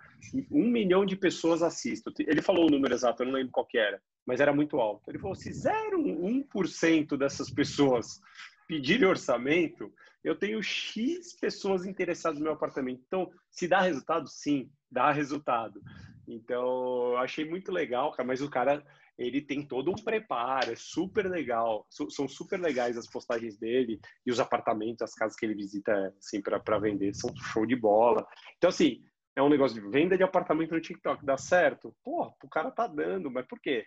um 0.51 0.69
milhão 0.69 1.05
de 1.05 1.17
pessoas 1.17 1.63
assistem. 1.63 2.13
Ele 2.21 2.41
falou 2.41 2.67
o 2.67 2.71
número 2.71 2.95
exato, 2.95 3.23
eu 3.23 3.27
não 3.27 3.35
lembro 3.35 3.53
qual 3.53 3.67
que 3.67 3.77
era, 3.77 4.01
mas 4.29 4.41
era 4.41 4.53
muito 4.53 4.79
alto. 4.79 5.09
Ele 5.09 5.19
falou, 5.19 5.35
se 5.35 5.51
0,1% 5.51 7.17
dessas 7.17 7.51
pessoas 7.51 8.21
pedirem 8.69 9.09
orçamento, 9.09 9.91
eu 10.23 10.37
tenho 10.37 10.63
X 10.63 11.35
pessoas 11.41 11.87
interessadas 11.87 12.39
no 12.39 12.45
meu 12.45 12.53
apartamento. 12.53 13.03
Então, 13.07 13.31
se 13.51 13.67
dá 13.67 13.81
resultado? 13.81 14.29
Sim, 14.29 14.71
dá 14.91 15.11
resultado. 15.11 15.83
Então, 16.27 17.13
eu 17.13 17.17
achei 17.17 17.49
muito 17.49 17.73
legal, 17.73 18.13
cara, 18.13 18.27
mas 18.27 18.43
o 18.43 18.51
cara 18.51 18.85
ele 19.17 19.41
tem 19.41 19.67
todo 19.67 19.91
um 19.91 19.95
preparo, 19.95 20.73
é 20.73 20.77
super 20.77 21.27
legal, 21.27 21.87
são 21.89 22.29
super 22.29 22.61
legais 22.61 22.99
as 22.99 23.09
postagens 23.09 23.57
dele 23.57 23.99
e 24.27 24.31
os 24.31 24.39
apartamentos, 24.39 25.01
as 25.01 25.15
casas 25.15 25.39
que 25.39 25.47
ele 25.47 25.55
visita 25.55 26.15
assim 26.19 26.43
para 26.43 26.79
vender, 26.79 27.15
são 27.15 27.35
show 27.35 27.65
de 27.65 27.75
bola. 27.75 28.27
Então 28.59 28.69
assim, 28.69 29.03
é 29.35 29.43
um 29.43 29.49
negócio 29.49 29.81
de 29.81 29.89
venda 29.89 30.19
de 30.19 30.23
apartamento 30.23 30.75
no 30.75 30.81
TikTok, 30.81 31.25
dá 31.25 31.39
certo? 31.39 31.97
Pô, 32.05 32.31
o 32.45 32.49
cara 32.49 32.71
tá 32.71 32.87
dando, 32.87 33.31
mas 33.31 33.47
por 33.47 33.59
quê? 33.59 33.87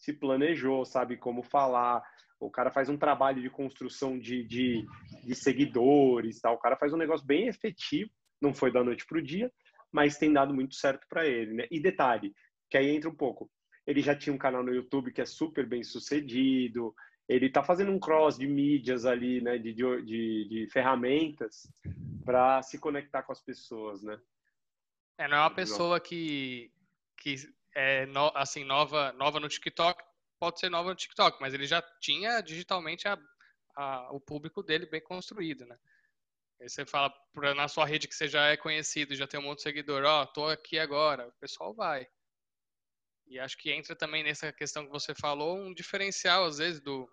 Se 0.00 0.12
planejou, 0.12 0.84
sabe 0.84 1.16
como 1.16 1.42
falar, 1.42 2.02
o 2.40 2.50
cara 2.50 2.70
faz 2.70 2.88
um 2.88 2.96
trabalho 2.96 3.40
de 3.40 3.50
construção 3.50 4.18
de, 4.18 4.42
de, 4.42 4.84
de 5.22 5.34
seguidores, 5.34 6.40
tal. 6.40 6.54
o 6.54 6.58
cara 6.58 6.76
faz 6.76 6.92
um 6.92 6.96
negócio 6.96 7.24
bem 7.24 7.46
efetivo, 7.46 8.10
não 8.40 8.52
foi 8.52 8.72
da 8.72 8.82
noite 8.82 9.06
pro 9.06 9.22
dia, 9.22 9.52
mas 9.92 10.16
tem 10.16 10.32
dado 10.32 10.54
muito 10.54 10.74
certo 10.74 11.06
para 11.08 11.26
ele, 11.26 11.52
né? 11.52 11.66
E 11.70 11.78
detalhe, 11.78 12.34
que 12.70 12.78
aí 12.78 12.88
entra 12.88 13.10
um 13.10 13.14
pouco, 13.14 13.50
ele 13.86 14.00
já 14.00 14.16
tinha 14.16 14.34
um 14.34 14.38
canal 14.38 14.64
no 14.64 14.74
YouTube 14.74 15.12
que 15.12 15.20
é 15.20 15.26
super 15.26 15.66
bem 15.66 15.84
sucedido, 15.84 16.94
ele 17.28 17.46
está 17.46 17.62
fazendo 17.62 17.92
um 17.92 18.00
cross 18.00 18.38
de 18.38 18.46
mídias 18.46 19.04
ali, 19.04 19.40
né, 19.40 19.58
de, 19.58 19.72
de, 19.72 20.48
de 20.48 20.68
ferramentas 20.72 21.70
para 22.24 22.62
se 22.62 22.78
conectar 22.78 23.22
com 23.22 23.32
as 23.32 23.40
pessoas, 23.40 24.02
né? 24.02 24.18
É, 25.18 25.28
não 25.28 25.36
é 25.36 25.40
uma 25.40 25.54
pessoa 25.54 26.00
que, 26.00 26.72
que 27.18 27.34
é 27.74 28.06
no, 28.06 28.32
assim 28.34 28.64
nova 28.64 29.12
nova 29.12 29.40
no 29.40 29.48
TikTok, 29.48 30.02
pode 30.38 30.60
ser 30.60 30.70
nova 30.70 30.90
no 30.90 30.96
TikTok, 30.96 31.38
mas 31.40 31.54
ele 31.54 31.66
já 31.66 31.82
tinha 32.00 32.40
digitalmente 32.40 33.06
a, 33.06 33.18
a, 33.76 34.12
o 34.12 34.20
público 34.20 34.62
dele 34.62 34.86
bem 34.86 35.02
construído, 35.02 35.66
né? 35.66 35.78
Aí 36.60 36.68
você 36.68 36.84
fala 36.84 37.10
pra, 37.32 37.54
na 37.54 37.68
sua 37.68 37.86
rede 37.86 38.06
que 38.06 38.14
você 38.14 38.28
já 38.28 38.48
é 38.48 38.56
conhecido, 38.56 39.14
já 39.14 39.26
tem 39.26 39.40
um 39.40 39.44
monte 39.44 39.58
de 39.58 39.62
seguidor, 39.64 40.04
ó, 40.04 40.22
oh, 40.22 40.26
tô 40.26 40.46
aqui 40.46 40.78
agora, 40.78 41.28
o 41.28 41.32
pessoal 41.32 41.74
vai. 41.74 42.06
E 43.26 43.38
acho 43.38 43.56
que 43.56 43.70
entra 43.70 43.94
também 43.94 44.22
nessa 44.22 44.52
questão 44.52 44.84
que 44.84 44.90
você 44.90 45.14
falou, 45.14 45.56
um 45.56 45.72
diferencial, 45.72 46.44
às 46.44 46.58
vezes, 46.58 46.80
do 46.80 47.08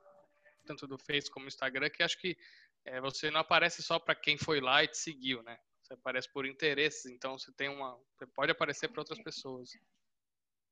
tanto 0.65 0.86
do 0.86 0.98
Face 0.98 1.32
como 1.32 1.46
do 1.46 1.50
Instagram, 1.50 1.89
que 1.89 2.04
acho 2.04 2.20
que 2.20 2.38
é, 2.86 3.00
você 3.00 3.32
não 3.32 3.39
aparece 3.39 3.82
só 3.82 4.00
para 4.00 4.15
quem 4.15 4.38
foi 4.38 4.60
lá 4.60 4.84
e 4.84 4.88
te 4.88 4.98
seguiu, 4.98 5.41
né? 5.43 5.58
Você 5.84 5.93
aparece 5.93 6.30
por 6.32 6.46
interesses, 6.46 7.06
então 7.06 7.38
você 7.38 7.52
tem 7.54 7.70
uma. 7.70 7.98
Você 8.17 8.28
pode 8.28 8.52
aparecer 8.52 8.89
para 8.89 9.02
outras 9.02 9.22
pessoas. 9.22 9.70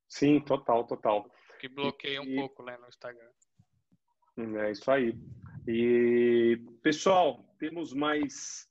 Sim, 0.07 0.39
total, 0.39 0.85
total. 0.85 1.29
Que 1.59 1.67
bloqueia 1.67 2.21
um 2.21 2.35
pouco, 2.35 2.63
né, 2.63 2.77
no 2.77 2.87
Instagram. 2.87 3.29
É 4.37 4.71
isso 4.71 4.89
aí. 4.91 5.17
E, 5.67 6.61
pessoal, 6.83 7.43
temos 7.57 7.93
mais 7.93 8.67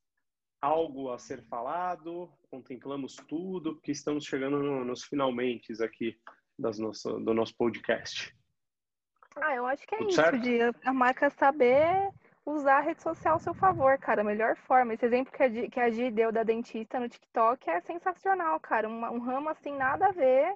algo 0.60 1.10
a 1.10 1.18
ser 1.18 1.42
falado? 1.44 2.30
Contemplamos 2.50 3.16
tudo, 3.28 3.74
porque 3.74 3.92
estamos 3.92 4.24
chegando 4.24 4.58
no, 4.58 4.84
nos 4.84 5.04
finalmente 5.04 5.72
aqui 5.82 6.16
das 6.58 6.78
nosso, 6.78 7.18
do 7.18 7.34
nosso 7.34 7.56
podcast. 7.56 8.34
Ah, 9.36 9.54
eu 9.54 9.66
acho 9.66 9.86
que 9.86 9.94
é 9.94 9.98
Tudo 9.98 10.10
isso, 10.10 10.20
certo? 10.20 10.38
de 10.38 10.60
a 10.84 10.92
marca 10.92 11.28
saber 11.30 12.10
usar 12.46 12.78
a 12.78 12.80
rede 12.80 13.02
social 13.02 13.34
ao 13.34 13.40
seu 13.40 13.54
favor, 13.54 13.98
cara, 13.98 14.20
a 14.20 14.24
melhor 14.24 14.56
forma. 14.56 14.94
Esse 14.94 15.06
exemplo 15.06 15.32
que 15.32 15.42
a 15.42 15.48
Gi, 15.48 15.68
que 15.68 15.80
a 15.80 15.90
Gi 15.90 16.10
deu 16.10 16.30
da 16.30 16.42
dentista 16.42 17.00
no 17.00 17.08
TikTok 17.08 17.68
é 17.68 17.80
sensacional, 17.80 18.60
cara. 18.60 18.88
Um, 18.88 19.04
um 19.04 19.18
ramo 19.18 19.48
assim, 19.48 19.76
nada 19.76 20.08
a 20.08 20.12
ver, 20.12 20.54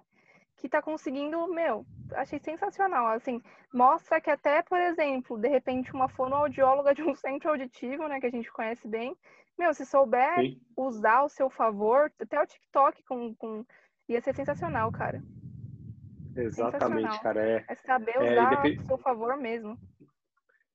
que 0.59 0.69
tá 0.69 0.83
conseguindo, 0.83 1.47
meu, 1.49 1.87
achei 2.15 2.39
sensacional. 2.39 3.07
Assim, 3.07 3.41
mostra 3.73 4.21
que 4.21 4.31
até, 4.31 4.61
por 4.63 4.79
exemplo, 4.79 5.39
de 5.39 5.49
repente, 5.49 5.93
uma 5.93 6.09
fonoaudióloga 6.09 6.95
de 6.95 7.03
um 7.03 7.15
centro 7.17 7.51
auditivo, 7.51 8.07
né, 8.09 8.21
que 8.21 8.27
a 8.27 8.31
gente 8.31 8.53
conhece 8.53 8.87
bem, 8.87 9.17
meu, 9.59 9.73
se 9.73 9.87
souber 9.87 10.35
Sim. 10.37 10.61
usar 10.77 11.19
ao 11.19 11.29
seu 11.29 11.49
favor, 11.49 12.13
até 12.21 12.41
o 12.41 12.47
TikTok 12.47 13.03
com, 13.05 13.35
com... 13.35 13.65
ia 14.09 14.21
ser 14.21 14.35
sensacional, 14.35 14.91
cara. 14.93 15.23
Exatamente, 16.37 17.21
cara. 17.21 17.43
É, 17.43 17.65
é 17.69 17.75
saber 17.75 18.15
é, 18.17 18.33
usar 18.33 18.53
é, 18.53 18.57
depend... 18.57 18.81
a 18.81 18.85
seu 18.85 18.99
favor 18.99 19.37
mesmo. 19.37 19.79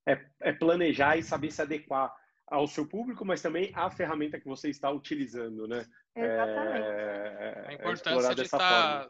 É, 0.06 0.19
é 0.41 0.52
planejar 0.52 1.17
e 1.17 1.24
saber 1.24 1.52
se 1.52 1.62
adequar 1.62 2.13
ao 2.46 2.67
seu 2.67 2.86
público, 2.86 3.24
mas 3.24 3.41
também 3.41 3.72
à 3.74 3.89
ferramenta 3.89 4.39
que 4.39 4.48
você 4.48 4.69
está 4.69 4.91
utilizando, 4.91 5.65
né? 5.65 5.86
Exatamente. 6.13 6.88
É, 6.88 7.65
a 7.67 7.74
importância 7.74 8.36
de 8.36 8.41
estar 8.41 9.10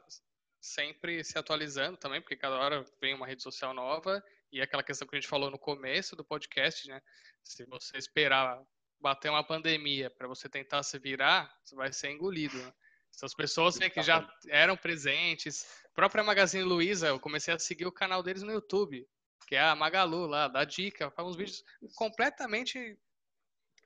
sempre 0.64 1.22
se 1.26 1.38
atualizando 1.38 1.98
também, 1.98 2.22
porque 2.22 2.38
cada 2.38 2.56
hora 2.58 2.86
vem 3.02 3.14
uma 3.14 3.28
rede 3.28 3.44
social 3.44 3.74
nova 3.74 4.24
e 4.50 4.62
aquela 4.62 4.82
questão 4.82 5.06
que 5.06 5.14
a 5.14 5.20
gente 5.20 5.30
falou 5.30 5.52
no 5.52 5.60
começo 5.60 6.16
do 6.16 6.24
podcast, 6.24 6.88
né? 6.88 7.02
Se 7.44 7.66
você 7.66 7.98
esperar 7.98 8.64
bater 8.98 9.30
uma 9.30 9.44
pandemia 9.44 10.10
para 10.10 10.26
você 10.26 10.48
tentar 10.48 10.82
se 10.84 10.98
virar, 10.98 11.54
você 11.66 11.76
vai 11.76 11.92
ser 11.92 12.12
engolido. 12.12 12.58
Né? 12.58 12.74
Essas 13.14 13.36
pessoas 13.36 13.78
né, 13.78 13.90
que 13.90 14.02
já 14.02 14.26
eram 14.48 14.78
presentes. 14.78 15.68
A 15.92 15.94
própria 15.94 16.24
Magazine 16.24 16.64
Luiza, 16.64 17.08
eu 17.08 17.20
comecei 17.20 17.54
a 17.54 17.60
seguir 17.60 17.86
o 17.86 17.92
canal 17.92 18.24
deles 18.24 18.42
no 18.42 18.54
YouTube, 18.54 19.06
que 19.46 19.56
é 19.56 19.62
a 19.62 19.76
Magalu 19.76 20.26
lá, 20.28 20.48
dá 20.48 20.64
dica, 20.64 21.12
faz 21.12 21.28
uns 21.28 21.36
vídeos 21.36 21.62
completamente 21.96 22.98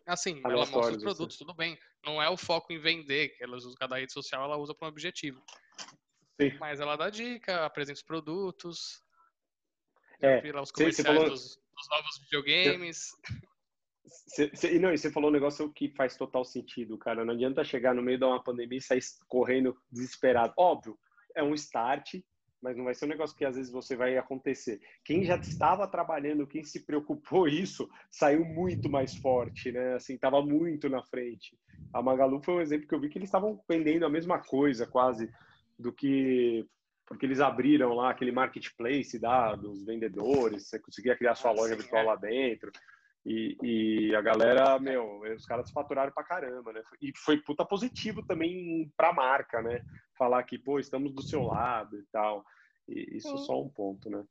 assim, 0.05 0.39
ela 0.45 0.65
mostra 0.67 0.95
os 0.95 1.03
produtos, 1.03 1.35
assim. 1.35 1.43
tudo 1.43 1.55
bem. 1.55 1.77
Não 2.05 2.21
é 2.21 2.29
o 2.29 2.37
foco 2.37 2.71
em 2.71 2.79
vender, 2.79 3.29
que 3.29 3.43
ela 3.43 3.57
usa 3.57 3.75
cada 3.77 3.97
rede 3.97 4.13
social, 4.13 4.43
ela 4.43 4.57
usa 4.57 4.75
para 4.75 4.87
um 4.87 4.91
objetivo. 4.91 5.43
Sim. 6.39 6.56
Mas 6.60 6.80
ela 6.80 6.95
dá 6.95 7.10
dica, 7.10 7.65
apresenta 7.65 7.97
os 7.97 8.04
produtos. 8.04 9.02
É, 10.21 10.52
lá 10.52 10.62
os 10.62 10.71
comerciais 10.71 11.08
falou... 11.08 11.30
dos, 11.30 11.41
dos, 11.41 11.89
novos 11.89 12.19
videogames. 12.21 13.12
Cê, 14.28 14.52
cê, 14.54 14.76
e 14.76 14.80
não, 14.80 14.93
e 14.93 14.97
você 14.97 15.12
falou 15.12 15.30
um 15.30 15.34
negócio 15.34 15.71
que 15.73 15.89
faz 15.89 16.15
total 16.15 16.45
sentido, 16.45 16.97
cara. 16.97 17.26
Não 17.26 17.34
adianta 17.34 17.63
chegar 17.63 17.93
no 17.93 18.02
meio 18.02 18.17
de 18.17 18.26
uma 18.26 18.43
pandemia 18.43 18.78
e 18.78 18.82
sair 18.82 19.02
correndo 19.28 19.78
desesperado. 19.91 20.54
Óbvio, 20.58 20.98
é 21.35 21.44
um 21.44 21.54
start, 21.54 22.15
mas 22.62 22.75
não 22.75 22.85
vai 22.85 22.94
ser 22.94 23.06
um 23.06 23.10
negócio 23.10 23.35
que 23.35 23.46
às 23.46 23.56
vezes 23.56 23.71
você 23.71 23.96
vai 23.96 24.17
acontecer. 24.17 24.79
Quem 25.04 25.23
já 25.23 25.35
estava 25.35 25.88
trabalhando, 25.88 26.48
quem 26.48 26.63
se 26.63 26.85
preocupou 26.85 27.48
isso, 27.50 27.90
saiu 28.12 28.46
muito 28.46 28.90
mais 28.90 29.15
forte, 29.15 29.71
né? 29.71 29.96
Assim, 29.96 30.15
estava 30.15 30.42
muito 30.42 30.90
na 30.90 31.04
frente. 31.04 31.58
A 31.94 32.02
Magalu 32.02 32.42
foi 32.44 32.56
um 32.56 32.62
exemplo 32.62 32.88
que 32.88 32.96
eu 32.96 33.00
vi 33.00 33.10
que 33.10 33.17
eles 33.17 33.27
estavam 33.27 33.63
vendendo 33.67 34.06
a 34.06 34.10
mesma 34.10 34.40
coisa, 34.40 34.85
quase, 34.85 35.31
do 35.78 35.92
que 35.92 36.65
porque 37.08 37.25
eles 37.25 37.40
abriram 37.40 37.94
lá 37.94 38.10
aquele 38.10 38.34
marketplace 38.34 39.17
da, 39.17 39.56
dos 39.56 39.86
vendedores, 39.86 40.67
você 40.67 40.78
conseguia 40.78 41.15
criar 41.15 41.36
sua 41.36 41.52
ah, 41.52 41.54
loja 41.54 41.73
sim, 41.73 41.80
virtual 41.80 42.04
é. 42.04 42.06
lá 42.06 42.15
dentro. 42.17 42.69
E, 43.25 43.58
e, 43.62 44.15
a 44.15 44.21
galera, 44.21 44.78
meu, 44.80 45.21
os 45.21 45.46
caras 45.46 45.71
faturaram 45.71 46.12
pra 46.12 46.23
caramba, 46.23 46.71
né? 46.71 46.82
E 47.02 47.12
foi 47.17 47.38
puta 47.38 47.65
positivo 47.65 48.25
também 48.25 48.92
pra 48.96 49.13
marca, 49.13 49.62
né? 49.62 49.82
Falar 50.17 50.44
que, 50.44 50.58
pô, 50.58 50.80
estamos 50.80 51.13
do 51.13 51.21
seu 51.21 51.44
lado 51.44 51.98
e 51.98 52.04
tal. 52.12 52.46
E 52.88 53.17
isso 53.17 53.34
é 53.34 53.38
só 53.38 53.62
um 53.62 53.69
ponto, 53.69 54.10
né? 54.10 54.23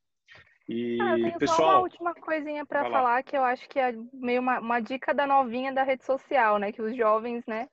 E, 0.68 0.98
ah, 1.00 1.18
eu 1.18 1.38
pessoal. 1.38 1.58
Só 1.58 1.72
uma 1.74 1.80
última 1.80 2.14
coisinha 2.14 2.64
para 2.64 2.90
falar 2.90 3.22
que 3.22 3.36
eu 3.36 3.44
acho 3.44 3.68
que 3.68 3.78
é 3.78 3.92
meio 4.12 4.40
uma, 4.40 4.60
uma, 4.60 4.80
dica 4.80 5.14
da 5.14 5.26
novinha 5.26 5.72
da 5.72 5.82
rede 5.82 6.04
social, 6.04 6.58
né? 6.58 6.72
Que 6.72 6.82
os 6.82 6.96
jovens, 6.96 7.44
né? 7.46 7.68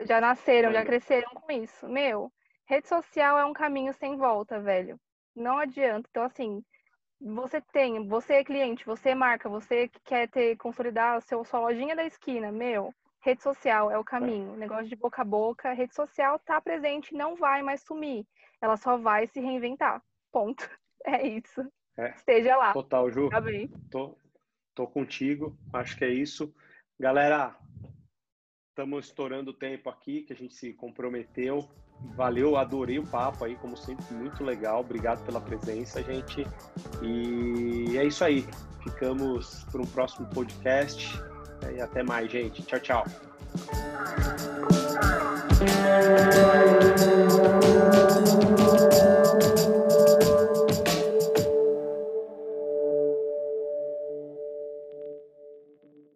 Já 0.00 0.20
nasceram, 0.20 0.72
já 0.72 0.84
cresceram 0.84 1.30
com 1.34 1.52
isso. 1.52 1.86
Meu, 1.88 2.32
Rede 2.66 2.88
social 2.88 3.38
é 3.38 3.44
um 3.44 3.52
caminho 3.52 3.92
sem 3.94 4.16
volta, 4.16 4.60
velho. 4.60 4.98
Não 5.34 5.58
adianta. 5.58 6.08
Então, 6.10 6.22
assim, 6.22 6.62
você 7.20 7.60
tem, 7.72 8.06
você 8.06 8.34
é 8.34 8.44
cliente, 8.44 8.84
você 8.84 9.10
é 9.10 9.14
marca, 9.14 9.48
você 9.48 9.88
que 9.88 10.00
quer 10.04 10.28
ter, 10.28 10.56
consolidar 10.56 11.16
a 11.16 11.20
seu, 11.20 11.44
sua 11.44 11.60
lojinha 11.60 11.96
da 11.96 12.04
esquina, 12.04 12.52
meu, 12.52 12.94
rede 13.22 13.42
social 13.42 13.90
é 13.90 13.98
o 13.98 14.04
caminho. 14.04 14.56
Negócio 14.56 14.86
de 14.86 14.96
boca 14.96 15.22
a 15.22 15.24
boca, 15.24 15.72
rede 15.72 15.94
social 15.94 16.38
tá 16.38 16.60
presente, 16.60 17.14
não 17.14 17.34
vai 17.34 17.62
mais 17.62 17.82
sumir. 17.82 18.26
Ela 18.60 18.76
só 18.76 18.96
vai 18.96 19.26
se 19.26 19.40
reinventar. 19.40 20.02
Ponto. 20.32 20.68
É 21.06 21.22
isso. 21.26 21.60
É. 21.98 22.12
Esteja 22.12 22.56
lá. 22.56 22.72
Total, 22.72 23.10
Ju. 23.10 23.28
Tá 23.28 23.38
bem. 23.38 23.68
Tô, 23.90 24.16
tô 24.74 24.86
contigo. 24.86 25.54
Acho 25.70 25.98
que 25.98 26.04
é 26.06 26.08
isso. 26.08 26.50
Galera, 26.98 27.54
estamos 28.70 29.04
estourando 29.04 29.50
o 29.50 29.54
tempo 29.54 29.90
aqui 29.90 30.22
que 30.22 30.32
a 30.32 30.36
gente 30.36 30.54
se 30.54 30.72
comprometeu. 30.72 31.68
Valeu, 32.16 32.56
adorei 32.56 32.98
o 32.98 33.06
papo 33.06 33.44
aí, 33.44 33.56
como 33.56 33.76
sempre, 33.76 34.04
muito 34.14 34.44
legal. 34.44 34.80
Obrigado 34.80 35.24
pela 35.24 35.40
presença, 35.40 36.02
gente. 36.02 36.46
E 37.02 37.96
é 37.96 38.04
isso 38.04 38.24
aí. 38.24 38.46
Ficamos 38.82 39.64
para 39.72 39.80
um 39.80 39.86
próximo 39.86 40.26
podcast. 40.28 41.20
É, 41.62 41.76
e 41.76 41.80
até 41.80 42.02
mais, 42.02 42.30
gente. 42.30 42.62
Tchau, 42.62 42.80
tchau. 42.80 43.04